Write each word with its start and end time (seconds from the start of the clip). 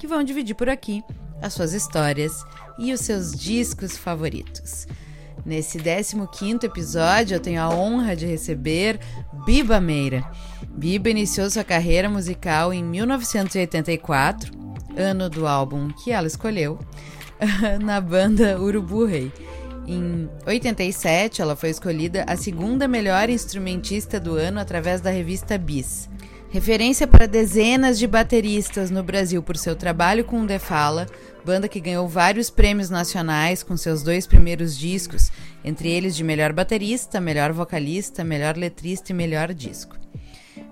que 0.00 0.06
vão 0.06 0.24
dividir 0.24 0.54
por 0.54 0.70
aqui 0.70 1.04
as 1.42 1.52
suas 1.52 1.74
histórias 1.74 2.42
e 2.78 2.90
os 2.90 3.00
seus 3.00 3.32
discos 3.32 3.98
favoritos. 3.98 4.88
Nesse 5.44 5.78
15 5.78 6.64
episódio, 6.64 7.34
eu 7.34 7.40
tenho 7.40 7.60
a 7.60 7.68
honra 7.68 8.16
de 8.16 8.24
receber 8.24 8.98
Biba 9.44 9.78
Meira. 9.78 10.24
Biba 10.68 11.10
iniciou 11.10 11.50
sua 11.50 11.64
carreira 11.64 12.08
musical 12.08 12.72
em 12.72 12.82
1984, 12.82 14.52
ano 14.96 15.28
do 15.28 15.46
álbum 15.46 15.88
que 15.88 16.12
ela 16.12 16.26
escolheu, 16.26 16.78
na 17.82 18.00
banda 18.00 18.58
Urubu 18.58 19.04
Rei. 19.04 19.30
Em 19.86 20.30
87, 20.46 21.42
ela 21.42 21.56
foi 21.56 21.70
escolhida 21.70 22.24
a 22.26 22.36
segunda 22.36 22.88
melhor 22.88 23.28
instrumentista 23.28 24.18
do 24.18 24.34
ano 24.36 24.60
através 24.60 25.00
da 25.00 25.10
revista 25.10 25.58
Bis. 25.58 26.09
Referência 26.52 27.06
para 27.06 27.28
dezenas 27.28 27.96
de 27.96 28.08
bateristas 28.08 28.90
no 28.90 29.04
Brasil 29.04 29.40
por 29.40 29.56
seu 29.56 29.76
trabalho 29.76 30.24
com 30.24 30.44
The 30.44 30.58
Fala, 30.58 31.06
banda 31.44 31.68
que 31.68 31.78
ganhou 31.78 32.08
vários 32.08 32.50
prêmios 32.50 32.90
nacionais 32.90 33.62
com 33.62 33.76
seus 33.76 34.02
dois 34.02 34.26
primeiros 34.26 34.76
discos, 34.76 35.30
entre 35.64 35.88
eles 35.88 36.16
de 36.16 36.24
melhor 36.24 36.52
baterista, 36.52 37.20
melhor 37.20 37.52
vocalista, 37.52 38.24
melhor 38.24 38.56
letrista 38.56 39.12
e 39.12 39.14
melhor 39.14 39.54
disco. 39.54 39.96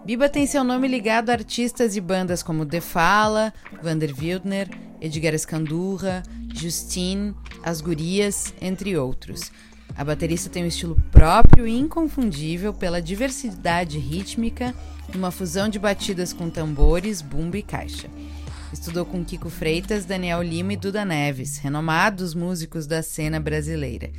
Biba 0.04 0.28
tem 0.28 0.48
seu 0.48 0.64
nome 0.64 0.88
ligado 0.88 1.30
a 1.30 1.34
artistas 1.34 1.94
e 1.94 2.00
bandas 2.00 2.42
como 2.42 2.66
The 2.66 2.80
Fala, 2.80 3.54
Vander 3.80 4.12
Wildner, 4.18 4.68
Edgar 5.00 5.32
Escandurra, 5.32 6.24
Justine, 6.52 7.36
As 7.62 7.80
Gurias, 7.80 8.52
entre 8.60 8.98
outros. 8.98 9.52
A 9.96 10.04
baterista 10.04 10.50
tem 10.50 10.64
um 10.64 10.68
estilo 10.68 11.00
próprio 11.12 11.68
e 11.68 11.78
inconfundível 11.78 12.74
pela 12.74 13.00
diversidade 13.00 13.96
rítmica 13.96 14.74
numa 15.14 15.30
fusão 15.30 15.68
de 15.68 15.78
batidas 15.78 16.32
com 16.32 16.50
tambores, 16.50 17.22
bumbo 17.22 17.56
e 17.56 17.62
caixa. 17.62 18.08
Estudou 18.72 19.04
com 19.06 19.24
Kiko 19.24 19.48
Freitas, 19.48 20.04
Daniel 20.04 20.42
Lima 20.42 20.74
e 20.74 20.76
Duda 20.76 21.04
Neves, 21.04 21.58
renomados 21.58 22.34
músicos 22.34 22.86
da 22.86 23.02
cena 23.02 23.40
brasileira. 23.40 24.10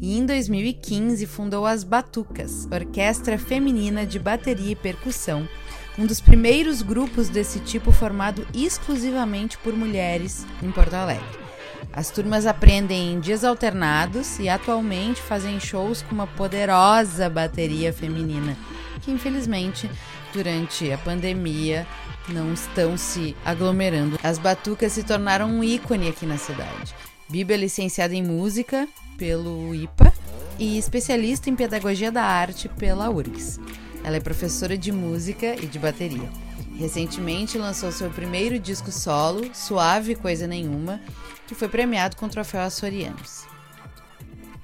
E 0.00 0.18
em 0.18 0.26
2015 0.26 1.26
fundou 1.26 1.64
as 1.64 1.84
Batucas, 1.84 2.66
orquestra 2.70 3.38
feminina 3.38 4.04
de 4.04 4.18
bateria 4.18 4.72
e 4.72 4.76
percussão, 4.76 5.48
um 5.96 6.06
dos 6.06 6.20
primeiros 6.20 6.82
grupos 6.82 7.28
desse 7.28 7.60
tipo 7.60 7.92
formado 7.92 8.44
exclusivamente 8.52 9.56
por 9.58 9.72
mulheres 9.74 10.44
em 10.60 10.70
Porto 10.72 10.94
Alegre. 10.94 11.44
As 11.92 12.10
turmas 12.10 12.44
aprendem 12.44 13.12
em 13.12 13.20
dias 13.20 13.44
alternados 13.44 14.40
e 14.40 14.48
atualmente 14.48 15.22
fazem 15.22 15.60
shows 15.60 16.02
com 16.02 16.12
uma 16.12 16.26
poderosa 16.26 17.30
bateria 17.30 17.92
feminina, 17.92 18.56
que 19.00 19.12
infelizmente 19.12 19.88
durante 20.34 20.90
a 20.90 20.98
pandemia 20.98 21.86
não 22.28 22.52
estão 22.52 22.98
se 22.98 23.36
aglomerando. 23.44 24.18
As 24.22 24.36
batucas 24.36 24.92
se 24.92 25.04
tornaram 25.04 25.48
um 25.48 25.62
ícone 25.62 26.08
aqui 26.08 26.26
na 26.26 26.36
cidade. 26.36 26.94
Biba 27.28 27.54
é 27.54 27.56
licenciada 27.56 28.14
em 28.14 28.22
música 28.22 28.88
pelo 29.16 29.74
IPA 29.74 30.12
e 30.58 30.76
especialista 30.76 31.48
em 31.48 31.54
pedagogia 31.54 32.10
da 32.10 32.22
arte 32.22 32.68
pela 32.68 33.08
URGS. 33.08 33.60
Ela 34.02 34.16
é 34.16 34.20
professora 34.20 34.76
de 34.76 34.90
música 34.90 35.54
e 35.54 35.66
de 35.66 35.78
bateria. 35.78 36.28
Recentemente 36.76 37.56
lançou 37.56 37.92
seu 37.92 38.10
primeiro 38.10 38.58
disco 38.58 38.90
solo, 38.90 39.48
Suave 39.54 40.16
Coisa 40.16 40.46
Nenhuma, 40.46 41.00
que 41.46 41.54
foi 41.54 41.68
premiado 41.68 42.16
com 42.16 42.26
o 42.26 42.28
troféu 42.28 42.60
Açorianos. 42.62 43.46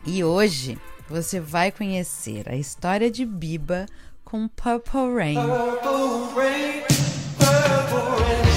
E 0.05 0.25
hoje 0.25 0.77
você 1.09 1.39
vai 1.39 1.71
conhecer 1.71 2.49
a 2.49 2.57
história 2.57 3.11
de 3.11 3.25
Biba 3.25 3.87
com 4.31 4.47
Purple 4.47 5.13
Rain. 5.13 5.35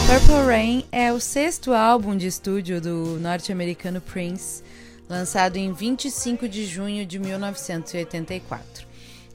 Purple 0.05 0.45
Rain 0.45 0.85
é 0.91 1.11
o 1.11 1.19
sexto 1.19 1.73
álbum 1.73 2.15
de 2.15 2.27
estúdio 2.27 2.79
do 2.79 3.19
norte-americano 3.19 3.99
Prince, 3.99 4.61
lançado 5.09 5.57
em 5.57 5.73
25 5.73 6.47
de 6.47 6.67
junho 6.67 7.07
de 7.07 7.17
1984. 7.17 8.85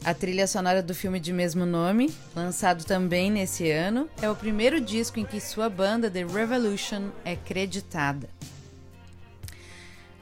A 0.05 0.15
trilha 0.15 0.47
sonora 0.47 0.81
do 0.81 0.95
filme 0.95 1.19
de 1.19 1.33
mesmo 1.33 1.67
nome, 1.67 2.15
lançado 2.37 2.85
também 2.85 3.33
nesse 3.33 3.69
ano, 3.73 4.09
é 4.23 4.31
o 4.31 4.37
primeiro 4.37 4.81
disco 4.81 5.19
em 5.19 5.25
que 5.25 5.41
sua 5.41 5.69
banda 5.69 6.09
The 6.09 6.25
Revolution 6.25 7.09
é 7.25 7.35
creditada. 7.35 8.31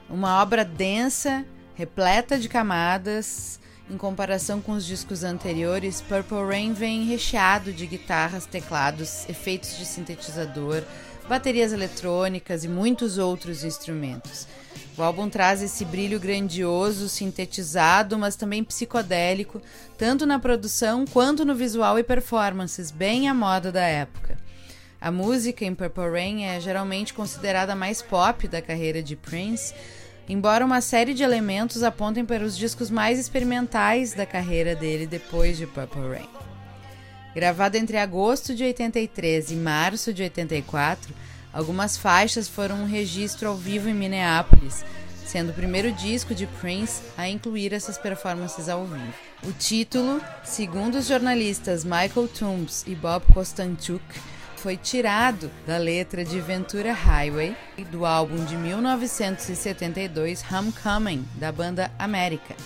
Uma 0.09 0.41
obra 0.41 0.65
densa, 0.65 1.44
repleta 1.75 2.38
de 2.38 2.48
camadas, 2.48 3.60
em 3.88 3.97
comparação 3.97 4.60
com 4.60 4.72
os 4.72 4.84
discos 4.84 5.22
anteriores, 5.22 6.00
Purple 6.00 6.44
Rain 6.44 6.72
vem 6.72 7.04
recheado 7.04 7.72
de 7.72 7.86
guitarras, 7.86 8.44
teclados, 8.44 9.28
efeitos 9.28 9.78
de 9.78 9.86
sintetizador, 9.86 10.82
baterias 11.28 11.72
eletrônicas 11.72 12.64
e 12.64 12.69
muitos 12.69 13.16
outros 13.16 13.62
instrumentos. 13.62 14.48
O 14.98 15.02
álbum 15.02 15.28
traz 15.28 15.62
esse 15.62 15.84
brilho 15.84 16.19
grandioso, 16.19 17.08
sintetizado, 17.08 18.19
mas 18.19 18.34
também 18.34 18.64
psicodélico, 18.64 19.60
tanto 19.97 20.26
na 20.26 20.38
produção 20.38 21.04
quanto 21.04 21.44
no 21.44 21.54
visual 21.54 21.98
e 21.98 22.03
performances, 22.03 22.91
bem 22.91 23.28
à 23.28 23.34
moda 23.34 23.70
da 23.70 23.82
época. 23.82 24.38
A 25.00 25.10
música 25.10 25.64
em 25.64 25.74
Purple 25.74 26.10
Rain 26.10 26.44
é 26.44 26.58
geralmente 26.58 27.12
considerada 27.12 27.76
mais 27.76 28.00
pop 28.00 28.48
da 28.48 28.62
carreira 28.62 29.03
de 29.03 29.14
Prince, 29.14 29.74
embora 30.28 30.64
uma 30.64 30.81
série 30.81 31.14
de 31.14 31.22
elementos 31.22 31.82
apontem 31.82 32.25
para 32.25 32.44
os 32.44 32.56
discos 32.56 32.91
mais 32.91 33.19
experimentais 33.19 34.14
da 34.14 34.26
carreira 34.26 34.75
dele 34.75 35.06
depois 35.06 35.56
de 35.56 35.66
Purple 35.66 36.09
Rain. 36.09 36.28
Gravado 37.34 37.76
entre 37.76 37.98
agosto 37.98 38.54
de 38.54 38.65
83 38.65 39.50
e 39.50 39.56
março 39.56 40.12
de 40.12 40.22
84, 40.22 41.15
algumas 41.53 41.97
faixas 41.97 42.48
foram 42.48 42.82
um 42.82 42.86
registro 42.86 43.48
ao 43.48 43.56
vivo 43.56 43.88
em 43.88 43.94
Minneapolis, 43.94 44.84
sendo 45.26 45.50
o 45.50 45.54
primeiro 45.54 45.92
disco 45.92 46.34
de 46.34 46.47
Prince 46.47 47.03
a 47.16 47.28
incluir 47.28 47.72
essas 47.72 47.98
performances 47.98 48.69
ao 48.69 48.86
vivo. 48.86 49.12
O 49.42 49.53
título, 49.53 50.20
segundo 50.44 50.97
os 50.97 51.06
jornalistas 51.06 51.84
Michael 51.84 52.28
Toombs 52.28 52.84
e 52.86 52.94
Bob 52.94 53.22
Kostanchuk, 53.34 54.03
foi 54.56 54.76
tirado 54.76 55.50
da 55.66 55.76
letra 55.76 56.24
de 56.24 56.40
Ventura 56.40 56.92
Highway 56.92 57.56
do 57.90 58.04
álbum 58.04 58.44
de 58.44 58.56
1972 58.56 60.44
Homecoming 60.50 61.26
da 61.36 61.52
banda 61.52 61.90
América. 61.98 62.56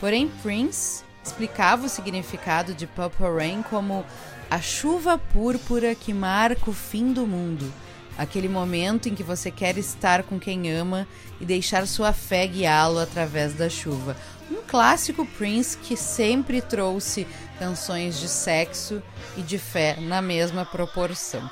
Porém, 0.00 0.28
Prince 0.42 1.04
explicava 1.22 1.86
o 1.86 1.88
significado 1.88 2.74
de 2.74 2.86
Purple 2.86 3.26
Rain 3.36 3.62
como 3.62 4.04
a 4.50 4.60
chuva 4.60 5.16
púrpura 5.16 5.94
que 5.94 6.12
marca 6.12 6.68
o 6.68 6.74
fim 6.74 7.12
do 7.12 7.26
mundo, 7.26 7.72
aquele 8.16 8.48
momento 8.48 9.08
em 9.08 9.14
que 9.14 9.22
você 9.22 9.50
quer 9.50 9.76
estar 9.78 10.22
com 10.22 10.38
quem 10.38 10.70
ama 10.70 11.06
e 11.40 11.44
deixar 11.44 11.86
sua 11.86 12.12
fé 12.12 12.46
guiá-lo 12.46 12.98
através 12.98 13.54
da 13.54 13.68
chuva. 13.68 14.16
Um 14.50 14.62
clássico 14.66 15.24
Prince 15.24 15.76
que 15.76 15.96
sempre 15.96 16.60
trouxe 16.60 17.26
canções 17.58 18.18
de 18.18 18.28
sexo 18.28 19.02
e 19.36 19.42
de 19.42 19.58
fé 19.58 19.96
na 20.00 20.20
mesma 20.20 20.64
proporção. 20.64 21.48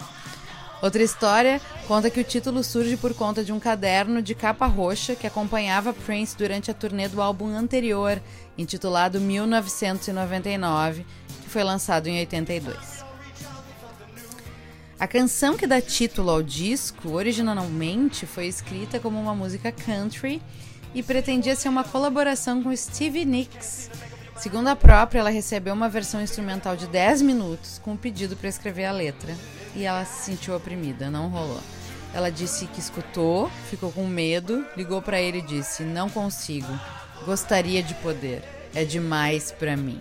Outra 0.82 1.02
história 1.02 1.60
conta 1.86 2.08
que 2.08 2.20
o 2.20 2.24
título 2.24 2.64
surge 2.64 2.96
por 2.96 3.12
conta 3.12 3.44
de 3.44 3.52
um 3.52 3.60
caderno 3.60 4.22
de 4.22 4.34
capa 4.34 4.66
roxa 4.66 5.14
que 5.14 5.26
acompanhava 5.26 5.92
Prince 5.92 6.36
durante 6.36 6.70
a 6.70 6.74
turnê 6.74 7.06
do 7.06 7.20
álbum 7.20 7.48
anterior, 7.48 8.20
intitulado 8.56 9.20
1999, 9.20 11.04
que 11.42 11.50
foi 11.50 11.62
lançado 11.62 12.06
em 12.06 12.18
82. 12.20 12.99
A 15.00 15.08
canção 15.08 15.56
que 15.56 15.66
dá 15.66 15.80
título 15.80 16.30
ao 16.30 16.42
disco 16.42 17.10
originalmente 17.10 18.26
foi 18.26 18.46
escrita 18.46 19.00
como 19.00 19.18
uma 19.18 19.34
música 19.34 19.72
country 19.72 20.40
e 20.94 21.02
pretendia 21.02 21.56
ser 21.56 21.70
uma 21.70 21.82
colaboração 21.82 22.62
com 22.62 22.76
Stevie 22.76 23.24
Nicks, 23.24 23.90
Segundo 24.40 24.68
a 24.68 24.74
própria, 24.74 25.18
ela 25.20 25.28
recebeu 25.28 25.74
uma 25.74 25.86
versão 25.90 26.22
instrumental 26.22 26.74
de 26.74 26.86
10 26.86 27.20
minutos 27.20 27.78
com 27.78 27.92
um 27.92 27.96
pedido 27.96 28.34
para 28.34 28.48
escrever 28.48 28.86
a 28.86 28.92
letra 28.92 29.36
e 29.76 29.84
ela 29.84 30.02
se 30.06 30.30
sentiu 30.30 30.56
oprimida, 30.56 31.10
não 31.10 31.28
rolou. 31.28 31.60
Ela 32.14 32.30
disse 32.30 32.64
que 32.66 32.80
escutou, 32.80 33.50
ficou 33.68 33.92
com 33.92 34.06
medo, 34.06 34.64
ligou 34.74 35.02
para 35.02 35.20
ele 35.20 35.40
e 35.40 35.42
disse: 35.42 35.82
"Não 35.82 36.08
consigo. 36.08 36.72
Gostaria 37.26 37.82
de 37.82 37.92
poder. 37.96 38.42
É 38.74 38.82
demais 38.82 39.52
para 39.52 39.76
mim." 39.76 40.00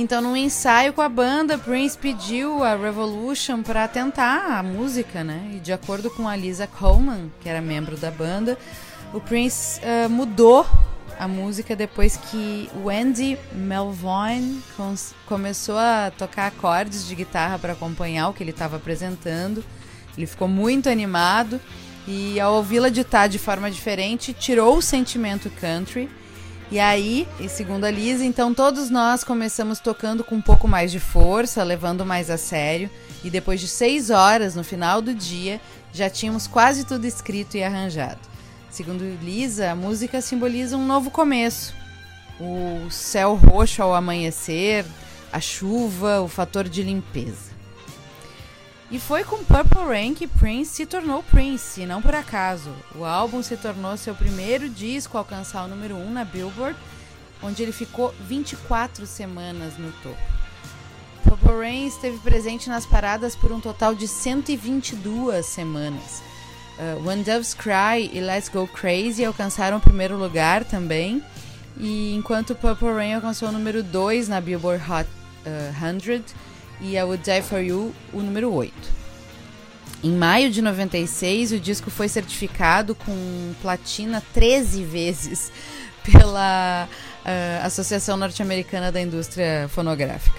Então, 0.00 0.22
num 0.22 0.34
ensaio 0.34 0.94
com 0.94 1.02
a 1.02 1.10
banda, 1.10 1.58
Prince 1.58 1.98
pediu 1.98 2.64
a 2.64 2.74
Revolution 2.74 3.62
para 3.62 3.86
tentar 3.86 4.58
a 4.58 4.62
música, 4.62 5.22
né? 5.22 5.50
E 5.52 5.60
de 5.60 5.74
acordo 5.74 6.10
com 6.10 6.26
a 6.26 6.34
Lisa 6.34 6.66
Coleman, 6.66 7.30
que 7.38 7.46
era 7.46 7.60
membro 7.60 7.98
da 7.98 8.10
banda, 8.10 8.56
o 9.12 9.20
Prince 9.20 9.78
uh, 9.80 10.08
mudou 10.08 10.66
a 11.18 11.28
música 11.28 11.76
depois 11.76 12.16
que 12.16 12.70
o 12.82 12.88
Andy 12.88 13.38
Melvoin 13.52 14.62
começou 15.26 15.76
a 15.76 16.10
tocar 16.16 16.46
acordes 16.46 17.06
de 17.06 17.14
guitarra 17.14 17.58
para 17.58 17.74
acompanhar 17.74 18.30
o 18.30 18.32
que 18.32 18.42
ele 18.42 18.52
estava 18.52 18.78
apresentando. 18.78 19.62
Ele 20.16 20.26
ficou 20.26 20.48
muito 20.48 20.88
animado 20.88 21.60
e 22.08 22.40
ao 22.40 22.54
ouvi-la 22.54 22.88
ditar 22.88 23.28
de 23.28 23.38
forma 23.38 23.70
diferente, 23.70 24.32
tirou 24.32 24.78
o 24.78 24.82
sentimento 24.82 25.50
country 25.60 26.08
e 26.70 26.78
aí, 26.78 27.26
e 27.40 27.48
segundo 27.48 27.84
a 27.84 27.90
Lisa, 27.90 28.24
então 28.24 28.54
todos 28.54 28.90
nós 28.90 29.24
começamos 29.24 29.80
tocando 29.80 30.22
com 30.22 30.36
um 30.36 30.40
pouco 30.40 30.68
mais 30.68 30.92
de 30.92 31.00
força, 31.00 31.64
levando 31.64 32.06
mais 32.06 32.30
a 32.30 32.36
sério, 32.36 32.88
e 33.24 33.30
depois 33.30 33.60
de 33.60 33.66
seis 33.66 34.08
horas, 34.08 34.54
no 34.54 34.62
final 34.62 35.02
do 35.02 35.12
dia, 35.12 35.60
já 35.92 36.08
tínhamos 36.08 36.46
quase 36.46 36.84
tudo 36.84 37.06
escrito 37.06 37.56
e 37.56 37.64
arranjado. 37.64 38.20
Segundo 38.70 39.02
Lisa, 39.20 39.72
a 39.72 39.74
música 39.74 40.20
simboliza 40.20 40.76
um 40.76 40.86
novo 40.86 41.10
começo. 41.10 41.74
O 42.38 42.88
céu 42.88 43.34
roxo 43.34 43.82
ao 43.82 43.92
amanhecer, 43.92 44.84
a 45.32 45.40
chuva, 45.40 46.20
o 46.20 46.28
fator 46.28 46.68
de 46.68 46.84
limpeza. 46.84 47.49
E 48.90 48.98
foi 48.98 49.22
com 49.22 49.44
Purple 49.44 49.84
Rain 49.86 50.14
que 50.14 50.26
Prince 50.26 50.72
se 50.72 50.84
tornou 50.84 51.22
Prince, 51.22 51.82
e 51.82 51.86
não 51.86 52.02
por 52.02 52.12
acaso. 52.12 52.72
O 52.96 53.04
álbum 53.04 53.40
se 53.40 53.56
tornou 53.56 53.96
seu 53.96 54.16
primeiro 54.16 54.68
disco 54.68 55.16
a 55.16 55.20
alcançar 55.20 55.64
o 55.64 55.68
número 55.68 55.94
1 55.94 56.08
um 56.08 56.10
na 56.10 56.24
Billboard, 56.24 56.76
onde 57.40 57.62
ele 57.62 57.70
ficou 57.70 58.12
24 58.26 59.06
semanas 59.06 59.78
no 59.78 59.92
topo. 60.02 60.18
Purple 61.22 61.52
Rain 61.52 61.86
esteve 61.86 62.18
presente 62.18 62.68
nas 62.68 62.84
paradas 62.84 63.36
por 63.36 63.52
um 63.52 63.60
total 63.60 63.94
de 63.94 64.08
122 64.08 65.46
semanas. 65.46 66.20
Uh, 66.76 67.06
When 67.06 67.22
Doves 67.22 67.54
Cry 67.54 68.10
e 68.12 68.20
Let's 68.20 68.48
Go 68.48 68.66
Crazy 68.66 69.24
alcançaram 69.24 69.76
o 69.76 69.80
primeiro 69.80 70.16
lugar 70.16 70.64
também, 70.64 71.22
e 71.76 72.12
enquanto 72.16 72.56
Purple 72.56 72.92
Rain 72.92 73.14
alcançou 73.14 73.50
o 73.50 73.52
número 73.52 73.84
2 73.84 74.26
na 74.26 74.40
Billboard 74.40 74.82
Hot 74.90 75.08
uh, 75.46 75.78
100 75.78 76.24
e 76.80 76.96
I 76.96 77.02
Would 77.02 77.22
Die 77.22 77.42
For 77.42 77.60
You, 77.60 77.94
o 78.12 78.20
número 78.20 78.52
8. 78.52 78.72
Em 80.02 80.12
maio 80.12 80.50
de 80.50 80.62
96, 80.62 81.52
o 81.52 81.60
disco 81.60 81.90
foi 81.90 82.08
certificado 82.08 82.94
com 82.94 83.52
platina 83.60 84.22
13 84.32 84.82
vezes 84.82 85.52
pela 86.02 86.88
uh, 86.88 87.66
Associação 87.66 88.16
Norte-Americana 88.16 88.90
da 88.90 89.00
Indústria 89.00 89.68
Fonográfica. 89.68 90.38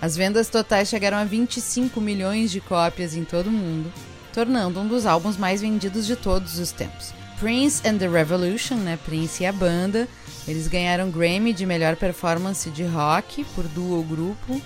As 0.00 0.16
vendas 0.16 0.48
totais 0.48 0.88
chegaram 0.88 1.18
a 1.18 1.24
25 1.24 2.00
milhões 2.00 2.50
de 2.50 2.60
cópias 2.60 3.14
em 3.14 3.24
todo 3.24 3.48
o 3.48 3.52
mundo, 3.52 3.92
tornando 4.32 4.80
um 4.80 4.86
dos 4.86 5.04
álbuns 5.04 5.36
mais 5.36 5.60
vendidos 5.60 6.06
de 6.06 6.14
todos 6.14 6.58
os 6.58 6.70
tempos. 6.70 7.12
Prince 7.38 7.86
and 7.86 7.98
the 7.98 8.08
Revolution, 8.08 8.76
né, 8.76 8.98
Prince 9.04 9.42
e 9.42 9.46
a 9.46 9.52
banda, 9.52 10.08
eles 10.46 10.68
ganharam 10.68 11.10
Grammy 11.10 11.52
de 11.52 11.66
melhor 11.66 11.96
performance 11.96 12.70
de 12.70 12.84
rock 12.84 13.44
por 13.54 13.64
duo 13.68 14.02
grupo 14.04 14.62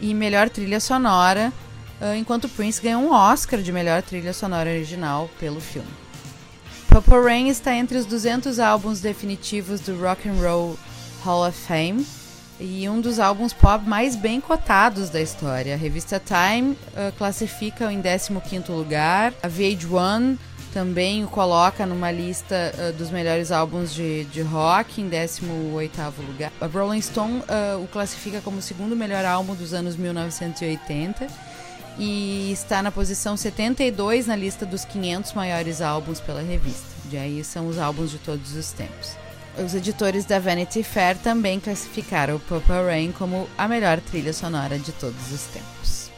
e 0.00 0.12
melhor 0.14 0.48
trilha 0.50 0.80
sonora, 0.80 1.52
ah, 2.00 2.16
enquanto 2.16 2.48
Prince 2.48 2.80
ganhou 2.80 3.02
um 3.02 3.12
Oscar 3.12 3.60
de 3.60 3.72
melhor 3.72 4.02
trilha 4.02 4.32
sonora 4.32 4.70
original 4.70 5.30
pelo 5.38 5.60
filme. 5.60 5.88
Purple 6.88 7.22
Rain 7.22 7.48
está 7.48 7.74
entre 7.74 7.98
os 7.98 8.06
200 8.06 8.58
álbuns 8.58 9.00
definitivos 9.00 9.80
do 9.80 10.00
Rock 10.00 10.28
and 10.28 10.34
Roll 10.34 10.78
Hall 11.24 11.46
of 11.46 11.58
Fame 11.58 12.06
e 12.58 12.88
um 12.88 13.00
dos 13.00 13.18
álbuns 13.18 13.52
pop 13.52 13.86
mais 13.86 14.16
bem 14.16 14.40
cotados 14.40 15.10
da 15.10 15.20
história. 15.20 15.74
A 15.74 15.76
revista 15.76 16.20
Time 16.20 16.72
uh, 16.72 17.12
classifica 17.18 17.92
em 17.92 18.00
15º 18.00 18.70
lugar, 18.70 19.34
a 19.42 19.48
VH1 19.48 20.38
também 20.76 21.24
o 21.24 21.28
coloca 21.28 21.86
numa 21.86 22.10
lista 22.10 22.70
uh, 22.76 22.92
dos 22.92 23.08
melhores 23.08 23.50
álbuns 23.50 23.94
de, 23.94 24.26
de 24.26 24.42
rock, 24.42 25.00
em 25.00 25.08
18º 25.08 26.12
lugar. 26.18 26.52
A 26.60 26.66
Rolling 26.66 27.00
Stone 27.00 27.38
uh, 27.38 27.82
o 27.82 27.88
classifica 27.88 28.42
como 28.42 28.58
o 28.58 28.62
segundo 28.62 28.94
melhor 28.94 29.24
álbum 29.24 29.54
dos 29.54 29.72
anos 29.72 29.96
1980 29.96 31.28
e 31.98 32.52
está 32.52 32.82
na 32.82 32.92
posição 32.92 33.38
72 33.38 34.26
na 34.26 34.36
lista 34.36 34.66
dos 34.66 34.84
500 34.84 35.32
maiores 35.32 35.80
álbuns 35.80 36.20
pela 36.20 36.42
revista. 36.42 36.84
De 37.06 37.16
aí 37.16 37.42
são 37.42 37.68
os 37.68 37.78
álbuns 37.78 38.10
de 38.10 38.18
todos 38.18 38.54
os 38.54 38.70
tempos. 38.72 39.16
Os 39.56 39.74
editores 39.74 40.26
da 40.26 40.38
Vanity 40.38 40.82
Fair 40.82 41.16
também 41.16 41.58
classificaram 41.58 42.36
o 42.36 42.40
Purple 42.40 42.84
Rain 42.84 43.12
como 43.12 43.48
a 43.56 43.66
melhor 43.66 43.98
trilha 43.98 44.34
sonora 44.34 44.78
de 44.78 44.92
todos 44.92 45.32
os 45.32 45.44
tempos. 45.44 46.10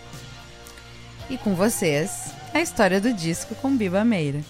E 1.30 1.38
com 1.38 1.54
vocês, 1.54 2.32
a 2.54 2.60
história 2.60 3.00
do 3.00 3.12
disco 3.12 3.54
com 3.56 3.76
Biba 3.76 4.04
Meira. 4.04 4.40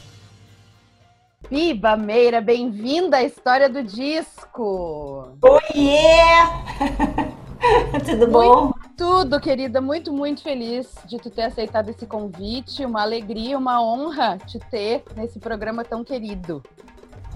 Biba 1.50 1.96
Meira, 1.96 2.40
bem-vinda 2.40 3.18
à 3.18 3.22
história 3.22 3.68
do 3.68 3.82
disco! 3.82 5.36
Oiê! 5.42 7.28
Tudo 8.04 8.28
bom? 8.28 8.64
Muito, 8.64 8.78
tudo, 8.96 9.40
querida. 9.40 9.80
Muito, 9.80 10.12
muito 10.12 10.42
feliz 10.42 10.94
de 11.06 11.18
tu 11.18 11.28
ter 11.28 11.42
aceitado 11.42 11.88
esse 11.88 12.06
convite. 12.06 12.84
Uma 12.84 13.02
alegria, 13.02 13.58
uma 13.58 13.82
honra 13.82 14.38
te 14.38 14.58
ter 14.58 15.02
nesse 15.16 15.40
programa 15.40 15.84
tão 15.84 16.04
querido. 16.04 16.62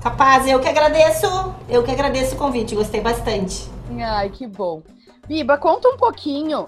Capaz, 0.00 0.46
eu 0.46 0.60
que 0.60 0.68
agradeço. 0.68 1.26
Eu 1.68 1.82
que 1.82 1.90
agradeço 1.90 2.36
o 2.36 2.38
convite, 2.38 2.74
gostei 2.74 3.00
bastante. 3.00 3.68
Ai, 4.00 4.30
que 4.30 4.46
bom. 4.46 4.82
Biba, 5.26 5.58
conta 5.58 5.88
um 5.88 5.96
pouquinho 5.96 6.66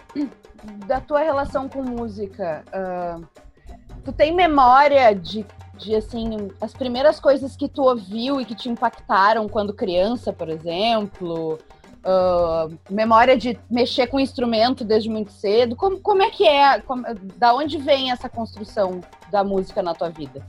da 0.87 1.00
tua 1.00 1.20
relação 1.20 1.69
com 1.69 1.82
música. 1.82 2.64
Uh, 2.69 3.44
tu 4.04 4.12
tem 4.12 4.34
memória 4.34 5.14
de, 5.14 5.46
de, 5.76 5.94
assim, 5.96 6.50
as 6.60 6.72
primeiras 6.72 7.18
coisas 7.18 7.56
que 7.56 7.68
tu 7.68 7.82
ouviu 7.82 8.40
e 8.40 8.44
que 8.44 8.54
te 8.54 8.68
impactaram 8.68 9.48
quando 9.48 9.72
criança, 9.72 10.32
por 10.32 10.48
exemplo? 10.48 11.58
Uh, 12.04 12.76
memória 12.90 13.34
de 13.34 13.58
mexer 13.70 14.06
com 14.08 14.20
instrumento 14.20 14.84
desde 14.84 15.08
muito 15.08 15.32
cedo? 15.32 15.74
Como, 15.74 15.98
como 16.00 16.22
é 16.22 16.30
que 16.30 16.46
é? 16.46 16.80
Como, 16.80 17.02
da 17.36 17.54
onde 17.54 17.78
vem 17.78 18.10
essa 18.10 18.28
construção 18.28 19.00
da 19.30 19.42
música 19.42 19.82
na 19.82 19.94
tua 19.94 20.10
vida? 20.10 20.46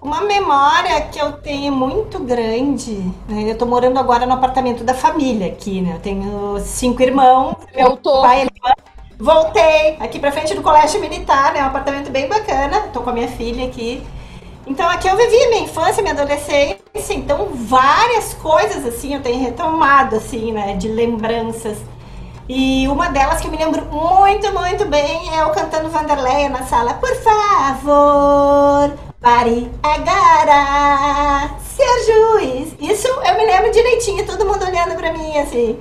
Uma 0.00 0.20
memória 0.22 1.00
que 1.02 1.18
eu 1.18 1.32
tenho 1.32 1.72
muito 1.72 2.20
grande, 2.20 2.94
né? 3.28 3.50
Eu 3.50 3.58
tô 3.58 3.66
morando 3.66 3.98
agora 3.98 4.26
no 4.26 4.32
apartamento 4.32 4.84
da 4.84 4.94
família 4.94 5.48
aqui, 5.48 5.80
né? 5.80 5.94
Eu 5.94 6.00
tenho 6.00 6.58
cinco 6.60 7.02
irmãos. 7.02 7.56
Eu 7.74 7.96
tô. 7.96 8.22
Pai, 8.22 8.42
ele 8.42 8.50
Voltei 9.18 9.96
aqui 9.98 10.18
pra 10.18 10.30
frente 10.30 10.54
do 10.54 10.62
colégio 10.62 11.00
militar, 11.00 11.52
né? 11.52 11.62
Um 11.62 11.66
apartamento 11.66 12.10
bem 12.10 12.28
bacana. 12.28 12.82
Tô 12.92 13.00
com 13.00 13.10
a 13.10 13.12
minha 13.12 13.28
filha 13.28 13.66
aqui. 13.66 14.02
Então 14.68 14.88
aqui 14.88 15.08
eu 15.08 15.16
vivi 15.16 15.48
minha 15.48 15.62
infância, 15.62 16.02
minha 16.02 16.14
adolescência, 16.14 16.78
então 17.14 17.48
várias 17.54 18.34
coisas 18.34 18.84
assim 18.84 19.14
eu 19.14 19.22
tenho 19.22 19.40
retomado 19.40 20.16
assim, 20.16 20.52
né, 20.52 20.74
de 20.76 20.88
lembranças. 20.88 21.78
E 22.46 22.86
uma 22.86 23.08
delas 23.08 23.40
que 23.40 23.46
eu 23.46 23.50
me 23.50 23.56
lembro 23.56 23.86
muito, 23.86 24.52
muito 24.52 24.84
bem 24.84 25.34
é 25.34 25.40
eu 25.40 25.50
cantando 25.50 25.88
Vanderleia 25.88 26.50
na 26.50 26.64
sala. 26.64 26.94
Por 26.94 27.14
favor, 27.16 28.92
pare 29.20 29.70
agora, 29.82 31.50
ser 31.62 32.04
juiz. 32.04 32.74
Isso 32.78 33.08
eu 33.08 33.36
me 33.36 33.46
lembro 33.46 33.72
direitinho, 33.72 34.26
todo 34.26 34.44
mundo 34.44 34.66
olhando 34.66 34.96
pra 34.96 35.12
mim 35.14 35.38
assim. 35.38 35.78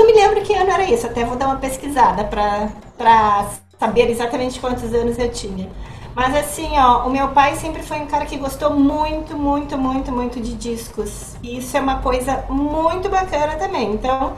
Não 0.00 0.06
me 0.06 0.14
lembro 0.14 0.40
que 0.40 0.54
ano 0.54 0.70
era 0.70 0.84
isso, 0.84 1.06
até 1.06 1.26
vou 1.26 1.36
dar 1.36 1.44
uma 1.48 1.56
pesquisada 1.56 2.24
para 2.24 3.50
saber 3.78 4.08
exatamente 4.08 4.58
quantos 4.58 4.94
anos 4.94 5.18
eu 5.18 5.30
tinha. 5.30 5.68
Mas 6.14 6.34
assim, 6.34 6.70
ó, 6.78 7.06
o 7.06 7.10
meu 7.10 7.28
pai 7.28 7.54
sempre 7.56 7.82
foi 7.82 7.98
um 7.98 8.06
cara 8.06 8.24
que 8.24 8.38
gostou 8.38 8.70
muito, 8.70 9.36
muito, 9.36 9.76
muito, 9.76 10.10
muito 10.10 10.40
de 10.40 10.54
discos. 10.54 11.36
E 11.42 11.58
isso 11.58 11.76
é 11.76 11.80
uma 11.80 11.98
coisa 11.98 12.46
muito 12.48 13.10
bacana 13.10 13.56
também. 13.56 13.92
Então, 13.92 14.32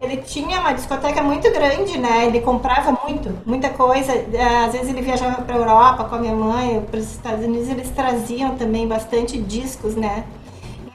ele 0.00 0.16
tinha 0.16 0.58
uma 0.60 0.72
discoteca 0.72 1.22
muito 1.22 1.52
grande, 1.52 1.98
né? 1.98 2.24
Ele 2.24 2.40
comprava 2.40 2.98
muito, 3.06 3.38
muita 3.44 3.68
coisa. 3.68 4.14
Às 4.66 4.72
vezes 4.72 4.88
ele 4.88 5.02
viajava 5.02 5.42
para 5.42 5.56
Europa 5.56 6.04
com 6.04 6.14
a 6.14 6.18
minha 6.18 6.34
mãe, 6.34 6.80
para 6.90 6.98
os 6.98 7.12
Estados 7.12 7.44
Unidos, 7.44 7.68
eles 7.68 7.90
traziam 7.90 8.56
também 8.56 8.88
bastante 8.88 9.38
discos, 9.38 9.94
né? 9.94 10.24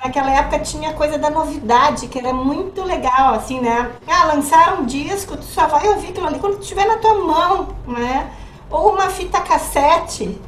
Naquela 0.06 0.32
época 0.32 0.60
tinha 0.60 0.94
coisa 0.94 1.18
da 1.18 1.30
novidade, 1.30 2.08
que 2.08 2.20
era 2.20 2.34
muito 2.34 2.84
legal, 2.84 3.34
assim, 3.34 3.60
né? 3.60 3.92
Ah, 4.08 4.26
lançaram 4.26 4.82
um 4.82 4.86
disco, 4.86 5.36
tu 5.36 5.44
só 5.44 5.68
vai 5.68 5.88
ouvir 5.88 6.10
aquilo 6.10 6.28
ali 6.28 6.40
quando 6.40 6.62
estiver 6.62 6.86
na 6.86 6.98
tua 6.98 7.16
mão, 7.16 7.70
né? 7.88 8.30
Ou 8.70 8.94
uma 8.94 9.10
fita 9.10 9.42
cassete. 9.42 10.40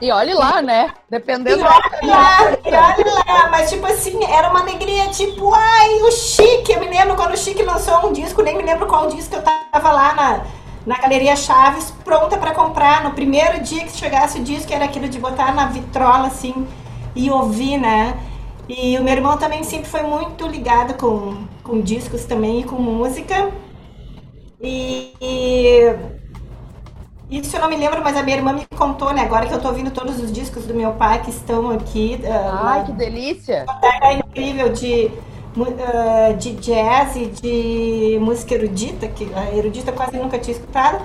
E 0.00 0.10
olhe 0.10 0.34
lá, 0.34 0.60
né? 0.60 0.92
Dependendo. 1.08 1.60
E 1.60 1.64
olhe 1.64 2.10
lá, 2.10 2.38
e 2.64 2.68
olhe 2.68 3.10
lá. 3.10 3.48
Mas, 3.50 3.70
tipo 3.70 3.86
assim, 3.86 4.22
era 4.24 4.50
uma 4.50 4.60
alegria, 4.60 5.08
tipo, 5.08 5.54
ai, 5.54 6.02
o 6.02 6.10
Chique. 6.10 6.72
Eu 6.72 6.80
me 6.80 6.88
lembro 6.88 7.14
quando 7.14 7.34
o 7.34 7.36
Chique 7.36 7.62
lançou 7.62 8.06
um 8.06 8.12
disco, 8.12 8.42
nem 8.42 8.56
me 8.56 8.64
lembro 8.64 8.86
qual 8.86 9.06
disco 9.06 9.36
eu 9.36 9.42
tava 9.42 9.92
lá 9.92 10.14
na, 10.14 10.40
na 10.84 11.00
Galeria 11.00 11.36
Chaves, 11.36 11.92
pronta 12.04 12.36
para 12.36 12.52
comprar. 12.52 13.04
No 13.04 13.12
primeiro 13.12 13.60
dia 13.60 13.84
que 13.84 13.96
chegasse 13.96 14.40
o 14.40 14.42
disco, 14.42 14.72
era 14.72 14.84
aquilo 14.84 15.08
de 15.08 15.18
botar 15.18 15.54
na 15.54 15.66
vitrola, 15.66 16.26
assim, 16.26 16.66
e 17.14 17.30
ouvir, 17.30 17.78
né? 17.78 18.18
E 18.68 18.98
o 18.98 19.02
meu 19.02 19.14
irmão 19.14 19.36
também 19.36 19.62
sempre 19.62 19.88
foi 19.88 20.02
muito 20.02 20.46
ligado 20.46 20.94
com, 20.94 21.44
com 21.62 21.80
discos 21.80 22.24
também 22.24 22.60
e 22.60 22.64
com 22.64 22.76
música. 22.76 23.50
E, 24.60 25.12
e, 25.20 25.94
isso 27.30 27.54
eu 27.56 27.60
não 27.60 27.68
me 27.68 27.76
lembro, 27.76 28.02
mas 28.02 28.16
a 28.16 28.22
minha 28.22 28.36
irmã 28.36 28.54
me 28.54 28.66
contou, 28.76 29.12
né? 29.12 29.22
Agora 29.22 29.46
que 29.46 29.52
eu 29.52 29.60
tô 29.60 29.68
ouvindo 29.68 29.90
todos 29.90 30.18
os 30.18 30.32
discos 30.32 30.64
do 30.64 30.72
meu 30.72 30.92
pai 30.92 31.20
que 31.22 31.30
estão 31.30 31.70
aqui. 31.70 32.18
Ah, 32.24 32.60
Ai, 32.64 32.82
uh, 32.82 32.84
que 32.86 32.92
delícia! 32.92 33.66
É 34.02 34.14
incrível 34.14 34.72
de, 34.72 35.10
uh, 35.56 36.34
de 36.38 36.54
jazz 36.54 37.16
e 37.16 37.26
de 37.26 38.18
música 38.18 38.54
erudita, 38.54 39.06
que 39.08 39.30
a 39.34 39.54
erudita 39.54 39.92
quase 39.92 40.16
nunca 40.16 40.38
tinha 40.38 40.56
escutado. 40.56 41.04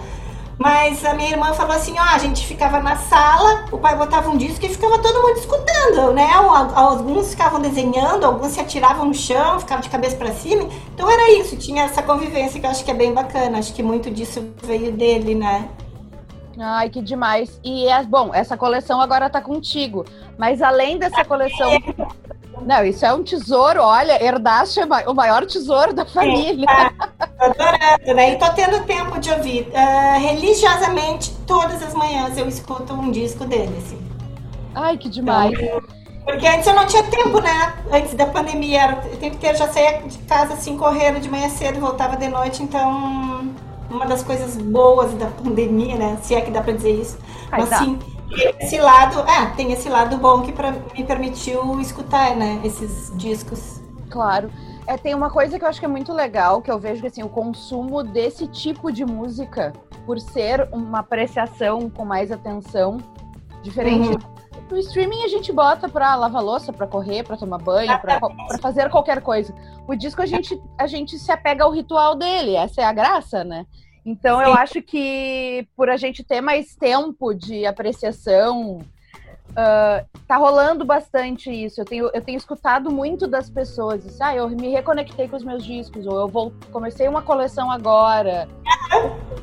Mas 0.60 1.06
a 1.06 1.14
minha 1.14 1.30
irmã 1.30 1.54
falou 1.54 1.74
assim, 1.74 1.98
ó, 1.98 2.04
a 2.04 2.18
gente 2.18 2.46
ficava 2.46 2.82
na 2.82 2.98
sala, 2.98 3.64
o 3.72 3.78
pai 3.78 3.96
botava 3.96 4.30
um 4.30 4.36
disco 4.36 4.66
e 4.66 4.68
ficava 4.68 5.00
todo 5.00 5.26
mundo 5.26 5.38
escutando, 5.38 6.12
né? 6.12 6.30
Alguns 6.76 7.30
ficavam 7.30 7.62
desenhando, 7.62 8.26
alguns 8.26 8.52
se 8.52 8.60
atiravam 8.60 9.06
no 9.06 9.14
chão, 9.14 9.58
ficavam 9.62 9.82
de 9.82 9.90
cabeça 9.90 10.18
para 10.18 10.34
cima. 10.34 10.68
Então 10.94 11.10
era 11.10 11.32
isso, 11.40 11.56
tinha 11.56 11.84
essa 11.84 12.04
convivência 12.04 12.60
que 12.60 12.66
eu 12.66 12.70
acho 12.70 12.84
que 12.84 12.92
é 12.92 12.94
bem 12.94 13.14
bacana. 13.14 13.58
Acho 13.58 13.74
que 13.74 13.82
muito 13.82 14.12
disso 14.12 14.54
veio 14.62 14.92
dele, 14.92 15.34
né? 15.34 15.70
Ai, 16.60 16.90
que 16.90 17.02
demais. 17.02 17.58
E 17.64 17.88
é 17.88 18.04
bom, 18.04 18.32
essa 18.34 18.58
coleção 18.58 19.00
agora 19.00 19.30
tá 19.30 19.42
contigo. 19.42 20.04
Mas 20.38 20.62
além 20.62 20.98
dessa 20.98 21.24
coleção. 21.24 21.72
Não, 22.66 22.84
isso 22.86 23.06
é 23.06 23.14
um 23.14 23.24
tesouro, 23.24 23.82
olha, 23.82 24.24
herdaste 24.24 24.80
o 25.08 25.14
maior 25.14 25.46
tesouro 25.46 25.94
da 25.94 26.06
família. 26.06 26.68
Tô 27.38 27.46
adorando, 27.46 28.16
né? 28.16 28.34
E 28.34 28.36
tô 28.38 28.52
tendo 28.54 28.84
tempo 28.86 29.20
de 29.20 29.32
ouvir. 29.32 29.68
Uh, 29.70 30.20
religiosamente, 30.20 31.32
todas 31.48 31.82
as 31.82 31.94
manhãs 31.94 32.38
eu 32.38 32.48
escuto 32.48 32.94
um 32.94 33.12
disco 33.12 33.46
dele, 33.46 33.76
assim. 33.78 34.00
Ai, 34.76 34.98
que 34.98 35.10
demais. 35.10 35.52
Então, 35.54 35.82
porque 36.26 36.48
antes 36.48 36.68
eu 36.68 36.76
não 36.76 36.86
tinha 36.86 37.04
tempo, 37.04 37.42
né? 37.42 37.74
Antes 37.92 38.14
da 38.14 38.26
pandemia, 38.28 39.00
o 39.12 39.18
tempo 39.18 39.36
inteiro 39.36 39.58
já 39.58 39.68
saía 39.68 40.04
de 40.04 40.18
casa 40.20 40.54
assim, 40.54 40.78
correndo 40.78 41.20
de 41.20 41.30
manhã 41.30 41.50
cedo, 41.50 41.80
voltava 41.80 42.16
de 42.16 42.28
noite, 42.28 42.62
então 42.62 43.50
uma 43.90 44.06
das 44.06 44.22
coisas 44.22 44.56
boas 44.56 45.12
da 45.16 45.26
pandemia, 45.26 45.96
né? 45.96 46.18
Se 46.22 46.36
é 46.36 46.42
que 46.42 46.52
dá 46.52 46.62
para 46.62 46.74
dizer 46.74 46.92
isso. 46.92 47.18
Ai, 47.52 47.62
Mas 47.62 47.80
sim, 47.80 48.00
esse 48.60 48.78
lado, 48.78 49.20
é, 49.30 49.48
tem 49.56 49.72
esse 49.72 49.90
lado 49.90 50.18
bom 50.18 50.42
que 50.42 50.52
pra, 50.52 50.72
me 50.72 51.04
permitiu 51.04 51.80
escutar, 51.80 52.36
né, 52.36 52.60
esses 52.64 53.12
discos. 53.18 53.82
Claro. 54.10 54.52
É, 54.88 54.98
tem 54.98 55.14
uma 55.14 55.30
coisa 55.30 55.60
que 55.60 55.64
eu 55.64 55.70
acho 55.70 55.80
que 55.80 55.86
é 55.86 55.90
muito 55.90 56.12
legal, 56.12 56.62
que 56.62 56.72
eu 56.72 56.80
vejo 56.80 57.02
que 57.02 57.08
assim, 57.08 57.22
o 57.22 57.30
consumo 57.30 58.04
desse 58.04 58.48
tipo 58.48 58.92
de 58.92 59.06
música, 59.06 59.72
por 60.06 60.20
ser 60.20 60.68
uma 60.72 61.00
apreciação 61.00 61.90
com 61.90 62.04
mais 62.04 62.32
atenção, 62.32 62.98
diferente 63.62 64.10
uhum. 64.10 64.40
No 64.70 64.78
streaming 64.78 65.24
a 65.24 65.28
gente 65.28 65.52
bota 65.52 65.90
pra 65.90 66.16
lavar 66.16 66.44
louça, 66.44 66.72
pra 66.72 66.86
correr, 66.86 67.24
pra 67.24 67.36
tomar 67.36 67.58
banho, 67.58 68.00
pra, 68.00 68.20
pra, 68.20 68.58
fazer 68.62 68.90
qualquer 68.90 69.20
coisa. 69.22 69.54
O 69.88 69.96
disco 69.96 70.22
a 70.22 70.28
gente, 70.28 70.62
a 70.78 70.86
gente 70.86 71.18
se 71.18 71.32
apega 71.32 71.64
ao 71.64 71.72
ritual 71.72 72.16
dele, 72.16 72.56
essa 72.56 72.82
é 72.82 72.84
a 72.84 72.94
graça, 72.94 73.44
né? 73.44 73.66
Então 74.10 74.40
Sim. 74.40 74.46
eu 74.46 74.54
acho 74.56 74.82
que 74.82 75.68
por 75.78 75.88
a 75.88 75.96
gente 75.96 76.24
ter 76.24 76.42
mais 76.42 76.76
tempo 76.76 77.32
de 77.32 77.68
apreciação, 77.68 78.80
uh, 79.52 80.20
tá 80.28 80.36
rolando 80.36 80.84
bastante 80.84 81.52
isso. 81.52 81.80
Eu 81.80 81.86
tenho, 81.86 82.10
eu 82.12 82.20
tenho 82.20 82.38
escutado 82.38 82.90
muito 82.90 83.28
das 83.28 83.52
pessoas, 83.52 84.04
assim, 84.04 84.24
ah, 84.24 84.36
eu 84.36 84.50
me 84.50 84.70
reconectei 84.70 85.28
com 85.28 85.36
os 85.36 85.44
meus 85.44 85.64
discos, 85.64 86.08
ou 86.08 86.22
eu 86.22 86.28
vou, 86.28 86.52
comecei 86.72 87.08
uma 87.08 87.22
coleção 87.22 87.70
agora. 87.70 88.50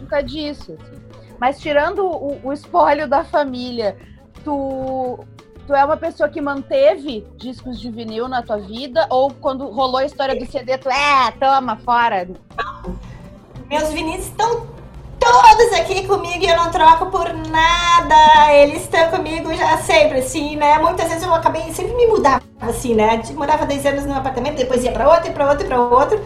Nunca 0.00 0.20
disso. 0.20 0.72
Assim. 0.72 1.02
Mas 1.38 1.60
tirando 1.60 2.04
o, 2.04 2.40
o 2.42 2.52
espólio 2.52 3.06
da 3.06 3.22
família, 3.22 3.96
tu, 4.42 5.24
tu 5.64 5.74
é 5.76 5.84
uma 5.84 5.96
pessoa 5.96 6.28
que 6.28 6.40
manteve 6.40 7.24
discos 7.36 7.78
de 7.78 7.88
vinil 7.88 8.26
na 8.26 8.42
tua 8.42 8.58
vida? 8.58 9.06
Ou 9.10 9.32
quando 9.32 9.70
rolou 9.70 9.98
a 9.98 10.04
história 10.04 10.36
do 10.36 10.44
CD, 10.44 10.76
tu, 10.76 10.88
é, 10.88 11.30
toma, 11.38 11.76
fora? 11.76 12.26
Meus 13.68 13.92
vinis 13.92 14.26
estão 14.26 14.66
todos 15.18 15.72
aqui 15.72 16.06
comigo 16.06 16.44
e 16.44 16.48
eu 16.48 16.56
não 16.56 16.70
troco 16.70 17.06
por 17.06 17.32
nada. 17.32 18.54
Eles 18.54 18.82
estão 18.82 19.10
comigo 19.10 19.52
já 19.54 19.76
sempre, 19.78 20.18
assim, 20.18 20.54
né? 20.56 20.78
Muitas 20.78 21.08
vezes 21.08 21.24
eu 21.24 21.34
acabei, 21.34 21.72
sempre 21.72 21.94
me 21.94 22.06
mudava, 22.06 22.42
assim, 22.60 22.94
né? 22.94 23.20
Morava 23.34 23.66
10 23.66 23.86
anos 23.86 24.06
num 24.06 24.14
apartamento, 24.14 24.56
depois 24.56 24.84
ia 24.84 24.92
pra 24.92 25.08
outro, 25.08 25.30
e 25.30 25.32
pra 25.32 25.48
outro, 25.48 25.64
e 25.64 25.68
pra 25.68 25.80
outro. 25.80 26.20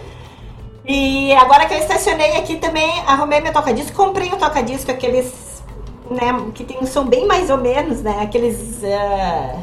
E 0.84 1.32
agora 1.34 1.66
que 1.66 1.74
eu 1.74 1.78
estacionei 1.78 2.36
aqui 2.36 2.56
também, 2.56 2.90
arrumei 3.06 3.40
meu 3.40 3.52
toca-disco, 3.52 3.96
comprei 3.96 4.28
um 4.28 4.36
toca-disco, 4.36 4.90
aqueles 4.90 5.62
né, 6.10 6.50
que 6.54 6.64
tem 6.64 6.78
um 6.78 6.86
som 6.86 7.04
bem 7.04 7.26
mais 7.26 7.48
ou 7.48 7.56
menos, 7.56 8.02
né, 8.02 8.18
aqueles 8.22 8.82
uh, 8.82 9.60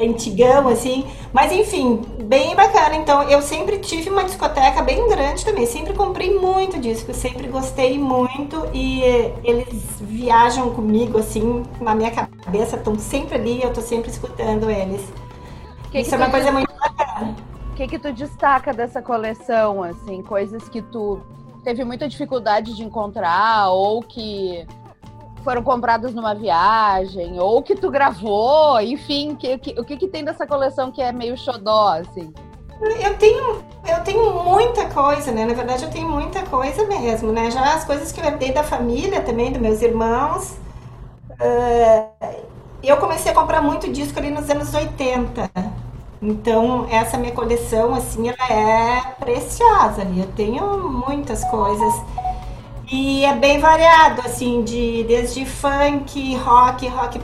antigão, 0.00 0.68
assim, 0.68 1.04
mas 1.32 1.52
enfim, 1.52 2.02
bem 2.22 2.54
bacana, 2.54 2.96
então 2.96 3.22
eu 3.24 3.42
sempre 3.42 3.78
tive 3.78 4.10
uma 4.10 4.24
discoteca 4.24 4.82
bem 4.82 5.08
grande 5.08 5.44
também, 5.44 5.66
sempre 5.66 5.92
comprei 5.92 6.38
muito 6.38 6.78
disco, 6.78 7.12
sempre 7.12 7.48
gostei 7.48 7.98
muito. 7.98 8.68
E 8.72 9.02
eles 9.42 9.68
viajam 10.00 10.70
comigo, 10.70 11.18
assim, 11.18 11.62
na 11.80 11.94
minha 11.94 12.10
cabeça, 12.10 12.76
estão 12.76 12.98
sempre 12.98 13.36
ali, 13.36 13.62
eu 13.62 13.72
tô 13.72 13.80
sempre 13.80 14.10
escutando 14.10 14.70
eles. 14.70 15.02
Que 15.90 16.00
Isso 16.00 16.10
que 16.10 16.14
é 16.14 16.18
uma 16.18 16.30
coisa 16.30 16.52
muito 16.52 16.72
bacana. 16.74 17.34
O 17.72 17.74
que 17.74 17.86
que 17.86 17.98
tu 17.98 18.12
destaca 18.12 18.72
dessa 18.72 19.00
coleção, 19.00 19.82
assim, 19.82 20.22
coisas 20.22 20.68
que 20.68 20.82
tu 20.82 21.20
teve 21.64 21.84
muita 21.84 22.08
dificuldade 22.08 22.74
de 22.74 22.82
encontrar 22.82 23.70
ou 23.70 24.02
que 24.02 24.66
foram 25.48 25.62
comprados 25.62 26.12
numa 26.12 26.34
viagem, 26.34 27.40
ou 27.40 27.62
que 27.62 27.74
tu 27.74 27.90
gravou, 27.90 28.78
enfim, 28.82 29.34
que, 29.34 29.56
que, 29.56 29.80
o 29.80 29.82
que, 29.82 29.96
que 29.96 30.06
tem 30.06 30.22
dessa 30.22 30.46
coleção 30.46 30.92
que 30.92 31.00
é 31.00 31.10
meio 31.10 31.38
xodó, 31.38 31.94
assim? 32.00 32.34
Eu 33.00 33.16
tenho, 33.16 33.64
eu 33.88 34.04
tenho 34.04 34.44
muita 34.44 34.84
coisa, 34.90 35.32
né? 35.32 35.46
Na 35.46 35.54
verdade, 35.54 35.84
eu 35.84 35.90
tenho 35.90 36.06
muita 36.06 36.42
coisa 36.42 36.86
mesmo, 36.86 37.32
né? 37.32 37.50
Já 37.50 37.76
as 37.76 37.82
coisas 37.82 38.12
que 38.12 38.20
eu 38.20 38.26
herdei 38.26 38.52
da 38.52 38.62
família 38.62 39.22
também, 39.22 39.50
dos 39.50 39.58
meus 39.58 39.80
irmãos. 39.80 40.58
Uh, 41.40 42.44
eu 42.82 42.98
comecei 42.98 43.32
a 43.32 43.34
comprar 43.34 43.62
muito 43.62 43.90
disco 43.90 44.18
ali 44.18 44.28
nos 44.28 44.50
anos 44.50 44.74
80. 44.74 45.50
Então, 46.20 46.86
essa 46.90 47.16
minha 47.16 47.32
coleção, 47.32 47.94
assim, 47.94 48.28
ela 48.28 48.52
é 48.52 49.00
preciosa 49.18 50.02
ali. 50.02 50.20
Eu 50.20 50.28
tenho 50.36 50.90
muitas 51.06 51.42
coisas. 51.44 51.94
E 52.90 53.22
é 53.24 53.34
bem 53.34 53.60
variado, 53.60 54.22
assim, 54.22 54.62
de 54.62 55.04
desde 55.04 55.44
funk, 55.44 56.34
rock, 56.36 56.88
rock, 56.88 57.20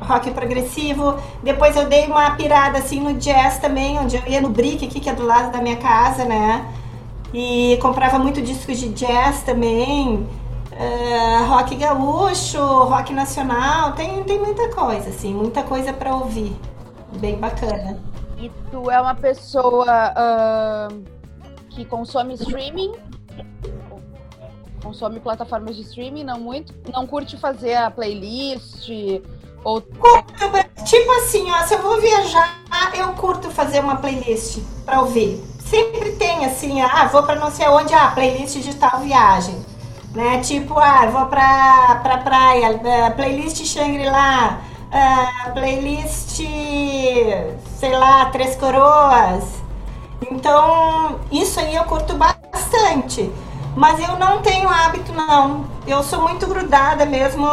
rock 0.00 0.30
progressivo. 0.30 1.16
Depois 1.42 1.76
eu 1.76 1.88
dei 1.88 2.06
uma 2.06 2.30
pirada 2.36 2.78
assim 2.78 3.00
no 3.00 3.14
jazz 3.14 3.58
também, 3.58 3.98
onde 3.98 4.16
eu 4.16 4.22
ia 4.26 4.40
no 4.40 4.50
Brick 4.50 4.86
aqui, 4.86 5.00
que 5.00 5.10
é 5.10 5.14
do 5.14 5.26
lado 5.26 5.50
da 5.50 5.60
minha 5.60 5.76
casa, 5.76 6.24
né? 6.24 6.64
E 7.34 7.76
comprava 7.82 8.20
muito 8.20 8.40
discos 8.40 8.78
de 8.78 8.90
jazz 8.90 9.42
também. 9.42 10.26
Uh, 10.72 11.44
rock 11.48 11.74
gaúcho, 11.74 12.62
rock 12.84 13.12
nacional, 13.12 13.94
tem, 13.94 14.22
tem 14.22 14.38
muita 14.38 14.68
coisa, 14.68 15.08
assim, 15.08 15.34
muita 15.34 15.64
coisa 15.64 15.92
para 15.92 16.14
ouvir. 16.14 16.54
Bem 17.18 17.36
bacana. 17.36 17.98
E 18.36 18.48
tu 18.70 18.88
é 18.88 19.00
uma 19.00 19.16
pessoa 19.16 20.14
uh, 20.14 21.04
que 21.70 21.84
consome 21.84 22.34
streaming 22.34 22.92
consome 24.82 25.20
plataformas 25.20 25.76
de 25.76 25.82
streaming, 25.82 26.24
não 26.24 26.38
muito, 26.38 26.74
não 26.92 27.06
curte 27.06 27.36
fazer 27.36 27.74
a 27.74 27.90
playlist 27.90 28.88
ou 29.64 29.80
tipo 29.80 31.12
assim, 31.18 31.50
ó, 31.50 31.62
se 31.66 31.74
eu 31.74 31.82
vou 31.82 32.00
viajar, 32.00 32.58
eu 32.94 33.08
curto 33.14 33.50
fazer 33.50 33.80
uma 33.80 33.96
playlist 33.96 34.60
para 34.84 35.00
ouvir. 35.00 35.42
Sempre 35.58 36.12
tem 36.12 36.46
assim, 36.46 36.80
ah, 36.80 37.06
vou 37.12 37.22
para 37.22 37.38
não 37.38 37.50
sei 37.50 37.68
onde, 37.68 37.92
ah, 37.92 38.10
playlist 38.12 38.54
digital 38.54 39.00
viagem. 39.00 39.54
Né? 40.14 40.40
Tipo, 40.40 40.78
ah, 40.78 41.06
vou 41.06 41.26
pra, 41.26 42.00
pra 42.02 42.18
praia, 42.18 42.70
uh, 42.70 43.14
playlist 43.14 43.62
Shangri-La, 43.64 44.60
uh, 44.88 45.52
playlist, 45.52 46.40
sei 47.76 47.96
lá, 47.96 48.26
Três 48.26 48.56
Coroas. 48.56 49.44
Então, 50.30 51.20
isso 51.30 51.60
aí 51.60 51.74
eu 51.74 51.84
curto 51.84 52.14
bastante. 52.14 53.30
Mas 53.78 54.00
eu 54.00 54.18
não 54.18 54.42
tenho 54.42 54.68
hábito, 54.68 55.12
não. 55.12 55.64
Eu 55.86 56.02
sou 56.02 56.20
muito 56.20 56.48
grudada 56.48 57.06
mesmo 57.06 57.46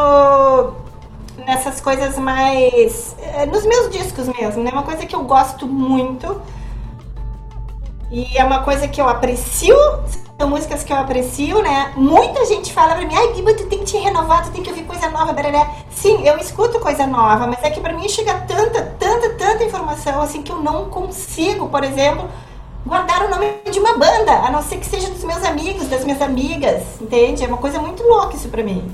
nessas 1.46 1.80
coisas 1.80 2.18
mais. 2.18 3.16
Eh, 3.20 3.46
nos 3.46 3.64
meus 3.64 3.92
discos 3.92 4.28
mesmo, 4.30 4.64
né? 4.64 4.72
Uma 4.72 4.82
coisa 4.82 5.06
que 5.06 5.16
eu 5.16 5.24
gosto 5.24 5.68
muito. 5.68 6.42
E 8.10 8.36
é 8.36 8.44
uma 8.44 8.64
coisa 8.64 8.88
que 8.88 9.00
eu 9.00 9.08
aprecio. 9.08 9.78
São 10.40 10.50
músicas 10.50 10.84
que 10.84 10.92
eu 10.92 10.98
aprecio, 10.98 11.62
né? 11.62 11.94
Muita 11.96 12.44
gente 12.48 12.74
fala 12.74 12.96
pra 12.96 13.06
mim, 13.06 13.16
ai, 13.16 13.34
Biba, 13.34 13.54
tu 13.54 13.68
tem 13.68 13.80
que 13.80 13.86
te 13.86 13.98
renovar, 13.98 14.46
tu 14.46 14.52
tem 14.52 14.64
que 14.64 14.70
ouvir 14.70 14.84
coisa 14.84 15.08
nova, 15.12 15.32
barará. 15.32 15.70
Sim, 15.92 16.28
eu 16.28 16.40
escuto 16.40 16.80
coisa 16.80 17.06
nova, 17.06 17.46
mas 17.46 17.64
é 17.64 17.70
que 17.70 17.80
pra 17.80 17.94
mim 17.94 18.10
chega 18.10 18.34
tanta, 18.48 18.82
tanta, 19.00 19.30
tanta 19.36 19.64
informação, 19.64 20.24
assim, 20.24 20.42
que 20.42 20.52
eu 20.52 20.58
não 20.58 20.90
consigo, 20.90 21.70
por 21.70 21.84
exemplo, 21.84 22.28
guardar 22.86 23.26
o 23.26 23.30
nome 23.30 23.48
de 23.70 23.80
uma 23.80 23.98
banda, 23.98 24.32
a 24.32 24.52
não 24.52 24.62
ser 24.62 24.78
que 24.78 24.86
seja 24.86 25.10
dos 25.10 25.24
meus 25.24 25.44
amigos, 25.44 25.88
das 25.88 26.06
minhas 26.06 26.22
amigas, 26.22 26.84
entende? 27.02 27.44
É 27.44 27.48
uma 27.48 27.58
coisa 27.58 27.80
muito 27.80 28.04
louca 28.04 28.36
isso 28.36 28.48
pra 28.50 28.64
mim. 28.64 28.94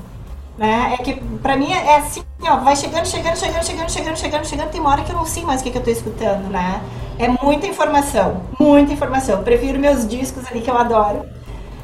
Né? 0.56 0.96
É 0.98 1.02
que 1.02 1.14
pra 1.42 1.56
mim 1.56 1.72
é 1.72 1.96
assim, 1.96 2.22
ó, 2.42 2.56
vai 2.56 2.76
chegando, 2.76 3.06
chegando, 3.06 3.36
chegando, 3.36 3.64
chegando, 3.64 3.90
chegando, 3.90 4.16
chegando, 4.16 4.46
chegando, 4.46 4.70
tem 4.70 4.80
uma 4.80 4.90
hora 4.90 5.02
que 5.02 5.10
eu 5.10 5.16
não 5.16 5.26
sei 5.26 5.44
mais 5.44 5.60
o 5.60 5.64
que, 5.64 5.70
que 5.70 5.78
eu 5.78 5.82
tô 5.82 5.90
escutando, 5.90 6.48
né? 6.48 6.82
É 7.18 7.28
muita 7.28 7.66
informação, 7.66 8.42
muita 8.58 8.92
informação. 8.92 9.38
Eu 9.38 9.44
prefiro 9.44 9.78
meus 9.78 10.06
discos 10.06 10.46
ali 10.46 10.60
que 10.60 10.70
eu 10.70 10.76
adoro. 10.76 11.26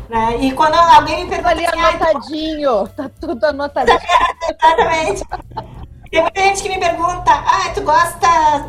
Né? 0.09 0.39
E 0.41 0.53
quando 0.53 0.75
alguém 0.75 1.25
me 1.25 1.31
pergunta. 1.31 1.51
ali 1.51 1.67
assim, 1.67 1.81
anotadinho, 1.81 2.89
tá 2.89 3.11
tudo 3.21 3.45
anotadinho. 3.45 3.99
Exatamente. 4.49 5.25
Tem 6.11 6.23
muita 6.23 6.41
gente 6.41 6.63
que 6.63 6.69
me 6.71 6.79
pergunta, 6.79 7.31
ah, 7.31 7.71
tu 7.75 7.83
gosta, 7.83 8.67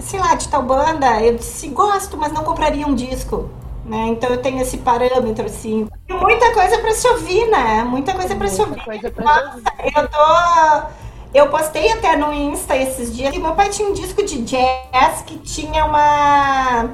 sei 0.00 0.18
lá, 0.20 0.34
de 0.34 0.48
tal 0.48 0.62
banda? 0.62 1.22
Eu 1.22 1.36
disse, 1.36 1.68
gosto, 1.68 2.16
mas 2.16 2.32
não 2.32 2.44
compraria 2.44 2.86
um 2.86 2.94
disco. 2.94 3.48
Né? 3.84 4.08
Então 4.08 4.28
eu 4.30 4.42
tenho 4.42 4.60
esse 4.60 4.78
parâmetro, 4.78 5.46
assim. 5.46 5.88
Tem 6.06 6.18
muita 6.18 6.52
coisa 6.52 6.78
para 6.78 6.92
se 6.92 7.08
ouvir, 7.08 7.46
né? 7.46 7.84
Muita 7.84 8.12
coisa 8.12 8.34
para 8.34 8.48
se 8.48 8.60
ouvir. 8.60 8.76
Nossa, 8.76 9.60
se 9.60 9.82
ouvir. 9.82 9.96
eu 9.96 10.08
tô. 10.08 10.88
Eu 11.32 11.48
postei 11.50 11.92
até 11.92 12.16
no 12.16 12.32
Insta 12.32 12.76
esses 12.76 13.14
dias 13.14 13.30
que 13.30 13.38
meu 13.38 13.54
pai 13.54 13.68
tinha 13.68 13.88
um 13.88 13.92
disco 13.92 14.22
de 14.24 14.42
jazz 14.42 15.22
que 15.26 15.38
tinha 15.38 15.84
uma 15.84 16.90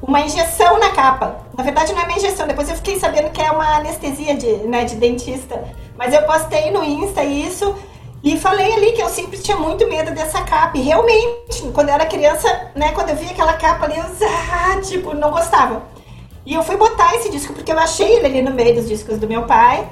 uma 0.00 0.20
injeção 0.20 0.78
na 0.78 0.90
capa. 0.90 1.36
Na 1.56 1.62
verdade 1.62 1.92
não 1.92 2.00
é 2.00 2.04
uma 2.04 2.16
injeção, 2.16 2.46
depois 2.46 2.68
eu 2.68 2.76
fiquei 2.76 2.98
sabendo 2.98 3.30
que 3.30 3.40
é 3.40 3.50
uma 3.50 3.76
anestesia 3.76 4.34
de, 4.34 4.52
né, 4.66 4.84
de 4.84 4.96
dentista. 4.96 5.62
Mas 5.96 6.14
eu 6.14 6.22
postei 6.22 6.70
no 6.70 6.82
Insta 6.82 7.22
isso 7.22 7.74
e 8.22 8.36
falei 8.38 8.72
ali 8.74 8.92
que 8.92 9.02
eu 9.02 9.08
sempre 9.08 9.38
tinha 9.38 9.56
muito 9.56 9.88
medo 9.88 10.12
dessa 10.12 10.42
capa. 10.42 10.76
E 10.76 10.82
realmente, 10.82 11.62
quando 11.72 11.88
eu 11.88 11.94
era 11.94 12.04
criança, 12.04 12.70
né, 12.74 12.92
quando 12.92 13.10
eu 13.10 13.16
via 13.16 13.30
aquela 13.30 13.54
capa 13.54 13.86
ali, 13.86 13.96
eu 13.96 14.04
ah, 14.04 14.80
tipo, 14.80 15.14
não 15.14 15.30
gostava. 15.30 15.82
E 16.44 16.54
eu 16.54 16.62
fui 16.62 16.76
botar 16.76 17.14
esse 17.14 17.30
disco 17.30 17.52
porque 17.52 17.72
eu 17.72 17.78
achei 17.78 18.16
ele 18.16 18.26
ali 18.26 18.42
no 18.42 18.50
meio 18.50 18.74
dos 18.74 18.88
discos 18.88 19.18
do 19.18 19.26
meu 19.26 19.44
pai. 19.44 19.88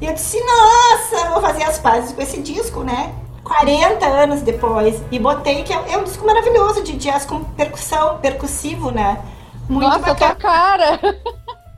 E 0.00 0.06
eu 0.06 0.12
disse, 0.12 0.40
nossa, 0.40 1.30
vou 1.30 1.40
fazer 1.40 1.64
as 1.64 1.78
pazes 1.78 2.12
com 2.12 2.22
esse 2.22 2.40
disco, 2.40 2.82
né? 2.82 3.12
40 3.44 4.06
anos 4.06 4.42
depois. 4.42 5.00
E 5.10 5.18
botei 5.18 5.62
que 5.62 5.72
é, 5.72 5.92
é 5.92 5.98
um 5.98 6.04
disco 6.04 6.26
maravilhoso 6.26 6.82
de 6.82 6.96
jazz 6.96 7.24
com 7.24 7.44
percussão, 7.44 8.18
percussivo, 8.18 8.90
né? 8.90 9.18
Muito 9.68 9.86
Nossa, 9.86 9.98
bacana. 9.98 10.16
tua 10.16 10.34
cara! 10.34 11.00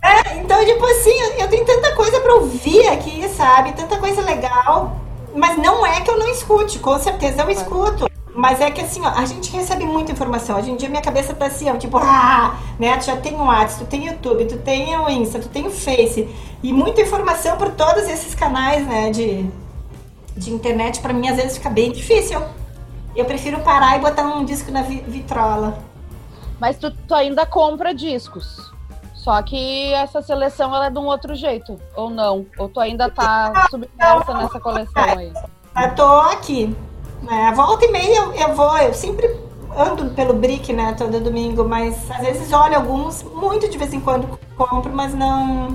É, 0.03 0.37
então, 0.39 0.65
tipo 0.65 0.85
assim, 0.87 1.15
eu 1.39 1.49
tenho 1.49 1.65
tanta 1.67 1.95
coisa 1.95 2.21
pra 2.21 2.35
ouvir 2.35 2.89
aqui, 2.89 3.29
sabe? 3.29 3.73
Tanta 3.73 3.99
coisa 3.99 4.23
legal. 4.23 4.97
Mas 5.35 5.57
não 5.59 5.87
é 5.87 6.01
que 6.01 6.11
eu 6.11 6.19
não 6.19 6.29
escute, 6.29 6.79
com 6.79 6.99
certeza 6.99 7.43
eu 7.43 7.51
escuto. 7.51 8.11
Mas 8.35 8.61
é 8.61 8.71
que 8.71 8.81
assim, 8.81 9.01
ó, 9.03 9.09
a 9.09 9.25
gente 9.25 9.51
recebe 9.51 9.85
muita 9.85 10.13
informação. 10.13 10.57
Hoje 10.59 10.71
em 10.71 10.77
dia 10.77 10.89
minha 10.89 11.03
cabeça 11.03 11.35
tá 11.35 11.47
assim, 11.47 11.69
ó, 11.69 11.77
tipo, 11.77 11.99
ah, 11.99 12.59
né? 12.79 12.97
Tu 12.97 13.07
já 13.07 13.17
tem 13.17 13.35
o 13.35 13.45
WhatsApp, 13.45 13.85
tu 13.85 13.87
tem 13.87 14.01
o 14.03 14.13
YouTube, 14.13 14.45
tu 14.47 14.59
tem 14.59 14.97
o 14.97 15.11
Insta, 15.11 15.41
tu 15.41 15.49
tem 15.49 15.67
o 15.67 15.71
Face. 15.71 16.29
E 16.63 16.73
muita 16.73 17.01
informação 17.01 17.57
por 17.57 17.71
todos 17.73 18.05
esses 18.05 18.35
canais, 18.35 18.87
né, 18.87 19.11
de, 19.11 19.47
de 20.37 20.53
internet, 20.53 21.01
para 21.01 21.13
mim 21.13 21.29
às 21.29 21.37
vezes 21.37 21.57
fica 21.57 21.71
bem 21.71 21.91
difícil. 21.91 22.41
Eu 23.17 23.25
prefiro 23.25 23.61
parar 23.61 23.97
e 23.97 24.01
botar 24.01 24.23
um 24.23 24.45
disco 24.45 24.71
na 24.71 24.83
vitrola. 24.83 25.79
Mas 26.61 26.79
tu, 26.79 26.91
tu 26.91 27.15
ainda 27.15 27.45
compra 27.45 27.93
discos. 27.93 28.71
Só 29.21 29.43
que 29.43 29.93
essa 29.93 30.23
seleção 30.23 30.75
ela 30.75 30.87
é 30.87 30.91
de 30.91 30.99
um 30.99 31.05
outro 31.05 31.35
jeito, 31.35 31.79
ou 31.95 32.09
não? 32.09 32.47
Ou 32.57 32.71
tu 32.71 32.81
ainda 32.81 33.11
tá 33.11 33.67
submersa 33.71 34.33
nessa 34.33 34.59
coleção 34.59 35.05
aí? 35.05 35.31
Eu 35.77 35.95
tô 35.95 36.07
aqui. 36.21 36.75
Né? 37.23 37.53
Volta 37.55 37.85
e 37.85 37.93
meia 37.93 38.17
eu, 38.17 38.33
eu 38.33 38.55
vou, 38.55 38.79
eu 38.79 38.95
sempre 38.95 39.29
ando 39.77 40.09
pelo 40.15 40.33
Brick, 40.33 40.73
né, 40.73 40.95
todo 40.97 41.21
domingo, 41.21 41.65
mas 41.69 42.11
às 42.11 42.23
vezes 42.23 42.51
olho 42.51 42.77
alguns, 42.77 43.23
muito 43.23 43.69
de 43.69 43.77
vez 43.77 43.93
em 43.93 44.01
quando 44.01 44.41
compro, 44.57 44.91
mas 44.91 45.15
não. 45.15 45.69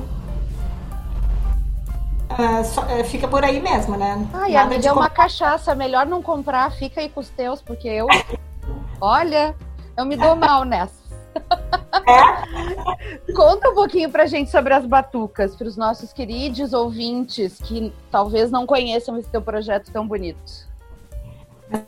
Uh, 2.31 2.65
só, 2.65 2.81
uh, 2.81 3.05
fica 3.05 3.27
por 3.27 3.45
aí 3.45 3.61
mesmo, 3.61 3.95
né? 3.95 4.27
Ai, 4.33 4.53
Nada 4.53 4.73
amiga, 4.73 4.89
é 4.89 4.91
uma 4.91 5.09
cachaça, 5.09 5.75
melhor 5.75 6.07
não 6.07 6.19
comprar, 6.19 6.71
fica 6.71 6.99
aí 6.99 7.09
com 7.09 7.19
os 7.19 7.29
teus, 7.29 7.61
porque 7.61 7.87
eu. 7.87 8.07
Olha, 8.99 9.55
eu 9.95 10.03
me 10.03 10.17
dou 10.17 10.33
mal 10.35 10.65
nessa. 10.65 11.04
É? 12.07 13.31
Conta 13.33 13.69
um 13.69 13.75
pouquinho 13.75 14.09
pra 14.09 14.25
gente 14.25 14.49
sobre 14.49 14.73
as 14.73 14.85
batucas, 14.85 15.55
para 15.55 15.67
os 15.67 15.75
nossos 15.75 16.13
queridos 16.13 16.73
ouvintes 16.73 17.59
que 17.61 17.91
talvez 18.11 18.51
não 18.51 18.65
conheçam 18.65 19.17
esse 19.17 19.29
teu 19.29 19.41
projeto 19.41 19.91
tão 19.91 20.07
bonito. 20.07 20.65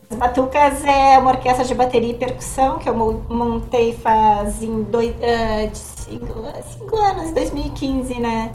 As 0.09 0.17
Batucas 0.17 0.83
é 0.83 1.19
uma 1.19 1.31
orquestra 1.31 1.63
de 1.63 1.75
bateria 1.75 2.09
e 2.09 2.15
percussão 2.15 2.79
que 2.79 2.89
eu 2.89 2.95
montei 2.95 3.93
faz 3.93 4.63
em 4.63 4.83
dois, 4.83 5.11
uh, 5.11 5.69
cinco, 5.73 6.27
cinco 6.67 6.95
anos, 6.95 7.31
2015, 7.31 8.19
né? 8.19 8.51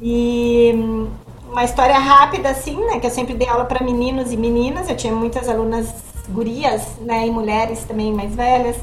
E 0.00 0.72
hum, 0.74 1.08
uma 1.48 1.62
história 1.62 1.96
rápida, 1.96 2.50
assim, 2.50 2.76
né? 2.84 2.98
Que 2.98 3.06
eu 3.06 3.10
sempre 3.10 3.34
dei 3.34 3.48
aula 3.48 3.64
para 3.64 3.84
meninos 3.84 4.32
e 4.32 4.36
meninas. 4.36 4.90
Eu 4.90 4.96
tinha 4.96 5.14
muitas 5.14 5.48
alunas 5.48 5.94
gurias, 6.28 6.98
né? 7.00 7.26
E 7.26 7.30
mulheres 7.30 7.84
também 7.84 8.12
mais 8.12 8.34
velhas. 8.34 8.76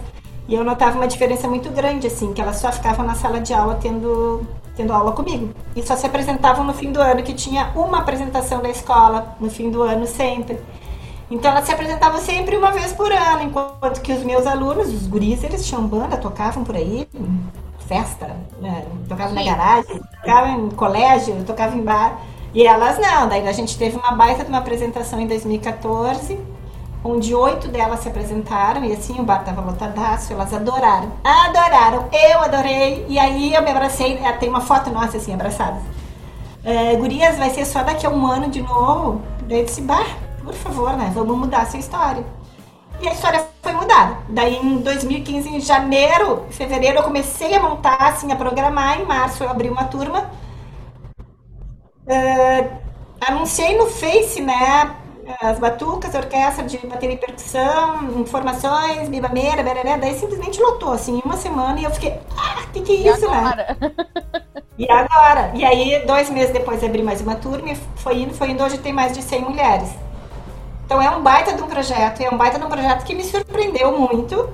E 0.47 0.55
eu 0.55 0.63
notava 0.63 0.97
uma 0.97 1.07
diferença 1.07 1.47
muito 1.47 1.69
grande, 1.69 2.07
assim, 2.07 2.33
que 2.33 2.41
elas 2.41 2.57
só 2.57 2.71
ficavam 2.71 3.05
na 3.05 3.15
sala 3.15 3.39
de 3.39 3.53
aula 3.53 3.77
tendo, 3.81 4.45
tendo 4.75 4.91
aula 4.91 5.11
comigo. 5.11 5.49
E 5.75 5.83
só 5.83 5.95
se 5.95 6.05
apresentavam 6.05 6.63
no 6.63 6.73
fim 6.73 6.91
do 6.91 7.01
ano, 7.01 7.23
que 7.23 7.33
tinha 7.33 7.71
uma 7.75 7.99
apresentação 7.99 8.61
da 8.61 8.69
escola 8.69 9.35
no 9.39 9.49
fim 9.49 9.69
do 9.69 9.81
ano 9.81 10.05
sempre. 10.07 10.59
Então 11.29 11.49
ela 11.49 11.61
se 11.61 11.71
apresentava 11.71 12.17
sempre 12.17 12.57
uma 12.57 12.71
vez 12.71 12.91
por 12.91 13.09
ano, 13.09 13.43
enquanto 13.43 14.01
que 14.01 14.11
os 14.11 14.21
meus 14.23 14.45
alunos, 14.45 14.89
os 14.89 15.07
guris, 15.07 15.41
eles 15.43 15.65
tinham 15.65 15.87
banda, 15.87 16.17
tocavam 16.17 16.63
por 16.63 16.75
aí, 16.75 17.07
festa, 17.87 18.35
né? 18.59 18.85
tocavam 19.07 19.33
na 19.33 19.43
garagem, 19.43 20.01
tocavam 20.21 20.65
em 20.65 20.69
colégio, 20.71 21.43
tocavam 21.45 21.79
em 21.79 21.83
bar. 21.83 22.19
E 22.53 22.67
elas 22.67 22.97
não, 22.99 23.29
daí 23.29 23.47
a 23.47 23.51
gente 23.53 23.77
teve 23.77 23.95
uma 23.95 24.11
baita 24.11 24.43
de 24.43 24.49
uma 24.49 24.57
apresentação 24.57 25.21
em 25.21 25.27
2014, 25.27 26.37
onde 27.03 27.33
oito 27.33 27.67
delas 27.67 28.01
se 28.01 28.09
apresentaram, 28.09 28.83
e 28.83 28.93
assim 28.93 29.19
o 29.19 29.23
bar 29.23 29.43
tava 29.43 29.61
lotadaço, 29.61 30.33
elas 30.33 30.53
adoraram. 30.53 31.11
Adoraram, 31.23 32.09
eu 32.11 32.39
adorei, 32.41 33.05
e 33.09 33.17
aí 33.17 33.53
eu 33.53 33.61
me 33.61 33.71
abracei, 33.71 34.17
é, 34.17 34.31
tem 34.33 34.49
uma 34.49 34.61
foto 34.61 34.89
nossa 34.89 35.17
assim, 35.17 35.33
abraçadas. 35.33 35.81
É, 36.63 36.95
gurias, 36.95 37.37
vai 37.37 37.49
ser 37.49 37.65
só 37.65 37.83
daqui 37.83 38.05
a 38.05 38.09
um 38.09 38.25
ano 38.25 38.49
de 38.49 38.61
novo, 38.61 39.21
daí 39.47 39.65
bar 39.81 40.05
por 40.43 40.53
favor, 40.53 40.97
né? 40.97 41.11
Vamos 41.13 41.37
mudar 41.37 41.63
essa 41.63 41.77
história. 41.77 42.25
E 42.99 43.07
a 43.07 43.13
história 43.13 43.45
foi 43.61 43.71
mudada. 43.73 44.17
Daí 44.29 44.55
em 44.55 44.77
2015, 44.77 45.49
em 45.49 45.59
janeiro, 45.59 46.45
fevereiro, 46.49 46.97
eu 46.97 47.03
comecei 47.03 47.53
a 47.55 47.59
montar, 47.59 48.09
assim, 48.09 48.31
a 48.31 48.35
programar. 48.35 48.99
Em 48.99 49.05
março 49.05 49.43
eu 49.43 49.49
abri 49.49 49.69
uma 49.69 49.85
turma. 49.85 50.29
Uh, 52.05 52.69
anunciei 53.21 53.77
no 53.77 53.87
Face, 53.87 54.41
né? 54.41 54.95
As 55.39 55.59
batucas, 55.59 56.13
orquestra 56.15 56.65
de 56.65 56.77
bateria 56.85 57.15
e 57.15 57.17
percussão, 57.17 58.19
informações, 58.19 59.09
bibameira, 59.09 59.63
bereré. 59.63 59.97
Daí 59.97 60.17
simplesmente 60.17 60.61
lotou, 60.61 60.91
assim, 60.91 61.17
em 61.19 61.21
uma 61.23 61.37
semana. 61.37 61.79
E 61.79 61.83
eu 61.83 61.91
fiquei, 61.91 62.19
ah, 62.37 62.63
que 62.73 62.81
que 62.81 62.91
é 63.07 63.11
isso, 63.11 63.29
né? 63.29 63.65
E 64.77 64.89
agora? 64.89 65.51
E 65.53 65.63
aí, 65.63 66.03
dois 66.05 66.29
meses 66.29 66.51
depois, 66.51 66.83
abri 66.83 67.03
mais 67.03 67.21
uma 67.21 67.35
turma 67.35 67.69
e 67.69 67.75
foi 67.97 68.21
indo, 68.21 68.33
foi 68.33 68.49
indo. 68.49 68.63
Hoje 68.63 68.77
tem 68.79 68.91
mais 68.91 69.13
de 69.13 69.21
100 69.21 69.41
mulheres. 69.41 69.89
Então 70.85 71.01
é 71.01 71.09
um 71.09 71.21
baita 71.21 71.53
de 71.53 71.61
um 71.61 71.67
projeto, 71.67 72.21
é 72.21 72.29
um 72.29 72.37
baita 72.37 72.59
de 72.59 72.65
um 72.65 72.69
projeto 72.69 73.05
que 73.05 73.13
me 73.13 73.23
surpreendeu 73.23 73.97
muito. 73.97 74.49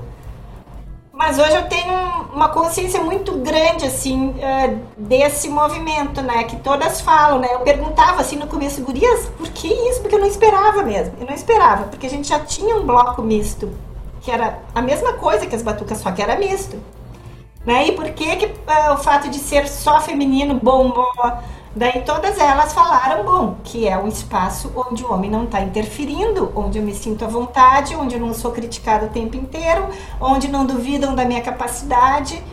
Mas 1.18 1.40
hoje 1.40 1.56
eu 1.56 1.68
tenho 1.68 1.94
uma 2.32 2.50
consciência 2.50 3.02
muito 3.02 3.32
grande, 3.40 3.86
assim, 3.86 4.30
uh, 4.30 4.80
desse 4.96 5.50
movimento, 5.50 6.22
né? 6.22 6.44
Que 6.44 6.58
todas 6.58 7.02
falam, 7.02 7.40
né? 7.40 7.48
Eu 7.56 7.62
perguntava, 7.62 8.22
assim, 8.22 8.36
no 8.36 8.46
começo, 8.46 8.84
gurias, 8.84 9.26
por 9.36 9.50
que 9.50 9.68
isso? 9.68 10.02
Porque 10.02 10.14
eu 10.14 10.20
não 10.20 10.28
esperava 10.28 10.84
mesmo. 10.84 11.16
Eu 11.20 11.26
não 11.26 11.34
esperava, 11.34 11.86
porque 11.86 12.06
a 12.06 12.10
gente 12.10 12.28
já 12.28 12.40
tinha 12.42 12.76
um 12.78 12.86
bloco 12.86 13.24
misto, 13.24 13.74
que 14.22 14.30
era 14.30 14.60
a 14.76 14.82
mesma 14.82 15.14
coisa 15.14 15.48
que 15.48 15.56
as 15.56 15.64
batucas, 15.64 15.98
só 15.98 16.12
que 16.12 16.22
era 16.22 16.38
misto. 16.38 16.78
Né? 17.66 17.88
E 17.88 17.92
por 17.94 18.06
que, 18.12 18.36
que 18.36 18.46
uh, 18.46 18.94
o 18.94 18.98
fato 18.98 19.28
de 19.28 19.40
ser 19.40 19.68
só 19.68 20.00
feminino 20.00 20.54
bombou? 20.54 21.12
Daí 21.76 22.02
todas 22.02 22.40
elas 22.40 22.74
falaram, 22.74 23.24
bom, 23.24 23.58
que 23.64 23.88
é 23.88 23.98
um 23.98 24.08
espaço 24.08 24.72
onde 24.76 25.04
o 25.04 25.14
homem 25.14 25.30
não 25.30 25.44
está 25.44 25.62
interferindo, 25.62 26.52
onde 26.56 26.80
eu 26.80 26.84
me 26.84 26.94
sinto 26.94 27.24
à 27.24 27.28
vontade, 27.28 27.96
onde 27.96 28.16
eu 28.16 28.20
não 28.20 28.34
sou 28.34 28.52
criticada 28.52 29.06
o 29.06 29.10
tempo 29.10 29.38
inteiro, 29.38 29.88
onde 30.20 30.48
não 30.48 30.66
duvidam 30.66 31.14
da 31.14 31.24
minha 31.24 31.42
capacidade. 31.42 32.44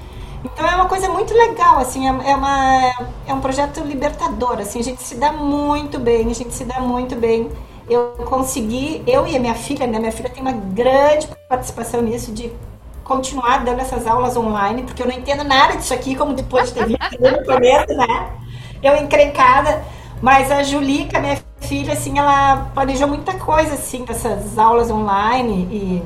Então 0.45 0.67
é 0.67 0.75
uma 0.75 0.87
coisa 0.87 1.09
muito 1.09 1.33
legal, 1.33 1.79
assim, 1.79 2.07
é, 2.07 2.31
é, 2.31 2.37
uma, 2.37 2.95
é 3.27 3.33
um 3.33 3.41
projeto 3.41 3.81
libertador, 3.81 4.59
assim, 4.59 4.79
a 4.79 4.85
gente 4.85 5.03
se 5.03 5.15
dá 5.15 5.33
muito 5.33 5.99
bem, 5.99 6.31
a 6.31 6.35
gente 6.35 6.53
se 6.53 6.65
dá 6.65 6.81
muito 6.81 7.17
bem. 7.17 7.51
Eu 7.89 8.13
consegui, 8.27 9.03
eu 9.07 9.27
e 9.27 9.37
a 9.37 9.41
minha 9.41 9.55
filha, 9.55 9.87
né, 9.87 9.99
minha 9.99 10.13
filha 10.13 10.29
tem 10.29 10.43
uma 10.43 10.53
grande 10.53 11.29
participação 11.49 12.03
nisso 12.03 12.31
de 12.31 12.53
continuar 13.05 13.65
dando 13.65 13.81
essas 13.81 14.07
aulas 14.07 14.37
online, 14.37 14.83
porque 14.83 15.03
eu 15.03 15.07
não 15.07 15.15
entendo 15.15 15.45
nada 15.45 15.77
disso 15.77 15.95
aqui, 15.95 16.15
como 16.15 16.35
depois 16.35 16.69
de 16.69 16.75
ter 16.75 16.87
visto 16.87 17.21
no 17.21 17.45
começo, 17.45 17.95
né? 17.95 18.44
Eu 18.85 18.97
encrencada. 18.97 19.83
Mas 20.23 20.51
a 20.51 20.63
Julica, 20.63 21.21
minha 21.21 21.39
filha, 21.61 21.93
assim, 21.93 22.19
ela 22.19 22.71
planejou 22.75 23.09
muita 23.09 23.35
coisa, 23.35 23.75
assim, 23.75 24.05
dessas 24.05 24.59
aulas 24.59 24.91
online. 24.91 25.69
E 25.71 26.03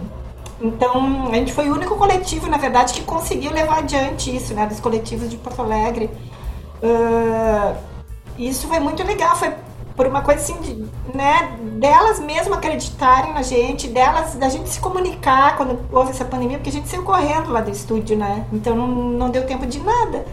então 0.61 1.29
a 1.31 1.35
gente 1.35 1.53
foi 1.53 1.69
o 1.71 1.75
único 1.75 1.97
coletivo, 1.97 2.49
na 2.49 2.57
verdade, 2.57 2.93
que 2.93 3.03
conseguiu 3.03 3.53
levar 3.53 3.79
adiante 3.79 4.35
isso, 4.35 4.55
né? 4.55 4.67
Dos 4.67 4.81
coletivos 4.81 5.31
de 5.31 5.37
Porto 5.37 5.63
Alegre. 5.63 6.11
Uh, 6.83 7.77
isso 8.39 8.67
foi 8.67 8.81
muito 8.81 9.03
legal, 9.05 9.37
foi 9.37 9.53
por 9.97 10.07
uma 10.07 10.23
coisa 10.23 10.41
assim, 10.41 10.55
de, 10.61 10.75
né, 11.13 11.59
delas 11.73 12.21
mesmo 12.21 12.55
acreditarem 12.55 13.33
na 13.33 13.43
gente, 13.43 13.89
delas, 13.89 14.37
da 14.37 14.49
gente 14.49 14.69
se 14.69 14.79
comunicar 14.79 15.57
quando 15.57 15.77
houve 15.91 16.11
essa 16.11 16.25
pandemia, 16.25 16.57
porque 16.57 16.71
a 16.71 16.73
gente 16.73 16.89
saiu 16.89 17.03
correndo 17.03 17.51
lá 17.51 17.61
do 17.61 17.71
estúdio, 17.73 18.17
né? 18.17 18.47
Então 18.53 18.77
não, 18.77 18.87
não 18.87 19.29
deu 19.29 19.45
tempo 19.45 19.67
de 19.67 19.81
nada. 19.81 20.25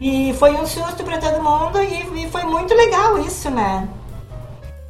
E 0.00 0.32
foi 0.34 0.52
um 0.54 0.66
susto 0.66 1.04
para 1.04 1.18
todo 1.18 1.42
mundo 1.42 1.78
e, 1.82 2.24
e, 2.24 2.30
foi 2.30 2.44
muito 2.44 2.72
legal 2.74 3.18
isso, 3.18 3.50
né? 3.50 3.86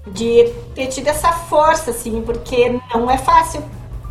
De 0.07 0.53
ter 0.75 0.87
tido 0.87 1.09
essa 1.09 1.33
força, 1.33 1.90
assim, 1.90 2.23
porque 2.23 2.81
não 2.94 3.11
é 3.11 3.18
fácil. 3.18 3.62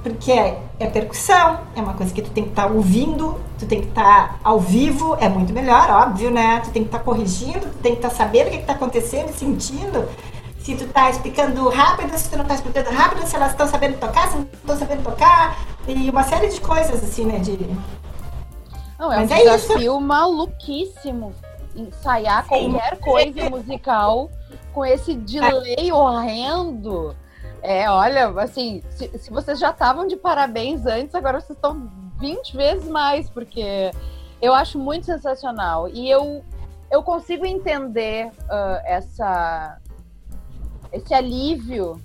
Porque 0.04 0.32
é, 0.32 0.60
é 0.80 0.88
percussão, 0.88 1.62
é 1.76 1.82
uma 1.82 1.94
coisa 1.94 2.14
que 2.14 2.22
tu 2.22 2.30
tem 2.32 2.44
que 2.44 2.50
estar 2.52 2.68
tá 2.68 2.74
ouvindo, 2.74 3.40
tu 3.58 3.66
tem 3.66 3.82
que 3.82 3.88
estar 3.88 4.30
tá 4.30 4.40
ao 4.44 4.60
vivo, 4.60 5.18
é 5.20 5.28
muito 5.28 5.54
melhor, 5.54 5.90
óbvio, 5.90 6.32
né? 6.32 6.62
Tu 6.64 6.72
tem 6.72 6.84
que 6.84 6.88
estar 6.90 7.00
tá 7.00 7.04
corrigindo, 7.04 7.62
tu 7.62 7.78
tem 7.82 7.94
que 7.94 8.00
estar 8.00 8.10
tá 8.10 8.16
sabendo 8.16 8.48
o 8.48 8.52
que 8.52 8.58
está 8.58 8.74
acontecendo, 8.74 9.34
sentindo 9.34 10.08
se 10.60 10.76
tu 10.76 10.88
tá 10.88 11.10
explicando 11.10 11.68
rápido, 11.70 12.16
se 12.18 12.30
tu 12.30 12.38
não 12.38 12.46
tá 12.46 12.54
explicando 12.54 12.92
rápido, 12.92 13.26
se 13.26 13.36
elas 13.36 13.52
estão 13.52 13.68
sabendo 13.68 13.98
tocar, 13.98 14.28
se 14.30 14.36
não 14.36 14.48
estão 14.54 14.78
sabendo 14.78 15.04
tocar, 15.04 15.58
e 15.88 16.10
uma 16.10 16.24
série 16.24 16.50
de 16.50 16.62
coisas 16.62 17.04
assim, 17.04 17.26
né? 17.26 17.40
De... 17.40 17.58
Não, 19.00 19.14
é 19.14 19.18
Mas 19.18 19.32
um 19.32 19.34
é 19.34 19.38
desafio 19.38 19.80
isso. 19.94 20.02
maluquíssimo 20.02 21.34
ensaiar 21.74 22.44
Sim. 22.44 22.50
qualquer 22.50 23.00
coisa 23.00 23.50
musical 23.50 24.30
com 24.74 24.86
esse 24.86 25.16
delay 25.16 25.92
horrendo. 25.92 27.16
É, 27.62 27.90
olha, 27.90 28.28
assim, 28.42 28.84
se, 28.90 29.10
se 29.18 29.32
vocês 29.32 29.58
já 29.58 29.70
estavam 29.70 30.06
de 30.06 30.18
parabéns 30.18 30.86
antes, 30.86 31.16
agora 31.16 31.40
vocês 31.40 31.58
estão 31.58 31.90
20 32.20 32.56
vezes 32.56 32.90
mais, 32.90 33.30
porque 33.30 33.92
eu 34.42 34.54
acho 34.54 34.78
muito 34.78 35.06
sensacional. 35.06 35.88
E 35.88 36.10
eu, 36.10 36.44
eu 36.92 37.02
consigo 37.02 37.46
entender 37.46 38.28
uh, 38.28 38.82
essa 38.84 39.80
esse 40.92 41.14
alívio 41.14 42.02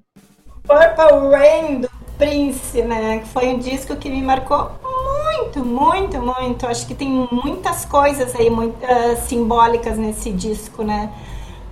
Purple 0.64 1.30
Rain, 1.32 1.82
do 1.82 1.90
Prince, 2.18 2.82
né? 2.82 3.20
Que 3.20 3.28
foi 3.28 3.50
um 3.50 3.60
disco 3.60 3.96
que 3.96 4.10
me 4.10 4.24
marcou 4.24 4.72
muito, 4.82 5.64
muito, 5.64 6.18
muito. 6.20 6.66
Acho 6.66 6.88
que 6.88 6.96
tem 6.96 7.28
muitas 7.32 7.86
coisas 7.86 8.36
aí 8.36 8.50
muito, 8.50 8.76
uh, 8.84 9.16
simbólicas 9.28 10.00
nesse 10.00 10.32
disco, 10.32 10.84
né? 10.84 11.14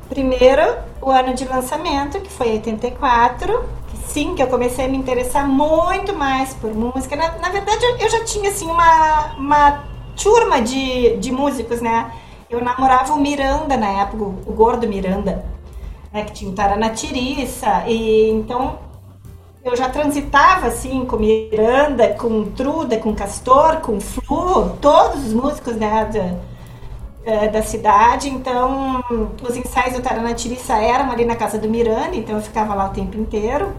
Primeiro, 0.07 0.61
o 1.01 1.09
ano 1.09 1.33
de 1.33 1.45
lançamento, 1.45 2.21
que 2.21 2.29
foi 2.29 2.51
84, 2.51 3.67
que 3.89 3.97
sim, 4.07 4.35
que 4.35 4.43
eu 4.43 4.47
comecei 4.47 4.85
a 4.85 4.87
me 4.87 4.97
interessar 4.97 5.47
muito 5.47 6.13
mais 6.13 6.53
por 6.53 6.71
música. 6.75 7.15
Na, 7.15 7.39
na 7.39 7.49
verdade, 7.49 7.83
eu 7.99 8.09
já 8.09 8.23
tinha, 8.23 8.51
assim, 8.51 8.67
uma, 8.67 9.33
uma 9.35 9.83
turma 10.15 10.61
de, 10.61 11.17
de 11.17 11.31
músicos, 11.31 11.81
né? 11.81 12.11
Eu 12.49 12.63
namorava 12.63 13.13
o 13.13 13.19
Miranda 13.19 13.75
na 13.75 14.01
época, 14.01 14.23
o 14.23 14.53
gordo 14.53 14.87
Miranda, 14.87 15.45
né? 16.11 16.23
Que 16.23 16.33
tinha 16.33 16.51
o 16.51 16.55
Taranatiriça, 16.55 17.83
e 17.87 18.29
então 18.29 18.79
eu 19.63 19.75
já 19.75 19.89
transitava 19.89 20.67
assim 20.67 21.05
com 21.05 21.17
Miranda, 21.17 22.09
com 22.13 22.51
Truda, 22.51 22.97
com 22.97 23.15
Castor, 23.15 23.77
com 23.77 23.99
Flu, 23.99 24.77
todos 24.79 25.25
os 25.25 25.33
músicos 25.33 25.75
né, 25.75 26.37
é, 27.25 27.47
da 27.47 27.63
cidade, 27.63 28.29
então 28.29 29.03
os 29.41 29.57
ensaios 29.57 29.95
do 29.95 30.03
Taranatiriça 30.03 30.75
eram 30.75 31.11
ali 31.11 31.25
na 31.25 31.35
casa 31.35 31.57
do 31.57 31.67
Miranda, 31.67 32.15
então 32.15 32.35
eu 32.35 32.41
ficava 32.43 32.75
lá 32.75 32.85
o 32.85 32.93
tempo 32.93 33.17
inteiro. 33.17 33.73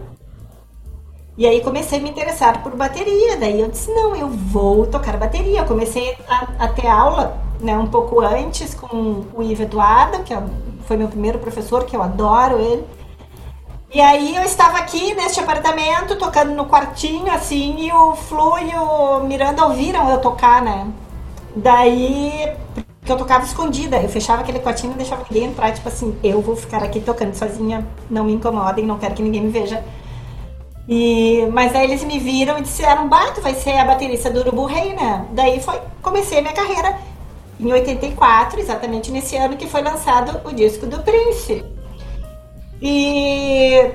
E 1.37 1.45
aí 1.45 1.61
comecei 1.61 1.99
a 1.99 2.01
me 2.01 2.09
interessar 2.09 2.63
por 2.63 2.75
bateria, 2.75 3.37
daí 3.37 3.61
eu 3.61 3.69
disse, 3.69 3.91
não, 3.91 4.15
eu 4.15 4.27
vou 4.27 4.87
tocar 4.87 5.17
bateria. 5.17 5.59
Eu 5.59 5.65
comecei 5.65 6.17
a, 6.27 6.47
a 6.65 6.67
ter 6.67 6.87
aula 6.87 7.37
né, 7.59 7.77
um 7.77 7.87
pouco 7.87 8.21
antes 8.21 8.73
com 8.73 9.23
o 9.33 9.43
Ivo 9.43 9.63
Eduardo, 9.63 10.23
que 10.23 10.33
é, 10.33 10.43
foi 10.85 10.97
meu 10.97 11.07
primeiro 11.07 11.37
professor, 11.37 11.85
que 11.85 11.95
eu 11.95 12.01
adoro 12.01 12.59
ele. 12.59 12.83
E 13.93 14.01
aí 14.01 14.35
eu 14.35 14.43
estava 14.43 14.79
aqui 14.79 15.13
neste 15.13 15.39
apartamento, 15.39 16.17
tocando 16.17 16.53
no 16.53 16.65
quartinho, 16.65 17.31
assim, 17.31 17.75
e 17.85 17.93
o 17.93 18.15
Flu 18.15 18.57
e 18.57 18.75
o 18.75 19.19
Miranda 19.23 19.63
ouviram 19.65 20.09
eu 20.09 20.19
tocar, 20.19 20.61
né? 20.61 20.87
Daí 21.55 22.51
porque 23.07 23.11
eu 23.13 23.17
tocava 23.17 23.45
escondida. 23.45 24.01
Eu 24.01 24.09
fechava 24.09 24.41
aquele 24.41 24.59
quartinho 24.59 24.91
e 24.93 24.97
deixava 24.97 25.23
ninguém 25.29 25.49
entrar. 25.49 25.71
Tipo 25.71 25.87
assim, 25.87 26.17
eu 26.21 26.41
vou 26.41 26.57
ficar 26.57 26.83
aqui 26.83 26.99
tocando 26.99 27.33
sozinha. 27.33 27.87
Não 28.09 28.25
me 28.25 28.33
incomodem, 28.33 28.85
não 28.85 28.97
quero 28.97 29.15
que 29.15 29.23
ninguém 29.23 29.43
me 29.43 29.49
veja. 29.49 29.81
E, 30.87 31.45
mas 31.51 31.75
aí 31.75 31.83
eles 31.83 32.03
me 32.03 32.17
viram 32.17 32.57
e 32.57 32.61
disseram, 32.61 33.09
bah, 33.09 33.31
tu 33.31 33.41
vai 33.41 33.53
ser 33.53 33.77
a 33.77 33.83
baterista 33.83 34.29
do 34.29 34.39
Urubu 34.39 34.65
Rei, 34.65 34.93
né? 34.93 35.25
Daí 35.31 35.59
foi, 35.59 35.79
comecei 36.01 36.41
minha 36.41 36.53
carreira 36.53 36.97
em 37.59 37.71
84, 37.71 38.59
exatamente 38.59 39.11
nesse 39.11 39.35
ano 39.35 39.57
que 39.57 39.67
foi 39.67 39.81
lançado 39.81 40.39
o 40.47 40.53
disco 40.53 40.85
do 40.85 40.99
Prince. 40.99 41.65
E 42.81 43.91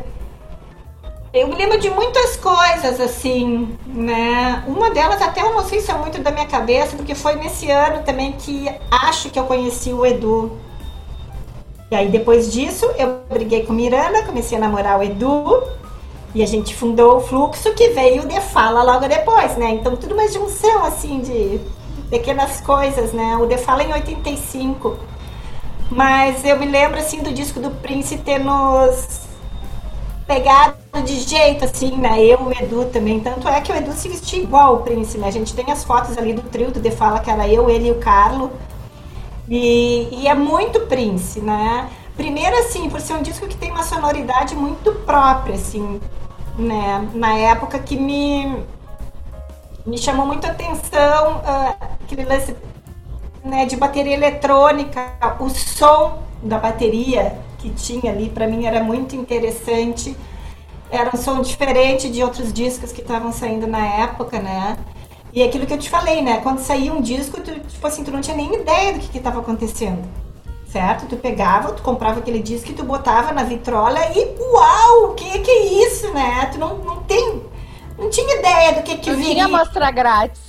eu 1.33 1.49
me 1.49 1.55
lembro 1.55 1.79
de 1.79 1.89
muitas 1.89 2.37
coisas, 2.37 3.01
assim, 3.01 3.75
né? 3.87 4.63
Uma 4.67 4.91
delas 4.91 5.23
até 5.23 5.41
eu 5.41 5.55
não 5.55 5.65
sei 5.65 5.81
se 5.81 5.91
é 5.91 5.95
muito 5.95 6.21
da 6.21 6.31
minha 6.31 6.47
cabeça, 6.47 6.95
porque 6.95 7.15
foi 7.15 7.37
nesse 7.37 7.71
ano 7.71 8.03
também 8.03 8.33
que 8.33 8.69
acho 8.91 9.31
que 9.31 9.39
eu 9.39 9.45
conheci 9.45 9.93
o 9.95 10.05
Edu. 10.05 10.59
E 11.91 11.95
aí 11.95 12.09
depois 12.09 12.53
disso 12.53 12.85
eu 12.99 13.21
briguei 13.31 13.65
com 13.65 13.73
Miranda, 13.73 14.25
comecei 14.25 14.59
a 14.59 14.61
namorar 14.61 14.99
o 14.99 15.03
Edu. 15.03 15.63
E 16.35 16.43
a 16.43 16.47
gente 16.47 16.75
fundou 16.75 17.17
o 17.17 17.21
Fluxo, 17.21 17.75
que 17.75 17.91
veio 17.91 18.27
De 18.27 18.41
Fala 18.41 18.83
logo 18.83 19.07
depois, 19.07 19.57
né? 19.57 19.71
Então 19.71 19.95
tudo 19.97 20.15
uma 20.15 20.29
junção, 20.29 20.85
assim, 20.85 21.21
de 21.21 21.61
pequenas 22.09 22.61
coisas, 22.61 23.13
né? 23.13 23.37
O 23.37 23.47
De 23.47 23.59
Fala 23.59 23.83
em 23.83 23.93
85. 23.93 24.97
Mas 25.91 26.43
eu 26.45 26.59
me 26.59 26.67
lembro, 26.67 26.99
assim, 26.99 27.23
do 27.23 27.33
disco 27.33 27.61
do 27.61 27.71
Prince 27.71 28.17
ter 28.19 28.39
nos 28.39 29.21
pegado 30.27 30.77
de 31.05 31.21
jeito, 31.21 31.67
assim, 31.67 31.97
né? 31.99 32.25
Eu, 32.25 32.41
o 32.41 32.53
Edu 32.53 32.87
também. 32.87 33.21
Tanto 33.21 33.47
é 33.47 33.61
que 33.61 33.71
o 33.71 33.77
Edu 33.77 33.93
se 33.93 34.09
vestia 34.09 34.43
igual 34.43 34.77
o 34.77 34.79
príncipe, 34.79 35.19
né? 35.19 35.29
A 35.29 35.33
gente 35.33 35.55
tem 35.55 35.71
as 35.71 35.85
fotos 35.85 36.17
ali 36.17 36.33
do 36.33 36.43
trio 36.43 36.71
do 36.71 36.81
De 36.81 36.91
Fala, 36.91 37.21
que 37.21 37.31
era 37.31 37.47
eu, 37.47 37.69
ele 37.69 37.89
e 37.89 37.93
o 37.93 37.97
Carlo. 37.97 38.51
E, 39.49 40.09
e 40.23 40.29
é 40.29 40.35
muito 40.35 40.81
Prince, 40.81 41.41
né? 41.41 41.91
Primeiro, 42.17 42.57
assim, 42.59 42.89
por 42.89 43.01
ser 43.01 43.15
um 43.15 43.23
disco 43.23 43.47
que 43.47 43.57
tem 43.57 43.71
uma 43.71 43.83
sonoridade 43.83 44.55
muito 44.55 44.93
própria, 45.05 45.57
assim, 45.57 46.01
né? 46.57 47.09
Na 47.15 47.35
época 47.35 47.79
que 47.79 47.97
me, 47.97 48.65
me 49.87 49.99
chamou 49.99 50.27
muito 50.27 50.47
a 50.47 50.51
atenção 50.51 51.39
uh, 51.39 51.77
aquele 52.05 52.25
lance 52.25 52.55
né, 53.45 53.67
de 53.67 53.77
bateria 53.77 54.15
eletrônica, 54.15 55.17
o 55.41 55.49
som 55.49 56.23
da 56.43 56.59
bateria 56.59 57.39
que 57.59 57.71
tinha 57.71 58.13
ali, 58.13 58.29
para 58.29 58.47
mim 58.47 58.67
era 58.67 58.83
muito 58.83 59.15
interessante. 59.15 60.17
Era 60.91 61.11
um 61.15 61.17
som 61.17 61.41
diferente 61.41 62.11
de 62.11 62.23
outros 62.23 62.53
discos 62.53 62.93
que 62.93 63.01
estavam 63.01 63.33
saindo 63.33 63.67
na 63.67 63.85
época, 64.03 64.39
né? 64.39 64.77
E 65.33 65.43
aquilo 65.43 65.65
que 65.65 65.73
eu 65.73 65.79
te 65.79 65.89
falei, 65.89 66.21
né? 66.21 66.41
Quando 66.43 66.59
saía 66.59 66.93
um 66.93 67.01
disco, 67.01 67.41
tu, 67.41 67.59
tipo 67.59 67.87
assim, 67.87 68.05
tu 68.05 68.11
não 68.11 68.21
tinha 68.21 68.37
nem 68.37 68.55
ideia 68.55 68.93
do 68.93 69.01
que 69.01 69.17
estava 69.17 69.41
acontecendo. 69.41 70.03
Certo? 70.73 71.05
Tu 71.05 71.17
pegava, 71.17 71.73
tu 71.73 71.83
comprava 71.83 72.21
aquele 72.21 72.39
disco 72.39 72.71
e 72.71 72.73
tu 72.73 72.83
botava 72.83 73.31
na 73.31 73.45
vitrola 73.45 74.01
e 74.17 74.35
uau, 74.41 75.11
o 75.11 75.15
que, 75.15 75.41
que 75.41 75.51
é 75.51 75.87
isso, 75.87 76.11
né? 76.15 76.49
Tu 76.51 76.59
não, 76.59 76.79
não 76.79 77.03
tem. 77.03 77.43
Não 77.99 78.09
tinha 78.09 78.39
ideia 78.39 78.73
do 78.73 78.83
que 78.83 78.97
que 78.97 79.11
não 79.11 79.17
viria. 79.19 79.35
Tinha 79.35 79.49
mostra 79.49 79.91
grátis. 79.91 80.41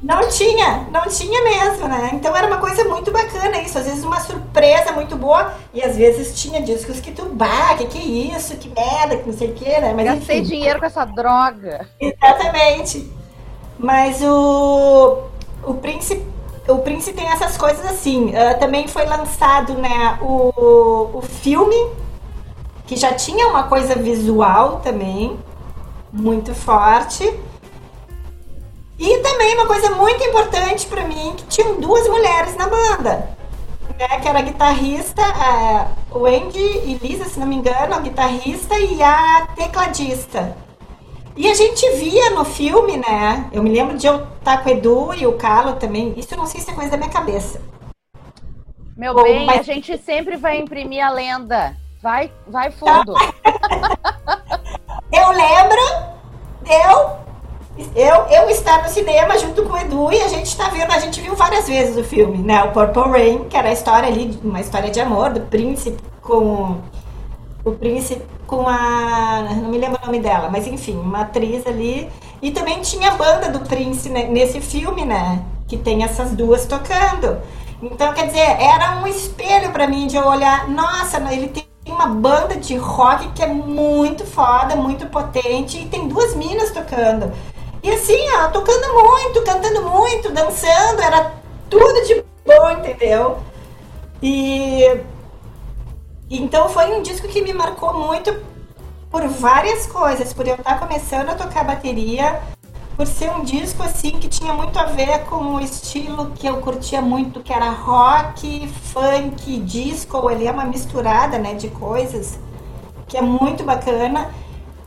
Não 0.00 0.28
tinha, 0.28 0.86
não 0.92 1.02
tinha 1.08 1.42
mesmo, 1.42 1.88
né? 1.88 2.10
Então 2.12 2.34
era 2.36 2.46
uma 2.46 2.58
coisa 2.58 2.84
muito 2.84 3.10
bacana 3.10 3.60
isso. 3.60 3.76
Às 3.76 3.86
vezes 3.86 4.04
uma 4.04 4.20
surpresa 4.20 4.92
muito 4.92 5.16
boa 5.16 5.52
e 5.74 5.82
às 5.82 5.96
vezes 5.96 6.40
tinha 6.40 6.62
discos 6.62 7.00
que 7.00 7.10
tu, 7.10 7.24
bah, 7.26 7.74
que 7.76 7.86
que 7.86 7.98
é 7.98 8.36
isso, 8.36 8.56
que 8.56 8.68
merda, 8.68 9.16
que 9.16 9.26
não 9.28 9.36
sei 9.36 9.50
o 9.50 9.52
que, 9.52 9.80
né? 9.80 9.92
Mas 9.96 10.04
Gastei 10.06 10.38
enfim. 10.38 10.48
dinheiro 10.48 10.78
com 10.78 10.86
essa 10.86 11.04
droga. 11.04 11.88
Exatamente. 12.00 13.12
Mas 13.78 14.22
o, 14.22 15.24
o 15.64 15.74
príncipe 15.74 16.24
o 16.68 16.78
Prince 16.78 17.12
tem 17.12 17.28
essas 17.28 17.56
coisas 17.56 17.84
assim. 17.84 18.26
Uh, 18.26 18.58
também 18.58 18.86
foi 18.88 19.04
lançado 19.04 19.74
né, 19.74 20.18
o, 20.20 21.18
o 21.18 21.22
filme, 21.22 21.90
que 22.86 22.96
já 22.96 23.12
tinha 23.14 23.48
uma 23.48 23.64
coisa 23.64 23.94
visual 23.94 24.80
também, 24.80 25.38
muito 26.12 26.54
forte. 26.54 27.24
E 28.98 29.18
também 29.18 29.54
uma 29.54 29.66
coisa 29.66 29.90
muito 29.90 30.22
importante 30.22 30.86
para 30.86 31.04
mim, 31.06 31.34
que 31.36 31.44
tinham 31.44 31.80
duas 31.80 32.06
mulheres 32.08 32.54
na 32.56 32.68
banda. 32.68 33.36
Né, 33.98 34.20
que 34.20 34.28
era 34.28 34.38
a 34.38 34.42
guitarrista, 34.42 35.22
o 36.10 36.24
Andy 36.24 36.58
e 36.58 36.98
Lisa, 37.02 37.24
se 37.24 37.38
não 37.38 37.46
me 37.46 37.56
engano, 37.56 37.94
a 37.94 38.00
guitarrista 38.00 38.78
e 38.78 39.02
a 39.02 39.48
tecladista. 39.54 40.56
E 41.36 41.48
a 41.48 41.54
gente 41.54 41.88
via 41.92 42.30
no 42.30 42.44
filme, 42.44 42.96
né? 42.96 43.48
Eu 43.52 43.62
me 43.62 43.70
lembro 43.70 43.96
de 43.96 44.06
eu 44.06 44.26
estar 44.38 44.62
com 44.62 44.68
o 44.68 44.72
Edu 44.72 45.14
e 45.14 45.26
o 45.26 45.32
Carlo 45.32 45.74
também. 45.76 46.12
Isso 46.16 46.34
eu 46.34 46.38
não 46.38 46.46
sei 46.46 46.60
se 46.60 46.70
é 46.70 46.74
coisa 46.74 46.90
da 46.90 46.96
minha 46.96 47.10
cabeça. 47.10 47.60
Meu 48.96 49.14
Bom, 49.14 49.22
bem, 49.22 49.46
mas... 49.46 49.60
a 49.60 49.62
gente 49.62 49.96
sempre 49.98 50.36
vai 50.36 50.58
imprimir 50.58 51.04
a 51.04 51.10
lenda. 51.10 51.74
Vai, 52.02 52.30
vai 52.46 52.70
fundo. 52.70 53.14
eu 55.12 55.30
lembro 55.30 56.12
eu 56.68 57.22
eu, 57.96 58.14
eu 58.26 58.50
estar 58.50 58.82
no 58.82 58.88
cinema 58.88 59.38
junto 59.38 59.62
com 59.62 59.72
o 59.72 59.78
Edu 59.78 60.12
e 60.12 60.20
a 60.20 60.28
gente 60.28 60.46
está 60.46 60.68
vendo, 60.68 60.90
a 60.92 60.98
gente 60.98 61.20
viu 61.22 61.34
várias 61.34 61.66
vezes 61.66 61.96
o 61.96 62.04
filme, 62.04 62.36
né? 62.38 62.62
O 62.64 62.72
Purple 62.72 63.10
Rain, 63.10 63.44
que 63.48 63.56
era 63.56 63.70
a 63.70 63.72
história 63.72 64.08
ali, 64.08 64.38
uma 64.44 64.60
história 64.60 64.90
de 64.90 65.00
amor 65.00 65.30
do 65.30 65.40
príncipe 65.40 65.98
com 66.20 66.80
o 67.64 67.72
príncipe 67.72 68.22
com 68.52 68.68
a. 68.68 69.48
Não 69.62 69.70
me 69.70 69.78
lembro 69.78 69.98
o 70.02 70.06
nome 70.06 70.20
dela, 70.20 70.50
mas 70.50 70.66
enfim, 70.66 70.94
uma 70.94 71.22
atriz 71.22 71.66
ali. 71.66 72.06
E 72.42 72.50
também 72.50 72.82
tinha 72.82 73.12
a 73.12 73.14
banda 73.14 73.48
do 73.48 73.60
Prince 73.60 74.10
né, 74.10 74.24
nesse 74.24 74.60
filme, 74.60 75.06
né? 75.06 75.42
Que 75.66 75.78
tem 75.78 76.04
essas 76.04 76.32
duas 76.32 76.66
tocando. 76.66 77.40
Então, 77.82 78.12
quer 78.12 78.26
dizer, 78.26 78.60
era 78.60 79.00
um 79.00 79.06
espelho 79.06 79.72
para 79.72 79.88
mim 79.88 80.06
de 80.06 80.16
eu 80.16 80.26
olhar, 80.26 80.68
nossa, 80.68 81.16
ele 81.32 81.48
tem 81.48 81.64
uma 81.86 82.06
banda 82.06 82.56
de 82.56 82.76
rock 82.76 83.28
que 83.30 83.42
é 83.42 83.46
muito 83.46 84.24
foda, 84.26 84.76
muito 84.76 85.06
potente, 85.06 85.78
e 85.78 85.86
tem 85.86 86.06
duas 86.06 86.36
minas 86.36 86.70
tocando. 86.70 87.32
E 87.82 87.90
assim, 87.90 88.20
ó, 88.36 88.48
tocando 88.48 88.92
muito, 88.92 89.42
cantando 89.42 89.82
muito, 89.88 90.30
dançando, 90.30 91.00
era 91.00 91.32
tudo 91.70 92.06
de 92.06 92.22
bom, 92.44 92.70
entendeu? 92.70 93.38
E 94.22 95.00
então 96.40 96.68
foi 96.68 96.86
um 96.96 97.02
disco 97.02 97.28
que 97.28 97.42
me 97.42 97.52
marcou 97.52 97.94
muito 97.94 98.34
por 99.10 99.26
várias 99.28 99.86
coisas, 99.86 100.32
por 100.32 100.46
eu 100.46 100.54
estar 100.54 100.78
começando 100.78 101.28
a 101.28 101.34
tocar 101.34 101.64
bateria, 101.64 102.40
por 102.96 103.06
ser 103.06 103.30
um 103.30 103.42
disco 103.42 103.82
assim 103.82 104.12
que 104.12 104.28
tinha 104.28 104.54
muito 104.54 104.78
a 104.78 104.84
ver 104.84 105.24
com 105.24 105.54
o 105.54 105.60
estilo 105.60 106.30
que 106.34 106.46
eu 106.46 106.58
curtia 106.58 107.02
muito, 107.02 107.40
que 107.40 107.52
era 107.52 107.68
rock, 107.70 108.68
funk, 108.68 109.58
disco, 109.58 110.30
ele 110.30 110.46
é 110.46 110.50
uma 110.52 110.64
misturada, 110.64 111.38
né, 111.38 111.54
de 111.54 111.68
coisas 111.68 112.38
que 113.12 113.18
é 113.18 113.22
muito 113.22 113.62
bacana. 113.62 114.30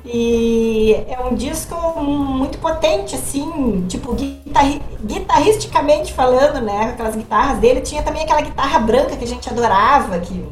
E 0.03 0.93
é 1.07 1.19
um 1.19 1.33
disco 1.33 1.75
muito 1.99 2.59
potente, 2.59 3.15
assim, 3.15 3.85
tipo, 3.87 4.13
guitarri 4.13 4.79
guitarristicamente 5.03 6.13
falando, 6.13 6.61
né? 6.61 6.91
Aquelas 6.93 7.15
guitarras 7.15 7.57
dele. 7.57 7.81
Tinha 7.81 8.03
também 8.03 8.23
aquela 8.23 8.41
guitarra 8.41 8.79
branca 8.79 9.15
que 9.15 9.23
a 9.23 9.27
gente 9.27 9.49
adorava, 9.49 10.19
que 10.19 10.45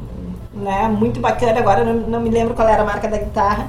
né? 0.53 0.87
Muito 0.87 1.19
bacana. 1.19 1.59
Agora 1.59 1.83
não, 1.83 1.93
não 1.93 2.21
me 2.21 2.29
lembro 2.29 2.53
qual 2.53 2.67
era 2.67 2.83
a 2.83 2.85
marca 2.85 3.07
da 3.07 3.17
guitarra. 3.17 3.67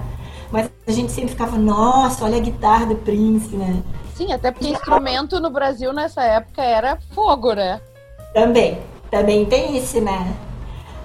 Mas 0.51 0.70
a 0.87 0.92
gente 0.92 1.11
sempre 1.11 1.31
ficava, 1.31 1.57
nossa, 1.57 2.25
olha 2.25 2.37
a 2.37 2.40
guitarra 2.40 2.87
do 2.87 2.97
Prince, 2.97 3.57
né? 3.57 3.83
Sim, 4.14 4.33
até 4.33 4.53
porque 4.53 4.68
instrumento 4.68 5.40
no 5.40 5.51
Brasil 5.51 5.92
nessa 5.92 6.23
época 6.23 6.62
era 6.62 6.99
fogo, 7.12 7.53
né? 7.53 7.81
Também, 8.33 8.79
também 9.11 9.44
tem 9.44 9.77
isso, 9.77 10.01
né? 10.01 10.33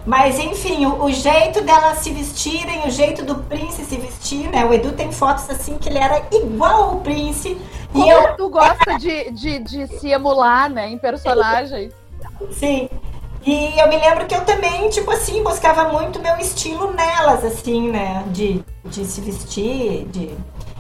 Mas 0.06 0.40
enfim, 0.40 0.86
o, 0.86 1.04
o, 1.04 1.12
jeito 1.12 1.62
dela 1.62 1.94
se 1.96 2.12
vestirem, 2.12 2.88
o 2.88 2.90
jeito 2.90 3.24
do 3.24 3.36
Prince 3.36 3.84
se 3.84 3.98
vestir, 3.98 4.50
né? 4.50 4.66
O 4.66 4.74
Edu 4.74 4.92
tem 4.92 5.12
fotos 5.12 5.50
assim 5.50 5.78
que 5.78 5.90
ele 5.90 5.98
era 5.98 6.22
igual 6.32 6.84
ao 6.84 6.96
Prince. 6.98 7.58
Como 7.92 8.06
e 8.06 8.10
eu... 8.10 8.36
tu 8.36 8.50
gosta 8.50 8.98
de, 8.98 9.32
de, 9.32 9.60
de 9.60 9.88
se 10.00 10.10
emular, 10.10 10.70
né, 10.70 10.90
em 10.90 10.98
personagens. 10.98 11.94
Sim. 12.52 12.90
E 13.50 13.80
eu 13.80 13.90
me 13.90 13.98
lembro 13.98 14.28
que 14.28 14.36
eu 14.36 14.46
também, 14.46 14.88
tipo 14.90 15.10
assim, 15.10 15.42
buscava 15.42 15.92
muito 15.92 16.22
meu 16.22 16.38
estilo 16.38 16.94
nelas, 16.94 17.44
assim, 17.44 17.90
né? 17.90 18.24
De, 18.28 18.64
de 18.86 19.04
se 19.04 19.20
vestir, 19.22 20.06
de. 20.06 20.30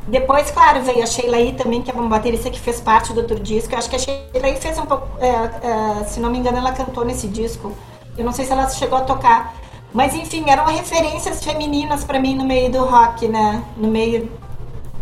Depois, 0.08 0.52
claro, 0.52 0.80
veio 0.84 1.02
a 1.02 1.08
Sheila 1.08 1.38
aí 1.38 1.54
também, 1.54 1.82
que 1.82 1.90
é 1.90 1.94
uma 1.96 2.08
baterista 2.08 2.48
que 2.48 2.60
fez 2.60 2.80
parte 2.80 3.12
do 3.12 3.22
outro 3.22 3.40
disco. 3.40 3.74
Eu 3.74 3.80
acho 3.80 3.90
que 3.90 3.96
a 3.96 4.00
Sheila 4.00 4.22
aí 4.44 4.56
fez 4.56 4.78
um 4.78 4.86
pouco. 4.86 5.08
É, 5.20 5.30
é, 5.32 6.04
se 6.04 6.20
não 6.20 6.30
me 6.30 6.38
engano, 6.38 6.60
ela 6.60 6.72
cantou 6.72 7.04
nesse 7.04 7.28
disco. 7.28 7.76
Eu 8.16 8.24
não 8.24 8.32
sei 8.32 8.46
se 8.46 8.52
ela 8.52 8.70
chegou 8.70 9.00
a 9.00 9.02
tocar. 9.02 9.56
Mas 9.92 10.14
enfim, 10.14 10.48
eram 10.48 10.66
referências 10.66 11.44
femininas 11.44 12.04
para 12.04 12.20
mim 12.20 12.36
no 12.36 12.46
meio 12.46 12.72
do 12.72 12.86
rock, 12.86 13.28
né? 13.28 13.64
No 13.78 13.88
meio 13.88 14.32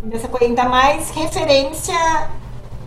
dessa 0.03 0.29
coisa, 0.29 0.45
ainda 0.45 0.63
mais 0.69 1.09
referência 1.09 2.29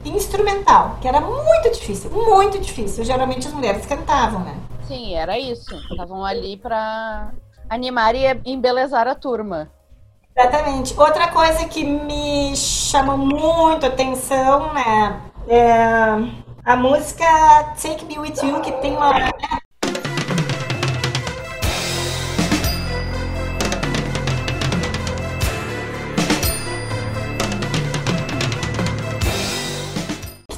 instrumental, 0.06 0.96
que 1.02 1.06
era 1.06 1.20
muito 1.20 1.70
difícil, 1.70 2.10
muito 2.10 2.58
difícil. 2.58 3.04
Geralmente 3.04 3.46
as 3.46 3.52
mulheres 3.52 3.84
cantavam, 3.84 4.40
né? 4.40 4.54
Sim, 4.90 5.14
era 5.14 5.38
isso. 5.38 5.72
Estavam 5.88 6.24
ali 6.24 6.56
para 6.56 7.30
animar 7.68 8.12
e 8.16 8.24
embelezar 8.44 9.06
a 9.06 9.14
turma. 9.14 9.70
Exatamente. 10.36 10.98
Outra 10.98 11.28
coisa 11.28 11.64
que 11.68 11.84
me 11.84 12.56
chamou 12.56 13.16
muito 13.16 13.86
atenção, 13.86 14.74
né? 14.74 15.20
É 15.46 15.70
a 16.64 16.74
música 16.74 17.24
Take 17.80 18.04
Me 18.04 18.18
With 18.18 18.34
You, 18.42 18.60
que 18.62 18.72
tem 18.82 18.96
uma 18.96 19.12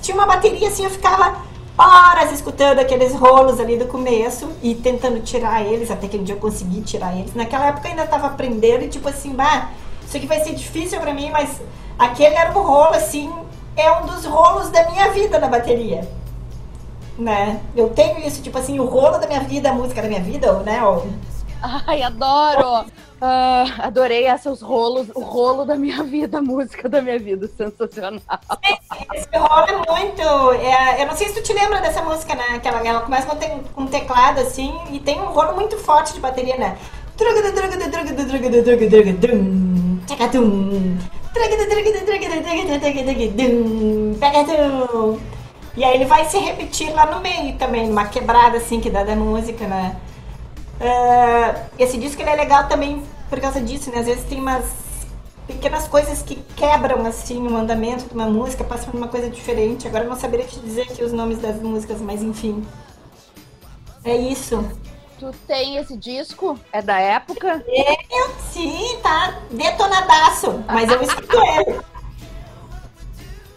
tinha 0.01 0.16
uma 0.16 0.27
bateria 0.27 0.68
assim, 0.68 0.85
eu 0.85 0.90
ficava 0.90 1.52
horas 1.77 2.33
escutando 2.33 2.79
aqueles 2.79 3.15
rolos 3.15 3.59
ali 3.59 3.77
do 3.77 3.87
começo 3.87 4.51
e 4.63 4.75
tentando 4.75 5.21
tirar 5.21 5.65
eles, 5.65 5.91
até 5.91 6.07
que 6.07 6.17
um 6.17 6.23
dia 6.23 6.35
eu 6.35 6.41
consegui 6.41 6.83
tirar 6.83 7.17
eles. 7.17 7.35
Naquela 7.35 7.67
época 7.67 7.89
eu 7.89 7.93
ainda 7.93 8.07
tava 8.07 8.27
aprendendo 8.27 8.85
e 8.85 8.89
tipo 8.89 9.09
assim, 9.09 9.35
bah, 9.35 9.71
isso 10.07 10.17
aqui 10.17 10.27
vai 10.27 10.41
ser 10.41 10.55
difícil 10.55 11.01
para 11.01 11.15
mim, 11.15 11.31
mas 11.31 11.61
aquele 11.99 12.35
era 12.35 12.51
um 12.51 12.63
rolo 12.63 12.95
assim, 12.95 13.33
é 13.77 13.91
um 13.93 14.07
dos 14.07 14.25
rolos 14.25 14.71
da 14.71 14.91
minha 14.91 15.11
vida 15.11 15.39
na 15.39 15.49
bateria. 15.49 16.09
Né? 17.19 17.61
Eu 17.77 17.91
tenho 17.91 18.19
isso, 18.27 18.43
tipo 18.43 18.59
assim, 18.59 18.81
o 18.81 18.87
rolo 18.87 19.19
da 19.19 19.27
minha 19.27 19.41
vida, 19.41 19.71
a 19.71 19.75
música 19.75 20.01
da 20.03 20.09
minha 20.09 20.21
vida, 20.21 20.53
né? 20.61 20.81
Ai, 21.62 22.03
adoro! 22.03 22.87
Uh, 23.22 23.70
adorei 23.79 24.27
esses 24.27 24.61
rolos, 24.61 25.07
o 25.14 25.20
rolo 25.20 25.64
da 25.64 25.77
minha 25.77 26.03
vida, 26.03 26.38
a 26.38 26.42
música 26.42 26.88
da 26.88 27.01
minha 27.01 27.18
vida, 27.20 27.48
sensacional. 27.57 28.20
Esse 29.14 29.29
rolo 29.37 29.66
é 29.68 29.92
muito. 29.92 30.53
É, 30.61 31.03
eu 31.03 31.07
não 31.07 31.14
sei 31.14 31.29
se 31.29 31.35
tu 31.35 31.42
te 31.42 31.53
lembra 31.53 31.81
dessa 31.81 32.03
música, 32.03 32.35
né? 32.35 32.59
Que 32.59 32.66
ela, 32.66 32.85
ela 32.85 33.01
começa 33.01 33.27
com, 33.29 33.37
te, 33.37 33.46
com 33.75 33.83
um 33.83 33.87
teclado 33.87 34.40
assim 34.40 34.77
e 34.90 34.98
tem 34.98 35.20
um 35.20 35.27
rolo 35.27 35.55
muito 35.55 35.79
forte 35.79 36.12
de 36.14 36.20
bateria, 36.20 36.57
né? 36.57 36.77
E 45.77 45.85
aí 45.85 45.94
ele 45.94 46.05
vai 46.07 46.25
se 46.25 46.38
repetir 46.38 46.92
lá 46.92 47.07
no 47.07 47.20
meio 47.20 47.57
também, 47.57 47.88
uma 47.88 48.07
quebrada 48.07 48.59
assim 48.59 48.81
que 48.81 48.90
dá 48.90 49.05
da 49.05 49.14
música, 49.14 49.66
né? 49.66 49.96
Uh, 50.81 51.71
esse 51.79 51.97
disco 51.97 52.21
ele 52.21 52.31
é 52.31 52.37
legal 52.37 52.69
também 52.69 53.03
por 53.29 53.41
causa 53.41 53.61
disso, 53.61 53.91
né? 53.91 53.99
Às 53.99 54.07
vezes 54.07 54.25
tem 54.25 54.41
umas 54.41 54.65
pequenas 55.47 55.87
coisas 55.89 56.23
que 56.23 56.37
quebram 56.57 57.05
assim 57.07 57.47
o 57.47 57.57
andamento 57.57 58.07
de 58.07 58.15
uma 58.15 58.27
música, 58.27 58.65
passam 58.65 58.91
por 58.91 58.97
uma 58.97 59.09
coisa 59.09 59.29
diferente. 59.31 59.87
Agora 59.87 60.05
eu 60.05 60.11
não 60.11 60.17
saberia 60.17 60.47
te 60.47 60.59
dizer 60.61 60.83
aqui 60.83 61.03
os 61.03 61.13
nomes 61.13 61.39
das 61.39 61.57
músicas, 61.61 62.01
mas 62.01 62.23
enfim. 62.23 62.67
É 64.05 64.17
isso. 64.17 64.69
Tu 65.19 65.31
tem 65.47 65.77
esse 65.77 65.97
disco? 65.97 66.59
É 66.73 66.83
da 66.83 66.99
época? 66.99 67.65
Eu, 67.69 68.31
sim, 68.51 68.99
tá 69.03 69.41
detonadaço. 69.51 70.65
Mas 70.67 70.91
eu 70.91 71.01
escuto 71.01 71.37
ele. 71.41 71.81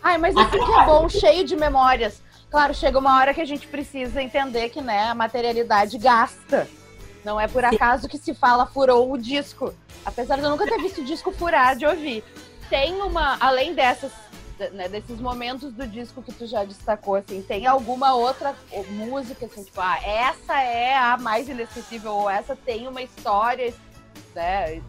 Ai, 0.04 0.20
mas 0.20 0.36
isso 0.36 0.50
que 0.52 0.58
é 0.58 0.86
bom, 0.86 1.10
cheio 1.10 1.44
de 1.44 1.56
memórias. 1.56 2.22
Claro, 2.52 2.76
chega 2.76 3.00
uma 3.00 3.18
hora 3.18 3.34
que 3.34 3.42
a 3.42 3.46
gente 3.46 3.66
precisa 3.68 4.22
entender 4.22 4.70
que 4.70 4.80
né, 4.80 5.10
a 5.10 5.16
materialidade 5.16 5.98
gasta. 5.98 6.68
Não 7.26 7.40
é 7.42 7.48
por 7.48 7.66
acaso 7.66 8.08
que 8.08 8.20
se 8.20 8.36
fala 8.36 8.68
furou 8.68 9.12
o 9.12 9.18
disco. 9.18 9.74
Apesar 10.06 10.38
de 10.38 10.44
eu 10.44 10.50
nunca 10.52 10.66
ter 10.66 10.78
visto 10.78 11.02
o 11.02 11.04
disco 11.04 11.32
furar 11.32 11.76
de 11.76 11.86
ouvir. 11.86 12.24
Tem 12.70 13.02
uma, 13.02 13.36
além 13.40 13.74
dessas 13.74 14.12
né, 14.72 14.88
desses 14.88 15.20
momentos 15.20 15.74
do 15.74 15.86
disco 15.88 16.22
que 16.22 16.32
tu 16.32 16.46
já 16.46 16.64
destacou, 16.64 17.16
assim, 17.16 17.42
tem 17.42 17.66
alguma 17.68 18.14
outra 18.14 18.56
música, 18.92 19.48
assim, 19.48 19.64
tipo, 19.64 19.82
ah, 19.82 19.98
essa 20.02 20.62
é 20.62 20.96
a 20.96 21.18
mais 21.18 21.50
inesquecível, 21.50 22.14
ou 22.14 22.30
essa 22.30 22.56
tem 22.56 22.88
uma 22.88 23.02
história, 23.02 23.74
né? 24.34 24.82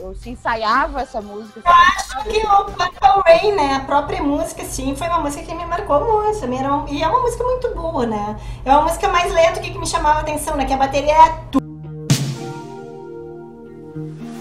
Eu 0.00 0.14
se 0.14 0.30
ensaiava 0.30 1.02
essa 1.02 1.20
música. 1.20 1.60
Eu 1.60 1.72
acho 1.72 2.24
que 2.24 2.38
o 2.46 2.64
Purple 2.64 3.22
Rain, 3.26 3.52
né? 3.52 3.74
A 3.74 3.80
própria 3.80 4.22
música, 4.22 4.64
sim, 4.64 4.96
foi 4.96 5.06
uma 5.08 5.18
música 5.18 5.44
que 5.44 5.54
me 5.54 5.66
marcou 5.66 6.00
muito. 6.00 6.42
Era 6.42 6.84
e 6.88 7.02
é 7.02 7.06
uma 7.06 7.20
música 7.20 7.44
muito 7.44 7.74
boa, 7.74 8.06
né? 8.06 8.40
É 8.64 8.70
uma 8.70 8.82
música 8.82 9.08
mais 9.08 9.30
lenta 9.30 9.60
que, 9.60 9.70
que 9.70 9.78
me 9.78 9.86
chamava 9.86 10.20
a 10.20 10.22
atenção, 10.22 10.56
né? 10.56 10.64
Que 10.64 10.72
a 10.72 10.78
bateria 10.78 11.12
é 11.12 11.30
tudo. 11.52 11.73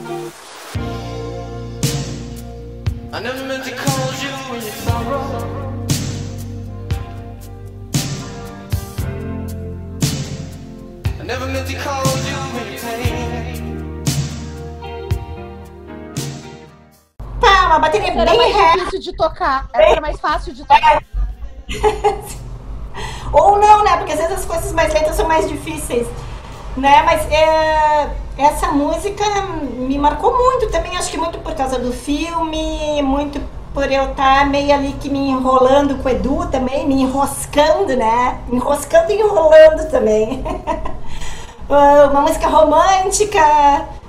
I 0.06 0.10
never 3.22 3.46
meant 3.46 3.64
to 3.64 3.72
call 3.72 4.14
you 4.22 4.32
when 4.52 4.62
you 4.62 4.72
sorrow. 4.84 5.24
I 11.20 11.24
never 11.24 11.48
meant 11.48 11.70
to 11.70 11.76
call 11.76 12.04
you 12.04 12.36
when 12.54 12.74
you 12.74 12.80
pain. 12.82 14.04
Pá, 17.40 17.68
uma 17.68 17.80
bateria 17.80 18.10
Essa 18.10 18.26
bem 18.26 18.38
mais 18.38 18.74
difícil 18.74 19.00
de 19.00 19.16
tocar. 19.16 19.70
Era 19.74 20.02
mais 20.02 20.20
fácil 20.20 20.54
de 20.54 20.66
tocar. 20.66 21.02
Ou 23.32 23.58
não, 23.58 23.86
né? 23.86 23.96
Porque 23.98 24.12
às 24.12 24.20
vezes 24.20 24.40
as 24.40 24.46
coisas 24.46 24.74
mais 24.74 24.94
lentas 24.94 25.16
são 25.16 25.30
mais 25.30 25.48
difíceis 25.48 26.06
né? 26.78 27.04
Mas 27.04 27.32
é, 27.32 28.10
essa 28.38 28.72
música 28.72 29.24
me 29.78 29.98
marcou 29.98 30.36
muito 30.36 30.72
também, 30.72 30.98
acho 30.98 31.12
que 31.12 31.18
muito 31.18 31.40
por 31.40 31.54
causa 31.54 31.78
do 31.78 31.92
filme, 31.92 33.02
muito 33.02 33.40
por 33.74 33.92
eu 33.92 34.12
estar 34.12 34.40
tá 34.40 34.46
meio 34.46 34.74
ali 34.74 34.94
que 34.94 35.10
me 35.10 35.30
enrolando 35.30 36.02
com 36.02 36.08
o 36.08 36.12
Edu 36.12 36.48
também, 36.48 36.88
me 36.88 37.02
enroscando, 37.02 37.96
né? 37.96 38.40
Enroscando 38.52 39.12
e 39.12 39.20
enrolando 39.20 39.90
também. 39.90 40.44
Ah, 41.70 42.10
uma 42.12 42.22
música 42.22 42.48
romântica, 42.48 43.40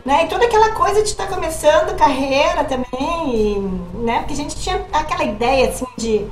né? 0.04 0.24
E 0.24 0.28
toda 0.28 0.44
aquela 0.44 0.72
coisa 0.72 1.02
de 1.02 1.08
estar 1.08 1.26
tá 1.26 1.34
começando 1.34 1.96
carreira 1.96 2.64
também, 2.64 3.34
e, 3.34 3.58
né? 3.98 4.18
Porque 4.18 4.34
a 4.34 4.36
gente 4.36 4.56
tinha 4.56 4.84
aquela 4.92 5.24
ideia 5.24 5.68
assim 5.68 5.86
de, 5.96 6.26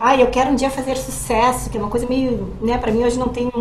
ai, 0.00 0.16
ah, 0.16 0.20
eu 0.22 0.28
quero 0.28 0.50
um 0.50 0.56
dia 0.56 0.70
fazer 0.70 0.96
sucesso, 0.96 1.70
que 1.70 1.76
é 1.76 1.80
uma 1.80 1.90
coisa 1.90 2.06
meio, 2.06 2.56
né? 2.60 2.78
Para 2.78 2.90
mim 2.90 3.04
hoje 3.04 3.18
não 3.18 3.28
tem 3.28 3.52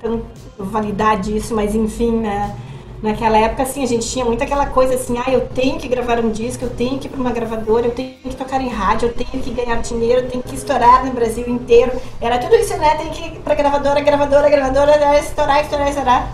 tanto 0.00 0.24
validade 0.56 1.36
isso, 1.36 1.54
mas 1.54 1.74
enfim, 1.74 2.12
né? 2.12 2.56
Naquela 3.04 3.36
época, 3.36 3.64
assim, 3.64 3.82
a 3.82 3.86
gente 3.86 4.08
tinha 4.08 4.24
muito 4.24 4.42
aquela 4.42 4.64
coisa 4.64 4.94
assim, 4.94 5.18
ah, 5.18 5.30
eu 5.30 5.46
tenho 5.48 5.78
que 5.78 5.86
gravar 5.86 6.18
um 6.20 6.30
disco, 6.30 6.64
eu 6.64 6.70
tenho 6.70 6.98
que 6.98 7.06
ir 7.06 7.10
para 7.10 7.20
uma 7.20 7.32
gravadora, 7.32 7.88
eu 7.88 7.90
tenho 7.90 8.14
que 8.14 8.34
tocar 8.34 8.62
em 8.62 8.70
rádio, 8.70 9.08
eu 9.08 9.12
tenho 9.12 9.44
que 9.44 9.50
ganhar 9.50 9.76
dinheiro, 9.82 10.22
eu 10.22 10.30
tenho 10.30 10.42
que 10.42 10.54
estourar 10.54 11.04
no 11.04 11.12
Brasil 11.12 11.46
inteiro. 11.46 11.92
Era 12.18 12.38
tudo 12.38 12.56
isso, 12.56 12.74
né? 12.78 12.94
Tem 12.94 13.10
que 13.10 13.26
ir 13.26 13.40
para 13.40 13.54
gravadora, 13.56 14.00
gravadora, 14.00 14.48
gravadora, 14.48 15.18
estourar, 15.18 15.60
estourar, 15.60 15.88
estourar. 15.88 16.32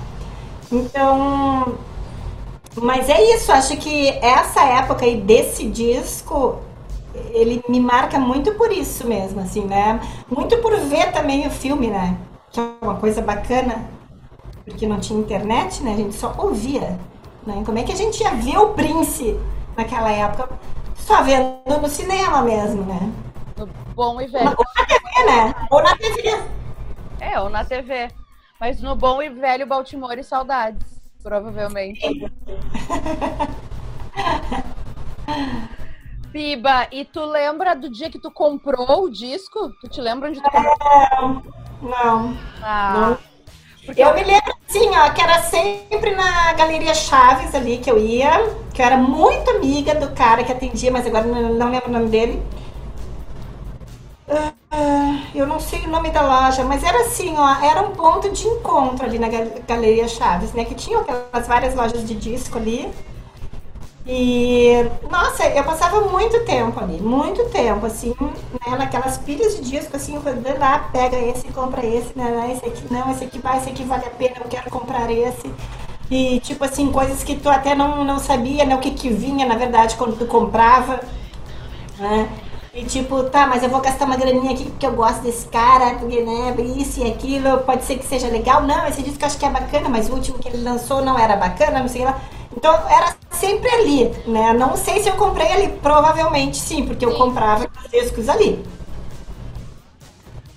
Então, 0.71 1.75
mas 2.77 3.09
é 3.09 3.21
isso, 3.35 3.51
acho 3.51 3.77
que 3.77 4.09
essa 4.23 4.63
época 4.63 5.05
aí 5.05 5.21
desse 5.21 5.67
disco, 5.67 6.61
ele 7.33 7.65
me 7.69 7.81
marca 7.81 8.17
muito 8.17 8.55
por 8.55 8.71
isso 8.71 9.09
mesmo, 9.09 9.41
assim, 9.41 9.65
né? 9.65 9.99
Muito 10.31 10.57
por 10.59 10.77
ver 10.77 11.11
também 11.11 11.49
o 11.49 11.51
filme, 11.51 11.89
né? 11.89 12.17
Que 12.53 12.61
é 12.61 12.65
uma 12.81 12.95
coisa 12.95 13.21
bacana 13.21 13.99
porque 14.71 14.87
não 14.87 14.99
tinha 14.99 15.21
internet, 15.21 15.83
né? 15.83 15.93
A 15.93 15.97
gente 15.97 16.15
só 16.15 16.33
ouvia. 16.39 16.99
Né? 17.47 17.63
Como 17.67 17.79
é 17.79 17.83
que 17.83 17.93
a 17.93 17.97
gente 17.97 18.23
ia 18.23 18.31
ver 18.31 18.57
o 18.57 18.75
Prince 18.75 19.39
naquela 19.77 20.11
época? 20.11 20.49
Só 20.95 21.23
vendo 21.23 21.61
no 21.81 21.89
cinema 21.89 22.43
mesmo, 22.43 22.83
né? 22.85 23.13
No 23.57 23.67
bom 23.95 24.21
e 24.21 24.27
velho. 24.27 24.57
Ou 24.57 24.65
na 24.77 24.87
TV, 24.87 25.25
né? 25.27 25.55
Ou 25.71 25.83
na 25.83 25.97
TV. 25.97 26.43
É, 27.21 27.41
ou 27.41 27.51
na 27.51 27.65
TV. 27.65 28.09
Mas 28.59 28.81
no 28.81 28.95
bom 28.95 29.21
e 29.23 29.29
velho 29.29 29.67
Baltimore 29.67 30.19
e 30.19 30.25
saudades, 30.25 30.87
provavelmente. 31.23 32.01
Piba, 36.33 36.87
e 36.93 37.05
tu 37.05 37.25
lembra 37.25 37.75
do 37.75 37.91
dia 37.91 38.09
que 38.11 38.19
tu 38.19 38.31
comprou 38.31 39.05
o 39.05 39.11
disco? 39.11 39.73
Tu 39.81 39.89
te 39.89 40.01
lembra 40.01 40.29
onde 40.29 40.41
tu 40.41 40.49
comprou? 40.51 40.77
Não, 41.21 41.43
não. 41.83 42.37
Ah. 42.63 42.93
não 42.95 43.30
porque 43.85 44.03
eu 44.03 44.15
me 44.15 44.23
lembro 44.23 44.55
assim, 44.69 44.89
ó, 44.91 45.11
que 45.11 45.21
era 45.21 45.43
sempre 45.43 46.15
na 46.15 46.53
Galeria 46.53 46.95
Chaves 46.95 47.55
ali 47.55 47.79
que 47.79 47.91
eu 47.91 47.99
ia, 47.99 48.55
que 48.73 48.81
eu 48.81 48.87
era 48.87 48.97
muito 48.97 49.51
amiga 49.51 49.95
do 49.95 50.11
cara 50.15 50.45
que 50.45 50.53
atendia, 50.53 50.91
mas 50.91 51.07
agora 51.07 51.27
não, 51.27 51.55
não 51.55 51.71
lembro 51.71 51.89
o 51.89 51.93
nome 51.93 52.09
dele. 52.09 52.43
Uh, 54.29 55.19
eu 55.35 55.47
não 55.47 55.59
sei 55.59 55.81
o 55.85 55.89
nome 55.89 56.11
da 56.11 56.23
loja, 56.23 56.63
mas 56.65 56.85
era 56.85 57.01
assim, 57.01 57.35
ó, 57.37 57.65
era 57.65 57.83
um 57.83 57.91
ponto 57.91 58.31
de 58.31 58.47
encontro 58.47 59.05
ali 59.05 59.19
na 59.19 59.29
Galeria 59.67 60.07
Chaves, 60.07 60.53
né? 60.53 60.65
Que 60.65 60.75
tinha 60.75 60.99
aquelas 61.01 61.49
várias 61.49 61.75
lojas 61.75 62.07
de 62.07 62.15
disco 62.15 62.59
ali. 62.59 62.89
E, 64.07 64.87
nossa, 65.11 65.47
eu 65.47 65.63
passava 65.63 66.01
muito 66.01 66.45
tempo 66.45 66.81
ali, 66.81 67.01
muito 67.01 67.45
tempo, 67.51 67.85
assim, 67.87 68.15
né, 68.21 68.77
naquelas 68.77 69.19
pilhas 69.19 69.57
de 69.57 69.71
disco, 69.71 69.95
assim, 69.95 70.17
rodando 70.17 70.59
lá, 70.59 70.89
pega 70.91 71.17
esse, 71.19 71.47
compra 71.49 71.85
esse, 71.85 72.17
né, 72.17 72.51
esse 72.53 72.65
aqui 72.67 72.93
não, 72.93 73.11
esse 73.11 73.25
aqui 73.25 73.39
vai, 73.39 73.59
esse 73.59 73.69
aqui 73.69 73.85
vale 73.85 74.07
a 74.07 74.11
pena, 74.11 74.37
eu 74.41 74.49
quero 74.49 74.71
comprar 74.71 75.11
esse. 75.11 75.53
E, 76.11 76.41
tipo 76.41 76.65
assim, 76.65 76.91
coisas 76.91 77.23
que 77.23 77.37
tu 77.37 77.49
até 77.49 77.75
não, 77.75 78.05
não 78.05 78.19
sabia, 78.19 78.65
né, 78.65 78.75
o 78.75 78.79
que 78.81 78.91
que 78.91 79.11
vinha, 79.11 79.47
na 79.47 79.57
verdade, 79.57 79.97
quando 79.97 80.19
tu 80.19 80.27
comprava, 80.27 81.01
né. 81.99 82.29
E 82.73 82.85
tipo, 82.85 83.25
tá, 83.25 83.47
mas 83.49 83.65
eu 83.65 83.69
vou 83.69 83.81
gastar 83.81 84.05
uma 84.05 84.17
graninha 84.17 84.53
aqui 84.53 84.65
porque 84.65 84.87
eu 84.87 84.93
gosto 84.93 85.23
desse 85.23 85.47
cara, 85.49 85.97
porque, 85.97 86.21
né, 86.23 86.55
isso 86.79 87.01
e 87.01 87.11
aquilo, 87.11 87.59
pode 87.59 87.85
ser 87.85 87.99
que 87.99 88.07
seja 88.07 88.29
legal. 88.29 88.63
Não, 88.63 88.87
esse 88.87 89.03
disco 89.03 89.23
eu 89.23 89.27
acho 89.27 89.39
que 89.39 89.45
é 89.45 89.51
bacana, 89.51 89.89
mas 89.89 90.09
o 90.09 90.15
último 90.15 90.39
que 90.39 90.49
ele 90.49 90.63
lançou 90.63 91.05
não 91.05 91.19
era 91.19 91.37
bacana, 91.37 91.81
não 91.81 91.89
sei 91.89 92.05
lá. 92.05 92.21
Então 92.57 92.73
era 92.89 93.15
sempre 93.31 93.71
ali, 93.71 94.09
né? 94.27 94.53
Não 94.53 94.77
sei 94.77 95.03
se 95.03 95.09
eu 95.09 95.17
comprei 95.17 95.51
ali, 95.51 95.69
provavelmente 95.79 96.57
sim, 96.57 96.85
porque 96.85 97.07
sim. 97.07 97.13
eu 97.13 97.19
comprava 97.19 97.69
os 97.85 97.91
discos 97.91 98.29
ali. 98.29 98.65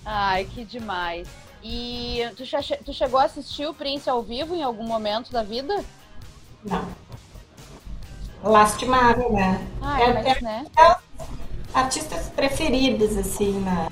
Ai, 0.06 0.46
que 0.46 0.66
demais. 0.66 1.28
E 1.64 2.22
tu, 2.36 2.44
tu 2.84 2.94
chegou 2.94 3.20
a 3.20 3.24
assistir 3.24 3.66
o 3.66 3.74
Prince 3.74 4.10
ao 4.10 4.22
vivo 4.22 4.54
em 4.54 4.64
algum 4.64 4.86
momento 4.86 5.32
da 5.32 5.44
vida? 5.44 5.84
Não. 6.64 6.86
Lastimável, 8.44 9.32
né? 9.32 9.66
Ah, 9.82 10.02
é, 10.02 10.14
mas, 10.14 10.26
é, 10.26 10.42
né? 10.42 10.66
É 10.78 10.96
artistas 11.74 12.30
preferidos, 12.30 13.18
assim, 13.18 13.54
né? 13.60 13.88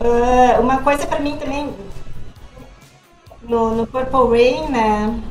Uh, 0.00 0.60
uma 0.60 0.82
coisa 0.82 1.06
para 1.06 1.18
mim 1.18 1.36
também 1.36 1.74
no, 3.42 3.74
no 3.74 3.86
Purple 3.86 4.28
Rain, 4.30 4.68
né? 4.68 5.22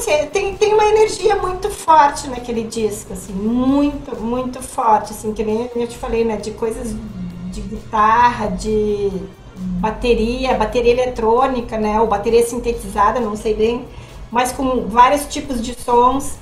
Não 0.00 0.04
sei, 0.06 0.26
tem, 0.28 0.56
tem 0.56 0.72
uma 0.72 0.86
energia 0.86 1.36
muito 1.36 1.68
forte 1.68 2.26
naquele 2.26 2.62
disco, 2.62 3.12
assim, 3.12 3.34
muito, 3.34 4.16
muito 4.18 4.62
forte, 4.62 5.12
assim, 5.12 5.34
que 5.34 5.44
nem 5.44 5.70
eu 5.76 5.86
te 5.86 5.98
falei, 5.98 6.24
né, 6.24 6.38
de 6.38 6.52
coisas 6.52 6.96
de 7.52 7.60
guitarra, 7.60 8.46
de 8.46 9.12
bateria, 9.78 10.54
bateria 10.54 10.92
eletrônica, 10.92 11.76
né, 11.76 12.00
ou 12.00 12.06
bateria 12.06 12.42
sintetizada, 12.46 13.20
não 13.20 13.36
sei 13.36 13.52
bem, 13.52 13.84
mas 14.30 14.52
com 14.52 14.86
vários 14.88 15.26
tipos 15.26 15.60
de 15.60 15.74
sons, 15.78 16.38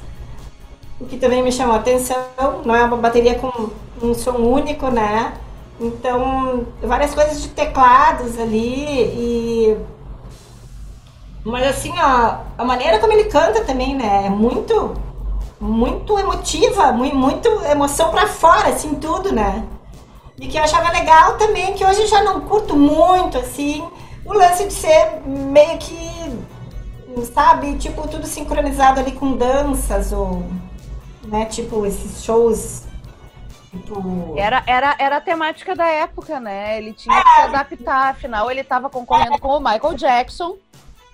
o 1.00 1.06
que 1.06 1.16
também 1.16 1.42
me 1.42 1.50
chamou 1.50 1.74
a 1.74 1.80
atenção, 1.80 2.16
não 2.64 2.76
é 2.76 2.84
uma 2.84 2.96
bateria 2.96 3.34
com 3.34 3.70
um 4.00 4.14
som 4.14 4.36
único, 4.36 4.86
né, 4.86 5.34
então, 5.80 6.64
várias 6.80 7.12
coisas 7.12 7.42
de 7.42 7.48
teclados 7.48 8.38
ali 8.38 8.84
e 8.86 9.76
mas 11.48 11.66
assim, 11.66 11.92
ó, 11.98 12.38
a 12.56 12.64
maneira 12.64 12.98
como 12.98 13.12
ele 13.12 13.24
canta 13.24 13.64
também, 13.64 13.94
né? 13.96 14.26
É 14.26 14.30
muito, 14.30 14.94
muito 15.60 16.18
emotiva, 16.18 16.92
muito, 16.92 17.16
muito 17.16 17.48
emoção 17.64 18.10
para 18.10 18.26
fora, 18.26 18.68
assim, 18.68 18.94
tudo, 18.96 19.32
né? 19.32 19.64
E 20.38 20.46
que 20.46 20.56
eu 20.56 20.62
achava 20.62 20.92
legal 20.92 21.36
também, 21.36 21.74
que 21.74 21.84
hoje 21.84 22.06
já 22.06 22.22
não 22.22 22.42
curto 22.42 22.76
muito, 22.76 23.38
assim, 23.38 23.86
o 24.24 24.32
lance 24.32 24.66
de 24.66 24.72
ser 24.72 25.20
meio 25.24 25.78
que, 25.78 27.24
sabe, 27.34 27.76
tipo, 27.76 28.06
tudo 28.06 28.26
sincronizado 28.26 29.00
ali 29.00 29.12
com 29.12 29.36
danças, 29.36 30.12
ou, 30.12 30.44
né, 31.24 31.46
tipo, 31.46 31.84
esses 31.86 32.22
shows 32.22 32.86
Tipo... 33.70 34.34
Era, 34.36 34.62
era, 34.66 34.96
era 34.98 35.16
a 35.18 35.20
temática 35.20 35.76
da 35.76 35.86
época, 35.86 36.40
né? 36.40 36.78
Ele 36.78 36.94
tinha 36.94 37.22
que 37.22 37.30
se 37.30 37.40
adaptar, 37.42 38.08
afinal 38.08 38.50
ele 38.50 38.62
estava 38.62 38.88
concorrendo 38.88 39.38
com 39.38 39.56
o 39.56 39.60
Michael 39.60 39.94
Jackson. 39.94 40.56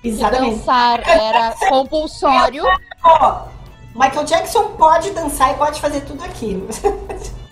Exatamente. 0.05 0.57
dançar 0.57 1.09
era 1.09 1.55
compulsório. 1.69 2.65
Michael 3.95 4.25
Jackson 4.25 4.73
pode 4.73 5.11
dançar 5.13 5.53
e 5.53 5.55
pode 5.55 5.81
fazer 5.81 6.01
tudo 6.03 6.23
aquilo. 6.25 6.69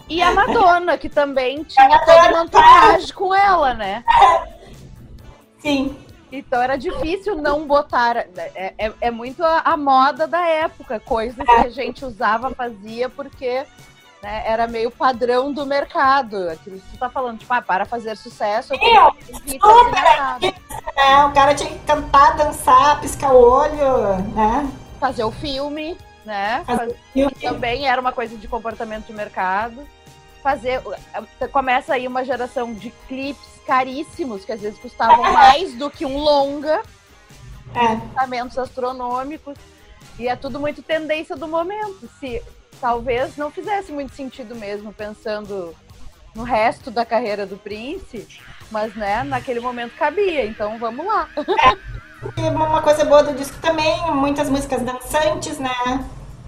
E 0.08 0.20
a 0.20 0.32
Madonna, 0.32 0.98
que 0.98 1.08
também 1.08 1.62
tinha 1.64 1.98
toda 2.00 2.28
uma 2.30 2.44
entourage 2.44 3.12
com 3.14 3.34
ela, 3.34 3.72
né? 3.72 4.04
Sim. 5.58 5.96
Então 6.30 6.60
era 6.60 6.76
difícil 6.76 7.36
não 7.36 7.66
botar. 7.66 8.16
É, 8.16 8.74
é, 8.78 8.92
é 9.00 9.10
muito 9.10 9.44
a, 9.44 9.60
a, 9.60 9.76
moda 9.76 10.26
da 10.26 10.46
época, 10.46 10.98
coisas 10.98 11.44
que 11.44 11.50
a 11.50 11.68
gente 11.68 12.04
usava, 12.04 12.50
fazia, 12.50 13.08
porque 13.08 13.64
né, 14.22 14.44
era 14.46 14.68
meio 14.68 14.90
padrão 14.90 15.52
do 15.52 15.66
mercado. 15.66 16.48
Aquilo 16.48 16.78
que 16.78 16.90
tu 16.92 16.98
tá 16.98 17.10
falando, 17.10 17.40
tipo, 17.40 17.52
ah, 17.52 17.60
para 17.60 17.84
fazer 17.84 18.16
sucesso, 18.16 18.72
eu 18.72 18.78
tenho 18.78 19.12
que 19.14 19.58
ter 19.58 20.54
é, 20.96 21.24
O 21.24 21.32
cara 21.32 21.54
tinha 21.54 21.70
que 21.70 21.78
cantar, 21.80 22.36
dançar, 22.36 23.00
piscar 23.00 23.32
o 23.32 23.42
olho, 23.42 24.16
né? 24.34 24.70
Fazer 25.00 25.24
o 25.24 25.32
filme, 25.32 25.98
né? 26.24 26.62
Fazer 26.64 26.96
filme. 27.12 27.34
Também 27.34 27.88
era 27.88 28.00
uma 28.00 28.12
coisa 28.12 28.36
de 28.36 28.46
comportamento 28.46 29.06
de 29.06 29.12
mercado. 29.12 29.86
Fazer. 30.42 30.80
Começa 31.50 31.94
aí 31.94 32.06
uma 32.06 32.24
geração 32.24 32.72
de 32.72 32.90
clipes 33.08 33.52
caríssimos, 33.66 34.44
que 34.44 34.52
às 34.52 34.60
vezes 34.60 34.78
custavam 34.78 35.26
é. 35.26 35.32
mais 35.32 35.74
do 35.74 35.90
que 35.90 36.06
um 36.06 36.18
longa. 36.18 36.82
É. 37.74 38.60
astronômicos. 38.60 39.56
E 40.18 40.28
é 40.28 40.36
tudo 40.36 40.60
muito 40.60 40.82
tendência 40.82 41.34
do 41.34 41.48
momento. 41.48 42.08
Se 42.20 42.42
talvez 42.82 43.36
não 43.36 43.48
fizesse 43.48 43.92
muito 43.92 44.12
sentido 44.12 44.56
mesmo, 44.56 44.92
pensando 44.92 45.72
no 46.34 46.42
resto 46.42 46.90
da 46.90 47.06
carreira 47.06 47.46
do 47.46 47.56
Prince, 47.56 48.26
mas 48.72 48.92
né, 48.96 49.22
naquele 49.22 49.60
momento 49.60 49.94
cabia, 49.96 50.44
então 50.44 50.76
vamos 50.80 51.06
lá. 51.06 51.28
É, 52.36 52.50
uma 52.50 52.82
coisa 52.82 53.04
boa 53.04 53.22
do 53.22 53.34
disco 53.34 53.56
também, 53.60 54.00
muitas 54.12 54.48
músicas 54.48 54.82
dançantes, 54.82 55.58
né? 55.58 55.70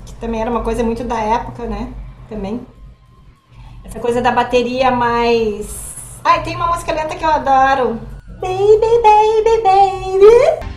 Que 0.06 0.14
também 0.14 0.40
era 0.40 0.50
uma 0.50 0.62
coisa 0.62 0.82
muito 0.82 1.04
da 1.04 1.20
época, 1.20 1.66
né? 1.66 1.92
Também. 2.28 2.64
Essa 3.84 4.00
coisa 4.00 4.22
da 4.22 4.30
bateria 4.30 4.90
mais. 4.90 5.94
Ai, 6.24 6.42
tem 6.42 6.56
uma 6.56 6.68
música 6.68 6.92
lenta 6.92 7.16
que 7.16 7.24
eu 7.24 7.30
adoro. 7.30 8.00
Baby, 8.40 9.02
baby, 9.02 9.62
baby. 9.62 10.74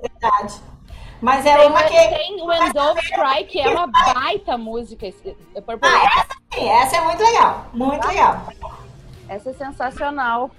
Verdade. 0.00 0.60
Mas 1.20 1.44
é 1.44 1.56
tem, 1.56 1.68
uma 1.68 1.82
que. 1.82 2.08
Tem 2.08 2.42
When 2.42 2.72
Doves 2.72 3.08
Cry, 3.10 3.44
que 3.44 3.60
é 3.60 3.68
uma 3.68 3.86
baita 3.86 4.56
música. 4.56 5.06
É 5.06 5.12
ah, 5.82 6.04
essa 6.04 6.26
sim, 6.54 6.68
essa 6.68 6.96
é 6.96 7.00
muito 7.02 7.22
legal. 7.22 7.66
Muito 7.74 8.08
legal. 8.08 8.46
Essa 9.28 9.50
é 9.50 9.52
sensacional. 9.52 10.50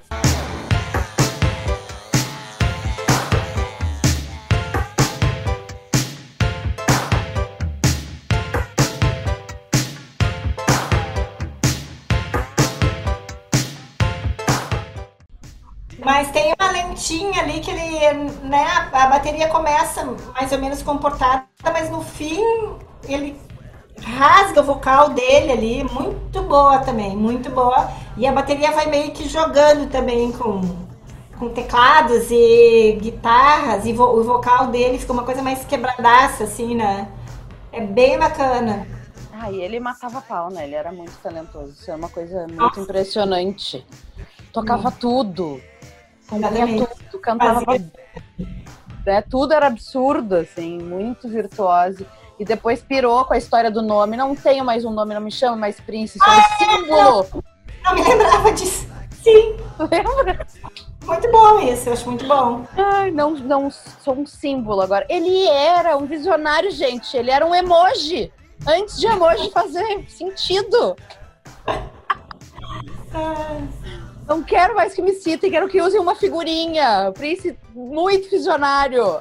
Mas 16.12 16.30
tem 16.30 16.54
uma 16.60 16.72
lentinha 16.72 17.42
ali 17.42 17.62
que 17.62 17.72
ele, 17.72 18.30
né, 18.44 18.66
a 18.92 19.08
bateria 19.08 19.48
começa 19.48 20.06
mais 20.34 20.52
ou 20.52 20.60
menos 20.60 20.84
comportada, 20.84 21.46
mas 21.64 21.90
no 21.90 22.02
fim 22.02 22.44
ele 23.08 23.40
rasga 23.98 24.60
o 24.60 24.64
vocal 24.66 25.12
dele 25.12 25.54
ali, 25.54 25.84
muito 25.86 26.42
boa 26.42 26.80
também, 26.80 27.16
muito 27.16 27.50
boa. 27.50 27.90
E 28.18 28.28
a 28.28 28.34
bateria 28.34 28.74
vai 28.74 28.88
meio 28.88 29.12
que 29.12 29.26
jogando 29.30 29.90
também 29.90 30.34
com, 30.34 30.60
com 31.40 31.48
teclados 31.48 32.30
e 32.30 32.98
guitarras, 33.02 33.86
e 33.86 33.94
vo, 33.94 34.04
o 34.04 34.22
vocal 34.22 34.68
dele 34.68 35.00
fica 35.00 35.14
uma 35.14 35.24
coisa 35.24 35.42
mais 35.42 35.64
quebradaça, 35.64 36.44
assim, 36.44 36.76
né? 36.76 37.08
É 37.72 37.80
bem 37.80 38.20
bacana. 38.20 38.86
Ah, 39.32 39.50
e 39.50 39.62
ele 39.62 39.80
matava 39.80 40.22
pau, 40.22 40.50
né? 40.50 40.66
Ele 40.66 40.76
era 40.76 40.92
muito 40.92 41.14
talentoso. 41.24 41.72
Isso 41.72 41.90
é 41.90 41.96
uma 41.96 42.10
coisa 42.10 42.40
muito 42.48 42.58
Nossa. 42.58 42.82
impressionante. 42.82 43.88
Tocava 44.52 44.92
tudo. 44.92 45.62
Tudo, 46.32 47.22
cantava 47.22 47.62
né, 49.06 49.22
tudo 49.22 49.54
era 49.54 49.68
absurdo, 49.68 50.36
assim, 50.36 50.80
muito 50.80 51.28
virtuoso. 51.28 52.06
E 52.40 52.46
depois 52.46 52.82
pirou 52.82 53.24
com 53.26 53.34
a 53.34 53.38
história 53.38 53.70
do 53.70 53.82
nome. 53.82 54.18
Não 54.18 54.36
tenho 54.36 54.66
mais 54.66 54.84
um 54.84 54.92
nome, 54.92 55.14
não 55.14 55.22
me 55.22 55.32
chamo 55.32 55.58
mais 55.58 55.80
Prince, 55.80 56.18
sou 56.18 56.28
ah, 56.28 56.58
símbolo. 56.58 57.44
Não 57.84 57.94
me 57.94 58.04
lembrava 58.04 58.52
disso. 58.52 58.88
Sim. 59.22 59.58
Lembra? 59.80 60.48
Muito 61.04 61.32
bom 61.32 61.60
isso, 61.60 61.90
eu 61.90 61.94
acho 61.94 62.06
muito 62.08 62.28
bom. 62.28 62.66
Ai, 62.78 63.12
não, 63.12 63.32
não 63.32 63.70
sou 63.70 64.16
um 64.16 64.26
símbolo 64.26 64.82
agora. 64.82 65.06
Ele 65.10 65.48
era 65.48 65.98
um 65.98 66.06
visionário, 66.06 66.72
gente. 66.72 67.16
Ele 67.16 67.30
era 67.30 67.46
um 67.46 67.54
emoji. 67.54 68.32
Antes 68.68 69.00
de 69.00 69.08
emoji 69.08 69.52
fazer 69.52 70.06
sentido. 70.08 70.96
Não 74.28 74.44
quero 74.44 74.76
mais 74.76 74.94
que 74.94 75.02
me 75.02 75.14
citem, 75.14 75.52
quero 75.52 75.68
que 75.68 75.82
usem 75.82 76.00
uma 76.00 76.16
figurinha. 76.16 77.12
Prince 77.14 77.58
muito 77.74 78.30
visionário. 78.30 79.04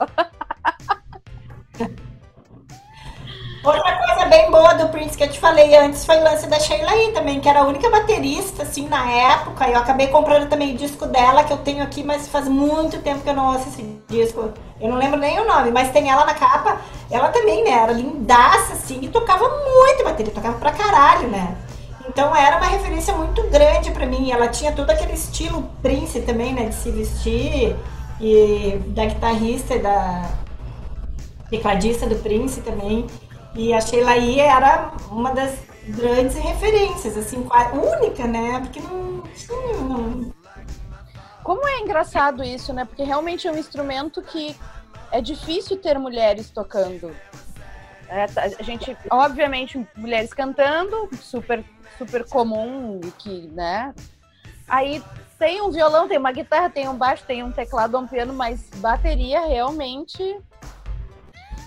Outra 3.62 3.94
coisa 3.98 4.24
bem 4.24 4.51
boa 4.51 4.72
do 4.72 4.88
Prince 4.88 5.18
que 5.18 5.24
eu 5.24 5.28
te 5.28 5.38
falei 5.38 5.76
antes 5.76 6.07
foi 6.07 6.16
o 6.16 6.24
lance 6.24 6.46
da 6.46 6.59
Sheila 6.59 6.92
aí 6.92 7.12
também, 7.12 7.40
que 7.40 7.48
era 7.48 7.61
a 7.61 7.66
única 7.66 7.90
baterista, 7.90 8.62
assim, 8.62 8.88
na 8.88 9.05
época. 9.11 9.68
Eu 9.68 9.76
acabei 9.76 10.07
comprando 10.07 10.48
também 10.48 10.74
o 10.74 10.78
disco 10.78 11.05
dela, 11.05 11.44
que 11.44 11.53
eu 11.53 11.59
tenho 11.59 11.82
aqui, 11.82 12.03
mas 12.03 12.26
faz 12.26 12.48
muito 12.48 13.03
tempo 13.03 13.20
que 13.20 13.28
eu 13.28 13.34
não 13.34 13.53
ouço 13.53 13.68
esse 13.68 13.82
disco. 14.09 14.51
Eu 14.80 14.88
não 14.88 14.96
lembro 14.96 15.20
nem 15.20 15.38
o 15.38 15.46
nome, 15.46 15.70
mas 15.70 15.92
tem 15.92 16.11
ela 16.11 16.24
na 16.24 16.32
capa. 16.32 16.80
Ela 17.11 17.28
também, 17.28 17.62
né? 17.62 17.72
Era 17.72 17.92
lindaça, 17.92 18.72
assim, 18.72 18.98
e 19.03 19.09
tocava 19.09 19.46
muito 19.46 20.05
bateria, 20.05 20.32
tocava 20.32 20.59
pra 20.59 20.72
caralho, 20.72 21.28
né? 21.28 21.55
Então 22.11 22.34
era 22.34 22.56
uma 22.56 22.66
referência 22.66 23.14
muito 23.14 23.40
grande 23.50 23.92
para 23.92 24.04
mim. 24.04 24.32
Ela 24.32 24.48
tinha 24.48 24.72
todo 24.72 24.90
aquele 24.90 25.12
estilo 25.12 25.70
Prince 25.80 26.20
também, 26.22 26.52
né? 26.52 26.66
De 26.66 26.74
se 26.74 26.90
vestir. 26.90 27.76
E 28.20 28.78
da 28.88 29.06
guitarrista 29.06 29.76
e 29.76 29.78
da 29.78 30.28
tecladista 31.48 32.08
do 32.08 32.16
Prince 32.16 32.61
também. 32.62 33.06
E 33.54 33.72
a 33.72 33.80
Sheila 33.80 34.16
E 34.16 34.40
era 34.40 34.92
uma 35.08 35.32
das 35.32 35.54
grandes 35.86 36.36
referências, 36.36 37.16
assim, 37.16 37.46
única, 37.72 38.26
né? 38.26 38.61
Porque 38.61 38.80
não 38.80 39.22
tinha. 39.32 39.76
Não... 39.80 40.34
Como 41.44 41.66
é 41.66 41.78
engraçado 41.78 42.42
isso, 42.42 42.72
né? 42.72 42.84
Porque 42.84 43.04
realmente 43.04 43.46
é 43.46 43.52
um 43.52 43.56
instrumento 43.56 44.20
que 44.20 44.56
é 45.12 45.20
difícil 45.20 45.76
ter 45.76 45.96
mulheres 45.96 46.50
tocando. 46.50 47.14
É, 48.08 48.26
a 48.58 48.62
gente, 48.64 48.96
obviamente, 49.08 49.86
mulheres 49.96 50.34
cantando, 50.34 51.08
super 51.20 51.64
super 51.99 52.28
comum 52.28 53.01
que, 53.18 53.49
né? 53.53 53.95
Aí 54.68 55.03
tem 55.38 55.61
um 55.62 55.70
violão, 55.70 56.07
tem 56.07 56.18
uma 56.18 56.32
guitarra, 56.32 56.70
tem 56.70 56.88
um 56.88 56.97
baixo, 56.97 57.24
tem 57.26 57.43
um 57.43 57.51
teclado, 57.51 57.99
um 57.99 58.07
piano, 58.07 58.32
mas 58.32 58.68
bateria 58.76 59.41
realmente. 59.41 60.38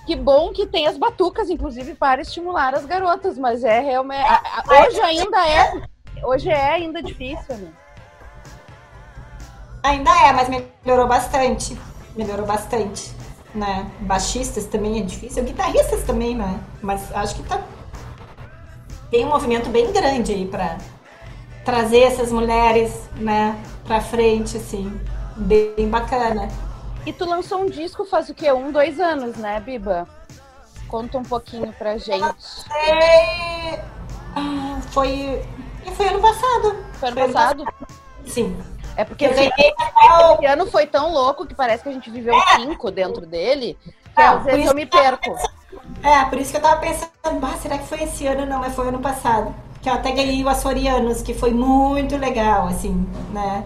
Que 0.05 0.15
bom 0.15 0.51
que 0.51 0.67
tem 0.67 0.88
as 0.88 0.97
batucas, 0.97 1.49
inclusive, 1.49 1.95
para 1.95 2.21
estimular 2.21 2.76
as 2.76 2.86
garotas, 2.86 3.38
mas 3.38 3.63
é 3.63 3.80
realmente. 3.80 4.28
Hoje 4.67 5.01
ainda 5.01 5.47
é. 5.47 5.82
Hoje 6.24 6.49
é 6.49 6.71
ainda 6.74 7.01
difícil, 7.01 7.55
né? 7.57 7.74
Ainda 9.82 10.11
é, 10.26 10.32
mas 10.32 10.47
melhorou 10.49 11.07
bastante. 11.07 11.78
Melhorou 12.15 12.45
bastante. 12.45 13.11
Né? 13.55 13.89
Baixistas 13.99 14.65
também 14.65 14.99
é 14.99 15.03
difícil, 15.03 15.43
guitarristas 15.43 16.03
também, 16.03 16.36
né? 16.36 16.59
Mas 16.82 17.11
acho 17.15 17.36
que 17.36 17.43
tá 17.43 17.61
tem 19.14 19.26
um 19.26 19.30
movimento 19.30 19.70
bem 19.70 19.93
grande 19.93 20.32
aí 20.32 20.47
para 20.47 20.80
trazer 21.64 21.99
essas 21.99 22.32
mulheres, 22.32 23.07
né, 23.16 23.64
para 23.86 24.01
frente, 24.01 24.57
assim, 24.57 24.99
bem 25.38 25.88
bacana. 25.88 26.47
E 27.05 27.14
tu 27.14 27.24
lançou 27.24 27.61
um 27.61 27.68
disco 27.68 28.05
faz 28.05 28.28
o 28.30 28.34
quê? 28.34 28.51
Um, 28.51 28.72
dois 28.72 28.99
anos, 28.99 29.36
né, 29.36 29.59
Biba? 29.59 30.07
Conta 30.88 31.20
um 31.20 31.24
pouquinho 31.24 31.72
pra 31.74 31.95
gente. 31.97 32.24
Ah, 34.36 34.80
foi. 34.89 35.43
Foi 35.95 36.07
ano 36.07 36.20
passado. 36.20 36.76
Foi 36.93 37.09
ano 37.09 37.18
foi 37.20 37.32
passado? 37.32 37.64
passado? 37.66 37.88
Sim. 38.26 38.57
É 38.95 39.03
porque 39.03 39.26
esse, 39.26 39.43
esse, 39.43 40.45
ano 40.47 40.66
foi 40.66 40.88
tão 40.88 41.11
louco 41.11 41.45
que 41.45 41.53
parece 41.53 41.84
que 41.84 41.89
a 41.89 41.91
gente 41.91 42.09
viveu 42.09 42.34
é. 42.34 42.55
cinco 42.55 42.89
dentro 42.89 43.28
dele, 43.28 43.78
que 44.16 44.22
às 44.22 44.43
vezes 44.43 44.66
eu 44.66 44.74
me 44.74 44.88
perco. 44.88 45.36
É, 46.03 46.25
por 46.25 46.37
isso 46.37 46.51
que 46.51 46.57
eu 46.57 46.61
tava 46.61 46.81
pensando, 46.81 47.09
ah, 47.23 47.57
será 47.61 47.77
que 47.77 47.87
foi 47.87 48.03
esse 48.03 48.27
ano? 48.27 48.45
Não, 48.45 48.59
mas 48.59 48.75
foi 48.75 48.89
ano 48.89 48.99
passado. 48.99 49.55
Que 49.81 49.89
eu 49.89 49.93
até 49.93 50.11
ganhei 50.11 50.43
o 50.43 50.49
Açorianos, 50.49 51.21
que 51.21 51.33
foi 51.33 51.51
muito 51.51 52.17
legal, 52.17 52.67
assim, 52.67 53.07
né? 53.31 53.63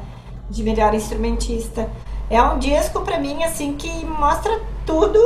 De 0.48 0.62
melhor 0.62 0.94
instrumentista. 0.94 1.90
É 2.30 2.42
um 2.42 2.60
disco 2.60 3.02
para 3.02 3.20
mim, 3.20 3.44
assim, 3.44 3.74
que 3.74 3.90
mostra 4.06 4.62
tudo 4.86 5.20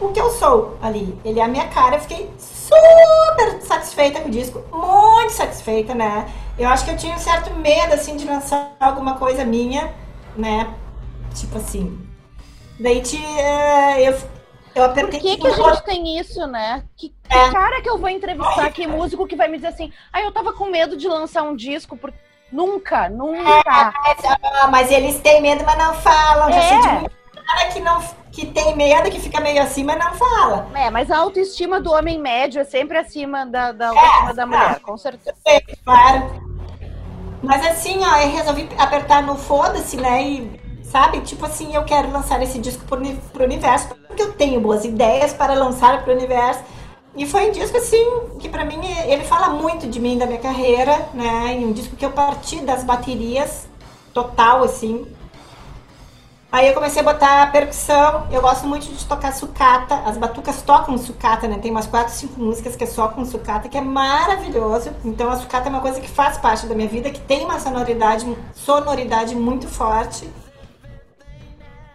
o 0.00 0.08
que 0.08 0.20
eu 0.20 0.30
sou 0.30 0.76
ali. 0.82 1.16
Ele 1.24 1.38
é 1.38 1.44
a 1.44 1.48
minha 1.48 1.68
cara, 1.68 1.96
eu 1.96 2.00
fiquei 2.00 2.30
super 2.38 3.62
satisfeita 3.62 4.20
com 4.20 4.28
o 4.28 4.32
disco, 4.32 4.60
muito 4.72 5.32
satisfeita, 5.32 5.94
né? 5.94 6.26
Eu 6.58 6.68
acho 6.68 6.84
que 6.84 6.90
eu 6.90 6.96
tinha 6.96 7.14
um 7.14 7.18
certo 7.18 7.54
medo, 7.54 7.94
assim, 7.94 8.16
de 8.16 8.24
lançar 8.24 8.74
alguma 8.80 9.14
coisa 9.14 9.44
minha, 9.44 9.94
né? 10.36 10.74
Tipo 11.32 11.58
assim. 11.58 11.96
Daí 12.78 13.00
te, 13.00 13.16
uh, 13.16 14.35
eu 14.76 14.84
Eu 14.84 14.92
Por 14.92 15.10
que, 15.10 15.36
que 15.36 15.46
a 15.46 15.50
gente 15.50 15.84
tem 15.84 16.18
isso, 16.18 16.46
né? 16.46 16.84
Que, 16.96 17.08
que 17.08 17.36
é. 17.36 17.50
cara 17.50 17.80
que 17.80 17.88
eu 17.88 17.98
vou 17.98 18.08
entrevistar, 18.08 18.70
que 18.70 18.86
músico 18.86 19.26
que 19.26 19.36
vai 19.36 19.48
me 19.48 19.56
dizer 19.56 19.68
assim, 19.68 19.92
ah, 20.12 20.20
eu 20.20 20.32
tava 20.32 20.52
com 20.52 20.66
medo 20.66 20.96
de 20.96 21.08
lançar 21.08 21.42
um 21.42 21.56
disco, 21.56 21.96
porque 21.96 22.18
nunca, 22.52 23.08
nunca. 23.08 23.92
É, 24.06 24.66
mas, 24.68 24.90
eles 24.90 25.18
têm 25.20 25.40
medo, 25.40 25.64
mas 25.64 25.78
não 25.78 25.94
falam. 25.94 26.52
Já 26.52 26.62
é. 26.62 27.00
muito 27.00 27.16
cara 27.46 27.68
que 27.68 27.80
não 27.80 28.02
que 28.32 28.44
tem 28.44 28.76
medo, 28.76 29.10
que 29.10 29.18
fica 29.18 29.40
meio 29.40 29.62
assim, 29.62 29.82
mas 29.82 29.98
não 29.98 30.12
fala. 30.12 30.68
É, 30.74 30.90
mas 30.90 31.10
a 31.10 31.16
autoestima 31.16 31.80
do 31.80 31.90
homem 31.90 32.20
médio 32.20 32.60
é 32.60 32.64
sempre 32.64 32.98
acima 32.98 33.46
da, 33.46 33.72
da 33.72 33.86
é, 33.86 33.88
autoestima 33.88 34.30
é, 34.30 34.34
da 34.34 34.46
mulher, 34.46 34.80
com 34.80 34.98
certeza. 34.98 35.36
Sei, 35.46 35.62
claro. 35.82 36.44
Mas 37.42 37.64
assim, 37.64 38.04
ó, 38.04 38.16
eu 38.18 38.30
resolvi 38.30 38.68
apertar 38.76 39.22
no 39.22 39.36
foda-se, 39.36 39.96
né? 39.96 40.22
E 40.22 40.60
sabe? 40.90 41.20
Tipo 41.20 41.46
assim, 41.46 41.74
eu 41.74 41.84
quero 41.84 42.10
lançar 42.10 42.42
esse 42.42 42.58
disco 42.58 42.84
pro, 42.84 43.00
pro 43.32 43.44
universo, 43.44 43.88
porque 44.06 44.22
eu 44.22 44.32
tenho 44.32 44.60
boas 44.60 44.84
ideias 44.84 45.32
para 45.32 45.54
lançar 45.54 46.02
pro 46.02 46.12
universo. 46.12 46.62
E 47.16 47.26
foi 47.26 47.48
um 47.48 47.52
disco, 47.52 47.76
assim, 47.78 48.04
que 48.38 48.48
para 48.48 48.64
mim, 48.64 48.78
ele 49.06 49.24
fala 49.24 49.48
muito 49.48 49.86
de 49.86 49.98
mim, 49.98 50.18
da 50.18 50.26
minha 50.26 50.38
carreira, 50.38 51.08
né? 51.14 51.58
E 51.58 51.64
um 51.64 51.72
disco 51.72 51.96
que 51.96 52.04
eu 52.04 52.12
parti 52.12 52.60
das 52.60 52.84
baterias, 52.84 53.66
total, 54.12 54.62
assim. 54.62 55.06
Aí 56.52 56.68
eu 56.68 56.74
comecei 56.74 57.00
a 57.00 57.04
botar 57.04 57.52
percussão, 57.52 58.28
eu 58.30 58.40
gosto 58.40 58.66
muito 58.66 58.86
de 58.86 59.04
tocar 59.04 59.32
sucata, 59.32 59.94
as 60.06 60.16
batucas 60.16 60.62
tocam 60.62 60.96
sucata, 60.96 61.48
né? 61.48 61.58
Tem 61.58 61.70
umas 61.70 61.86
quatro, 61.86 62.14
cinco 62.14 62.40
músicas 62.40 62.76
que 62.76 62.84
é 62.84 62.86
só 62.86 63.08
com 63.08 63.24
sucata, 63.24 63.68
que 63.68 63.76
é 63.76 63.80
maravilhoso. 63.80 64.90
Então 65.04 65.28
a 65.28 65.36
sucata 65.36 65.68
é 65.68 65.70
uma 65.70 65.80
coisa 65.80 66.00
que 66.00 66.08
faz 66.08 66.38
parte 66.38 66.66
da 66.66 66.74
minha 66.74 66.88
vida, 66.88 67.10
que 67.10 67.20
tem 67.20 67.44
uma 67.44 67.58
sonoridade, 67.58 68.26
sonoridade 68.54 69.34
muito 69.34 69.66
forte. 69.68 70.30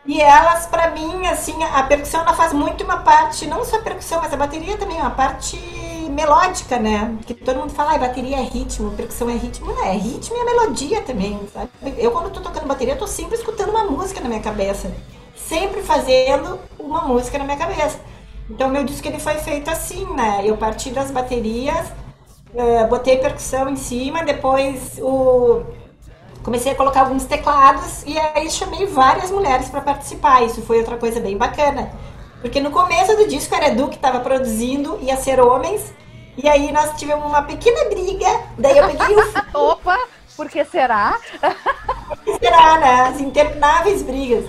E 0.06 0.20
elas, 0.20 0.66
para 0.66 0.90
mim, 0.92 1.28
assim, 1.28 1.64
a 1.64 1.84
percussão 1.84 2.22
ela 2.22 2.34
faz 2.34 2.54
muito 2.54 2.84
uma 2.84 2.98
parte, 2.98 3.46
não 3.46 3.64
só 3.64 3.78
a 3.78 3.82
percussão, 3.82 4.20
mas 4.20 4.34
a 4.34 4.38
bateria 4.38 4.76
também, 4.78 4.98
uma 4.98 5.12
parte 5.12 5.58
melódica, 6.10 6.80
né? 6.80 7.18
Que 7.26 7.34
todo 7.36 7.60
mundo 7.60 7.72
fala, 7.72 7.94
ah, 7.94 7.98
bateria 8.00 8.38
é 8.38 8.42
ritmo, 8.42 8.92
percussão 8.92 9.30
é 9.30 9.34
ritmo. 9.34 9.68
Não, 9.68 9.86
é 9.86 9.94
ritmo 9.94 10.36
e 10.36 10.40
a 10.40 10.46
melodia 10.46 11.02
também, 11.02 11.40
sabe? 11.54 11.70
Eu, 11.98 12.12
quando 12.12 12.32
tô 12.32 12.42
tocando 12.42 12.68
bateria, 12.68 12.96
tô 12.96 13.06
sempre 13.08 13.36
escutando 13.36 13.70
uma 13.70 13.86
música 13.86 14.20
na 14.20 14.28
minha 14.28 14.42
cabeça. 14.42 14.92
Sempre 15.36 15.82
fazendo 15.84 16.60
uma 16.80 17.02
música 17.02 17.38
na 17.38 17.44
minha 17.44 17.58
cabeça. 17.58 18.00
Então, 18.50 18.70
meu 18.70 18.84
disco 18.84 19.08
ele 19.08 19.20
foi 19.20 19.36
feito 19.36 19.70
assim, 19.70 20.06
né? 20.14 20.42
Eu 20.44 20.58
parti 20.58 20.90
das 20.90 21.12
baterias, 21.12 21.88
uh, 22.54 22.88
botei 22.90 23.18
percussão 23.18 23.70
em 23.70 23.76
cima, 23.76 24.24
depois 24.24 24.98
o 25.00 25.64
comecei 26.44 26.72
a 26.72 26.76
colocar 26.76 27.02
alguns 27.02 27.26
teclados 27.26 28.04
e 28.06 28.18
aí 28.18 28.50
chamei 28.50 28.86
várias 28.86 29.32
mulheres 29.32 29.70
para 29.70 29.82
participar. 29.82 30.44
Isso 30.44 30.62
foi 30.62 30.80
outra 30.80 30.98
coisa 30.98 31.20
bem 31.20 31.38
bacana. 31.38 31.92
Porque 32.42 32.60
no 32.60 32.72
começo 32.72 33.16
do 33.16 33.28
disco 33.28 33.54
era 33.54 33.68
Edu 33.68 33.88
que 33.88 33.96
estava 33.96 34.20
produzindo, 34.20 34.98
ia 35.02 35.16
ser 35.18 35.40
homens. 35.40 35.94
E 36.38 36.48
aí 36.48 36.72
nós 36.72 36.98
tivemos 36.98 37.26
uma 37.26 37.44
pequena 37.44 37.90
briga. 37.90 38.28
Daí 38.58 38.78
eu 38.78 38.88
peguei 38.88 39.16
o. 39.16 39.32
Opa! 39.72 39.98
Por 40.36 40.50
que 40.50 40.64
será? 40.66 41.20
Por 42.08 42.18
que 42.18 42.46
será, 42.46 42.80
né? 42.80 43.02
As 43.02 43.20
intermináveis 43.20 44.02
brigas. 44.02 44.46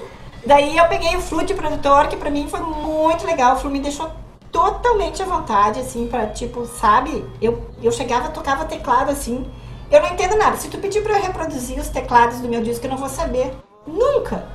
Daí 0.46 0.76
eu 0.76 0.88
peguei 0.88 1.14
o 1.16 1.20
Flu 1.20 1.44
de 1.44 1.54
produtor, 1.54 2.08
que 2.08 2.16
pra 2.16 2.30
mim 2.30 2.48
foi 2.48 2.60
muito 2.60 3.26
legal. 3.26 3.54
O 3.54 3.58
Flu 3.58 3.70
me 3.70 3.80
deixou 3.80 4.10
totalmente 4.50 5.22
à 5.22 5.24
vontade, 5.24 5.80
assim, 5.80 6.06
pra, 6.08 6.26
tipo, 6.28 6.66
sabe? 6.66 7.24
Eu, 7.40 7.66
eu 7.82 7.92
chegava, 7.92 8.28
tocava 8.28 8.64
teclado, 8.64 9.10
assim. 9.10 9.44
Eu 9.92 10.00
não 10.00 10.08
entendo 10.08 10.36
nada. 10.36 10.56
Se 10.56 10.68
tu 10.68 10.78
pedir 10.78 11.02
pra 11.02 11.18
eu 11.18 11.22
reproduzir 11.22 11.78
os 11.78 11.88
teclados 11.88 12.40
do 12.40 12.48
meu 12.48 12.62
disco, 12.62 12.86
eu 12.86 12.90
não 12.90 12.96
vou 12.96 13.10
saber. 13.10 13.54
Nunca. 13.86 14.48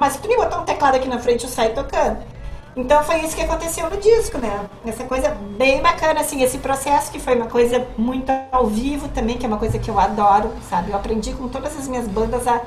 Mas 0.00 0.14
se 0.14 0.18
tu 0.20 0.28
me 0.28 0.36
botar 0.36 0.60
um 0.60 0.64
teclado 0.64 0.94
aqui 0.94 1.06
na 1.06 1.18
frente, 1.18 1.44
eu 1.44 1.50
saio 1.50 1.74
tocando. 1.74 2.16
Então 2.74 3.02
foi 3.02 3.20
isso 3.20 3.36
que 3.36 3.42
aconteceu 3.42 3.90
no 3.90 3.98
disco, 3.98 4.38
né? 4.38 4.66
Essa 4.86 5.04
coisa 5.04 5.36
bem 5.58 5.82
bacana, 5.82 6.20
assim, 6.20 6.42
esse 6.42 6.56
processo 6.58 7.10
que 7.10 7.18
foi 7.18 7.34
uma 7.34 7.48
coisa 7.48 7.86
muito 7.98 8.32
ao 8.50 8.66
vivo 8.66 9.08
também, 9.08 9.36
que 9.36 9.44
é 9.44 9.48
uma 9.48 9.58
coisa 9.58 9.78
que 9.78 9.90
eu 9.90 9.98
adoro, 9.98 10.52
sabe? 10.70 10.90
Eu 10.90 10.96
aprendi 10.96 11.32
com 11.32 11.48
todas 11.48 11.76
as 11.76 11.86
minhas 11.86 12.08
bandas 12.08 12.46
a 12.46 12.62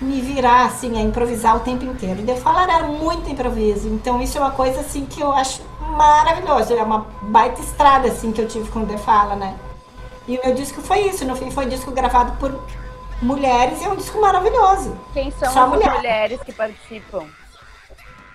me 0.00 0.22
virar, 0.22 0.66
assim, 0.66 0.96
a 0.96 1.02
improvisar 1.02 1.56
o 1.56 1.60
tempo 1.60 1.84
inteiro. 1.84 2.20
E 2.20 2.24
The 2.24 2.36
Falar 2.36 2.70
era 2.70 2.84
muito 2.84 3.28
improviso, 3.28 3.88
então 3.88 4.22
isso 4.22 4.38
é 4.38 4.40
uma 4.40 4.52
coisa, 4.52 4.80
assim, 4.80 5.04
que 5.04 5.20
eu 5.20 5.32
acho 5.32 5.60
maravilhoso. 5.80 6.72
É 6.72 6.82
uma 6.82 7.06
baita 7.20 7.60
estrada, 7.60 8.08
assim, 8.08 8.32
que 8.32 8.40
eu 8.40 8.48
tive 8.48 8.70
com 8.70 8.86
The 8.86 8.96
Fala, 8.96 9.34
né? 9.34 9.56
E 10.28 10.36
o 10.36 10.44
meu 10.44 10.54
disco 10.54 10.82
foi 10.82 11.00
isso, 11.08 11.24
no 11.24 11.34
fim 11.34 11.50
foi 11.50 11.64
um 11.64 11.68
disco 11.70 11.90
gravado 11.90 12.32
por 12.32 12.54
mulheres 13.22 13.80
e 13.80 13.84
é 13.84 13.88
um 13.88 13.96
disco 13.96 14.20
maravilhoso. 14.20 14.94
Quem 15.14 15.30
são 15.30 15.50
Só 15.50 15.64
as 15.64 15.70
mulher. 15.70 15.90
mulheres 15.90 16.40
que 16.44 16.52
participam? 16.52 17.24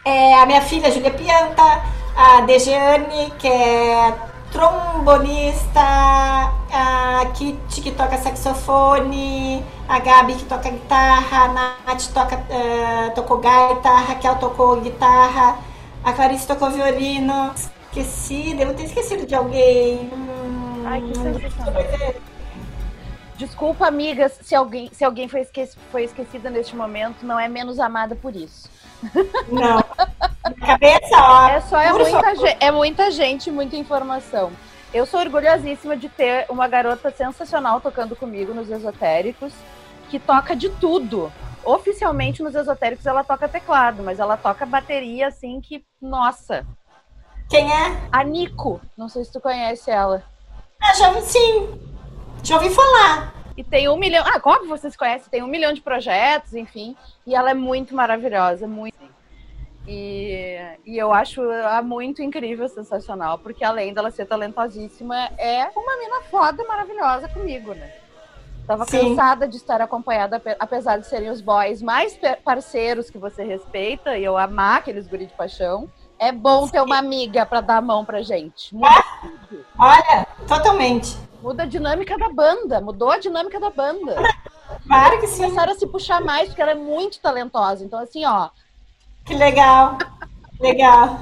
É 0.03 0.33
a 0.33 0.45
minha 0.47 0.61
filha 0.61 0.91
Julia 0.91 1.11
Pianta, 1.11 1.83
a 2.17 2.41
Dejane, 2.41 3.31
que 3.37 3.47
é 3.47 4.13
trombonista, 4.51 5.79
a 5.79 7.25
Kitty 7.33 7.81
que 7.81 7.91
toca 7.91 8.17
saxofone, 8.17 9.63
a 9.87 9.99
Gabi 9.99 10.33
que 10.33 10.45
toca 10.45 10.69
guitarra, 10.69 11.45
a 11.45 11.47
Nath 11.47 12.11
toca, 12.13 12.35
uh, 12.37 13.11
tocou 13.15 13.37
gaita, 13.37 13.89
a 13.89 13.99
Raquel 14.01 14.35
tocou 14.35 14.81
guitarra, 14.81 15.57
a 16.03 16.11
Clarice 16.11 16.47
tocou 16.47 16.69
violino. 16.69 17.53
Esqueci, 17.55 18.55
devo 18.55 18.73
ter 18.73 18.85
esquecido 18.85 19.25
de 19.25 19.35
alguém. 19.35 20.09
Ai, 20.85 21.01
que 21.01 21.15
sensacional. 21.15 21.83
Desculpa, 23.35 23.87
amigas, 23.87 24.39
se 24.41 24.53
alguém, 24.53 24.89
se 24.93 25.03
alguém 25.03 25.27
foi, 25.27 25.41
esqueci, 25.41 25.77
foi 25.91 26.03
esquecida 26.03 26.49
neste 26.49 26.75
momento, 26.75 27.25
não 27.25 27.39
é 27.39 27.47
menos 27.47 27.79
amada 27.79 28.15
por 28.15 28.35
isso. 28.35 28.69
Não. 29.49 29.83
Cabeça, 30.65 31.17
ó. 31.17 31.49
É 31.49 31.61
só 31.61 31.79
é 31.79 31.91
muita, 31.91 32.35
gente, 32.35 32.57
é 32.59 32.71
muita 32.71 33.11
gente, 33.11 33.51
muita 33.51 33.75
informação. 33.75 34.51
Eu 34.93 35.05
sou 35.05 35.19
orgulhosíssima 35.19 35.97
de 35.97 36.07
ter 36.07 36.45
uma 36.49 36.67
garota 36.67 37.09
sensacional 37.09 37.81
tocando 37.81 38.15
comigo 38.15 38.53
nos 38.53 38.69
esotéricos, 38.69 39.51
que 40.09 40.19
toca 40.19 40.55
de 40.55 40.69
tudo. 40.69 41.31
Oficialmente 41.65 42.43
nos 42.43 42.53
esotéricos 42.53 43.05
ela 43.05 43.23
toca 43.23 43.49
teclado, 43.49 44.03
mas 44.03 44.19
ela 44.19 44.37
toca 44.37 44.65
bateria 44.65 45.27
assim 45.27 45.59
que, 45.59 45.83
nossa. 45.99 46.65
Quem 47.49 47.71
é? 47.71 47.97
A 48.11 48.23
Nico. 48.23 48.79
Não 48.95 49.09
sei 49.09 49.23
se 49.23 49.31
tu 49.31 49.41
conhece 49.41 49.89
ela. 49.89 50.23
Ah, 50.83 50.93
já 50.95 51.21
sim. 51.21 51.79
Já 52.43 52.55
ouvi 52.55 52.69
falar. 52.69 53.33
E 53.55 53.63
tem 53.63 53.87
um 53.87 53.95
milhão. 53.95 54.23
Ah, 54.27 54.39
como 54.39 54.67
vocês 54.67 54.95
conhecem, 54.97 55.29
tem 55.29 55.41
um 55.41 55.47
milhão 55.47 55.71
de 55.71 55.79
projetos, 55.79 56.53
enfim. 56.53 56.95
E 57.25 57.33
ela 57.33 57.51
é 57.51 57.53
muito 57.53 57.95
maravilhosa, 57.95 58.67
muito. 58.67 59.01
E, 59.87 60.57
e 60.85 60.97
eu 60.97 61.13
acho 61.13 61.41
ela 61.41 61.81
muito 61.81 62.21
incrível, 62.21 62.67
sensacional, 62.67 63.37
porque 63.37 63.63
além 63.63 63.93
dela 63.93 64.11
ser 64.11 64.25
talentosíssima, 64.25 65.29
é 65.37 65.69
uma 65.75 65.97
mina 65.97 66.21
foda 66.29 66.63
maravilhosa 66.65 67.27
comigo, 67.29 67.73
né? 67.73 67.91
Tava 68.65 68.85
Sim. 68.85 69.09
cansada 69.09 69.45
de 69.47 69.57
estar 69.57 69.81
acompanhada, 69.81 70.41
apesar 70.57 70.97
de 70.97 71.07
serem 71.07 71.29
os 71.29 71.41
boys 71.41 71.81
mais 71.81 72.17
parceiros 72.45 73.09
que 73.09 73.17
você 73.17 73.43
respeita, 73.43 74.17
e 74.17 74.23
eu 74.23 74.37
amar 74.37 74.77
aqueles 74.77 75.05
guri 75.05 75.25
de 75.25 75.33
paixão. 75.33 75.89
É 76.23 76.31
bom 76.31 76.69
ter 76.69 76.81
uma 76.81 76.97
amiga 76.97 77.45
para 77.45 77.59
dar 77.59 77.77
a 77.79 77.81
mão 77.81 78.05
pra 78.05 78.21
gente. 78.21 78.73
Olha, 79.77 80.25
totalmente. 80.47 81.17
Muda 81.41 81.63
a 81.63 81.65
dinâmica 81.65 82.17
da 82.17 82.29
banda, 82.29 82.79
mudou 82.79 83.11
a 83.11 83.19
dinâmica 83.19 83.59
da 83.59 83.69
banda. 83.69 84.15
Claro 84.87 85.19
que 85.19 85.27
sim. 85.27 85.43
Começaram 85.43 85.73
a 85.73 85.75
se 85.75 85.85
puxar 85.85 86.21
mais, 86.21 86.47
porque 86.47 86.61
ela 86.61 86.71
é 86.71 86.75
muito 86.75 87.19
talentosa. 87.19 87.83
Então, 87.83 87.99
assim, 87.99 88.23
ó. 88.23 88.47
Que 89.25 89.35
legal. 89.35 89.97
legal. 90.61 91.19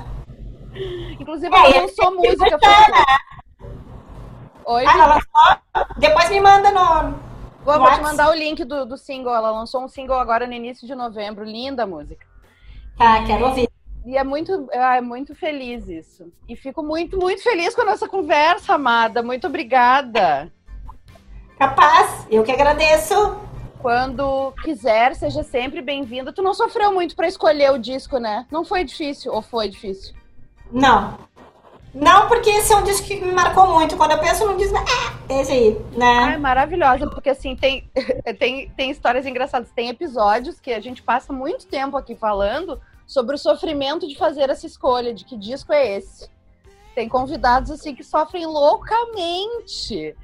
Inclusive, 1.20 1.48
ela 1.48 1.76
é, 1.76 1.82
lançou 1.82 2.16
música. 2.16 2.60
Pra... 2.60 3.18
Oi, 4.66 4.86
ah, 4.86 4.94
ela 4.94 5.06
lançou? 5.16 5.88
Depois 5.98 6.30
me 6.30 6.42
manda 6.42 6.70
no. 6.70 7.16
Vou, 7.66 7.80
vou 7.80 7.92
te 7.92 8.02
mandar 8.02 8.30
o 8.30 8.36
link 8.36 8.64
do, 8.64 8.86
do 8.86 8.98
single. 8.98 9.34
Ela 9.34 9.50
lançou 9.50 9.84
um 9.84 9.88
single 9.88 10.20
agora 10.20 10.46
no 10.46 10.54
início 10.54 10.86
de 10.86 10.94
novembro. 10.94 11.44
Linda 11.44 11.84
a 11.84 11.88
música. 11.88 12.24
Tá, 12.96 13.24
quero 13.24 13.48
ouvir. 13.48 13.68
E 14.06 14.18
é 14.18 14.24
muito, 14.24 14.68
é 14.72 15.00
muito 15.00 15.36
feliz 15.36 15.88
isso. 15.88 16.32
E 16.50 16.56
fico 16.56 16.82
muito, 16.82 17.20
muito 17.20 17.44
feliz 17.44 17.76
com 17.76 17.82
a 17.82 17.86
nossa 17.86 18.08
conversa, 18.08 18.74
amada. 18.74 19.22
Muito 19.22 19.46
obrigada. 19.46 20.52
Capaz, 21.58 22.26
eu 22.30 22.44
que 22.44 22.52
agradeço. 22.52 23.38
Quando 23.80 24.52
quiser, 24.64 25.16
seja 25.16 25.44
sempre 25.44 25.82
bem-vinda. 25.82 26.34
Tu 26.34 26.42
não 26.42 26.54
sofreu 26.54 26.92
muito 26.92 27.16
para 27.16 27.28
escolher 27.28 27.72
o 27.72 27.80
disco, 27.80 28.18
né? 28.18 28.46
Não 28.52 28.64
foi 28.64 28.84
difícil 28.84 29.32
ou 29.34 29.42
foi 29.42 29.70
difícil? 29.70 30.16
Não. 30.72 31.18
Não, 31.94 32.28
porque 32.28 32.50
esse 32.50 32.72
é 32.72 32.78
um 32.78 32.84
disco 32.84 33.06
que 33.06 33.20
me 33.20 33.34
marcou 33.34 33.68
muito. 33.68 33.98
Quando 33.98 34.12
eu 34.12 34.20
penso 34.20 34.46
num 34.46 34.56
disco, 34.56 34.78
é 35.30 35.42
esse 35.42 35.52
aí, 35.52 35.78
né? 35.96 36.34
é 36.36 36.38
maravilhosa, 36.38 37.10
porque 37.10 37.30
assim, 37.30 37.56
tem, 37.56 37.90
tem, 38.40 38.70
tem 38.70 38.90
histórias 38.90 39.26
engraçadas. 39.26 39.70
Tem 39.72 39.90
episódios 39.90 40.60
que 40.60 40.72
a 40.74 40.80
gente 40.80 41.04
passa 41.04 41.34
muito 41.34 41.68
tempo 41.68 41.98
aqui 41.98 42.16
falando 42.16 42.80
sobre 43.06 43.36
o 43.36 43.40
sofrimento 43.40 44.08
de 44.08 44.18
fazer 44.18 44.50
essa 44.50 44.66
escolha, 44.66 45.14
de 45.14 45.26
que 45.26 45.38
disco 45.38 45.74
é 45.74 45.98
esse. 45.98 46.30
Tem 46.96 47.08
convidados 47.08 47.72
assim 47.72 47.96
que 47.96 48.04
sofrem 48.04 48.46
loucamente. 48.46 50.16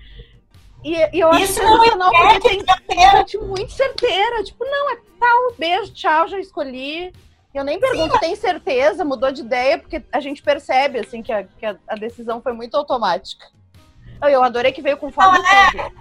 E, 0.83 1.17
e 1.17 1.19
eu 1.19 1.29
acho 1.29 1.43
Isso 1.43 1.53
sensacional 1.53 2.11
porque 2.11 2.63
tem 2.87 2.99
gente 3.11 3.37
muito 3.39 3.71
certeira. 3.71 4.43
Tipo, 4.43 4.63
não, 4.65 4.91
é 4.91 4.97
tal, 5.19 5.53
beijo, 5.57 5.93
tchau, 5.93 6.27
já 6.27 6.39
escolhi. 6.39 7.13
Eu 7.53 7.63
nem 7.63 7.79
pergunto, 7.79 8.13
Sim, 8.13 8.19
tem 8.19 8.35
certeza, 8.35 9.03
mudou 9.03 9.31
de 9.31 9.41
ideia, 9.41 9.79
porque 9.79 10.03
a 10.11 10.19
gente 10.19 10.43
percebe, 10.43 10.99
assim, 10.99 11.23
que 11.23 11.31
a, 11.31 11.43
que 11.43 11.65
a, 11.65 11.75
a 11.87 11.95
decisão 11.95 12.41
foi 12.41 12.53
muito 12.53 12.75
automática. 12.75 13.47
Eu 14.21 14.43
adorei 14.43 14.71
que 14.71 14.81
veio 14.81 14.97
com 14.97 15.11
foto 15.11 15.41
é, 15.41 15.91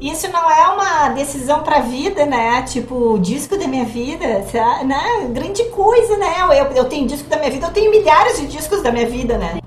Isso 0.00 0.28
não 0.30 0.50
é 0.50 0.68
uma 0.68 1.08
decisão 1.10 1.62
pra 1.62 1.80
vida, 1.80 2.26
né? 2.26 2.62
Tipo, 2.62 3.14
o 3.14 3.18
disco 3.18 3.56
da 3.56 3.66
minha 3.66 3.84
vida, 3.84 4.44
né? 4.84 5.28
Grande 5.30 5.64
coisa, 5.70 6.16
né? 6.18 6.34
Eu, 6.60 6.72
eu 6.72 6.84
tenho 6.84 7.06
disco 7.06 7.28
da 7.28 7.38
minha 7.38 7.50
vida, 7.50 7.66
eu 7.66 7.72
tenho 7.72 7.90
milhares 7.90 8.38
de 8.40 8.46
discos 8.46 8.82
da 8.82 8.92
minha 8.92 9.08
vida, 9.08 9.38
né? 9.38 9.58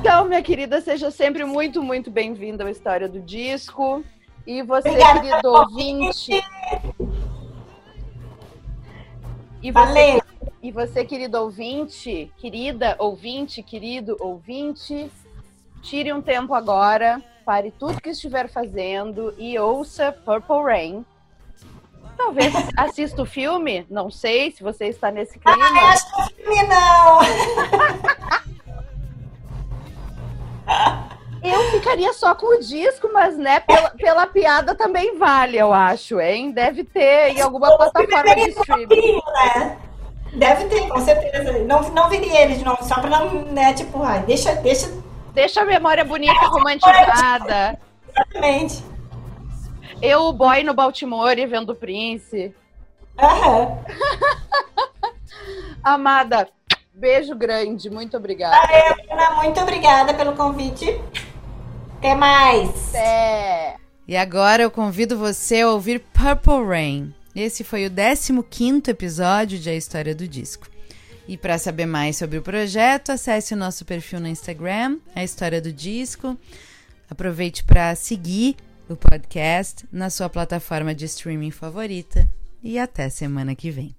Então, 0.00 0.24
minha 0.24 0.42
querida, 0.42 0.80
seja 0.80 1.10
sempre 1.10 1.44
muito, 1.44 1.82
muito 1.82 2.10
bem-vinda 2.10 2.64
à 2.64 2.70
história 2.70 3.08
do 3.08 3.20
disco. 3.20 4.02
E 4.46 4.62
você, 4.62 4.88
Obrigada, 4.88 5.20
querido 5.20 5.52
ouvinte. 5.52 6.44
E 9.62 9.70
você, 9.70 10.20
e 10.62 10.72
você, 10.72 11.04
querido 11.04 11.38
ouvinte, 11.40 12.30
querida 12.36 12.96
ouvinte, 12.98 13.62
querido 13.62 14.16
ouvinte, 14.20 15.10
tire 15.80 16.12
um 16.12 16.20
tempo 16.20 16.52
agora, 16.54 17.22
pare 17.44 17.70
tudo 17.70 18.00
que 18.00 18.10
estiver 18.10 18.48
fazendo 18.48 19.34
e 19.38 19.58
ouça 19.58 20.12
Purple 20.24 20.62
Rain. 20.62 21.04
Talvez 22.16 22.54
assista 22.76 23.22
o 23.22 23.26
filme, 23.26 23.86
não 23.90 24.10
sei 24.10 24.50
se 24.50 24.62
você 24.62 24.86
está 24.86 25.10
nesse 25.10 25.38
clima. 25.38 25.58
Ah, 25.62 25.90
acho 25.90 26.14
que 26.14 26.20
o 26.20 26.24
filme 26.36 26.62
não! 26.68 27.20
Eu 31.44 31.60
ficaria 31.72 32.10
só 32.14 32.34
com 32.34 32.56
o 32.56 32.58
disco, 32.58 33.10
mas 33.12 33.36
né, 33.36 33.60
pela, 33.60 33.90
pela 33.90 34.26
piada 34.26 34.74
também 34.74 35.18
vale, 35.18 35.58
eu 35.58 35.74
acho, 35.74 36.18
hein? 36.18 36.50
Deve 36.52 36.84
ter 36.84 37.36
em 37.36 37.40
alguma 37.42 37.76
plataforma 37.76 38.34
de 38.34 38.48
streaming. 38.48 39.20
Né? 39.34 39.78
Deve 40.32 40.64
ter, 40.64 40.88
com 40.88 41.00
certeza. 41.02 41.52
Não, 41.64 41.82
não 41.90 42.08
viria 42.08 42.40
ele 42.40 42.56
de 42.56 42.64
novo, 42.64 42.82
só 42.82 42.94
pra 42.94 43.10
não, 43.10 43.42
né, 43.42 43.74
tipo, 43.74 44.02
ai, 44.02 44.22
deixa, 44.22 44.54
deixa. 44.54 44.90
Deixa 45.34 45.62
a 45.62 45.64
memória 45.64 46.04
bonita, 46.04 46.46
romantizada. 46.46 47.78
Exatamente. 48.08 48.84
Eu, 50.00 50.22
o 50.22 50.32
boy 50.32 50.62
no 50.62 50.72
Baltimore, 50.72 51.46
vendo 51.46 51.70
o 51.70 51.74
Prince. 51.74 52.54
Uhum. 53.18 53.78
Amada, 55.82 56.48
beijo 56.94 57.34
grande, 57.34 57.90
muito 57.90 58.16
obrigada. 58.16 58.56
Valeu, 58.56 59.36
muito 59.36 59.60
obrigada 59.60 60.14
pelo 60.14 60.34
convite. 60.34 61.00
Até 61.98 62.14
mais! 62.14 62.88
Até! 62.90 63.76
E 64.06 64.16
agora 64.16 64.62
eu 64.62 64.70
convido 64.70 65.18
você 65.18 65.62
a 65.62 65.70
ouvir 65.70 65.98
Purple 65.98 66.64
Rain. 66.66 67.14
Esse 67.34 67.64
foi 67.64 67.86
o 67.86 67.90
15 68.42 68.90
episódio 68.90 69.58
de 69.58 69.68
A 69.68 69.74
História 69.74 70.14
do 70.14 70.28
Disco. 70.28 70.73
E 71.26 71.36
para 71.36 71.58
saber 71.58 71.86
mais 71.86 72.16
sobre 72.16 72.38
o 72.38 72.42
projeto, 72.42 73.10
acesse 73.10 73.54
o 73.54 73.56
nosso 73.56 73.84
perfil 73.84 74.20
no 74.20 74.28
Instagram, 74.28 74.98
A 75.14 75.24
História 75.24 75.60
do 75.60 75.72
Disco. 75.72 76.38
Aproveite 77.08 77.64
para 77.64 77.94
seguir 77.94 78.56
o 78.88 78.94
podcast 78.94 79.86
na 79.90 80.10
sua 80.10 80.28
plataforma 80.28 80.94
de 80.94 81.06
streaming 81.06 81.50
favorita. 81.50 82.28
E 82.62 82.78
até 82.78 83.08
semana 83.08 83.54
que 83.54 83.70
vem. 83.70 83.94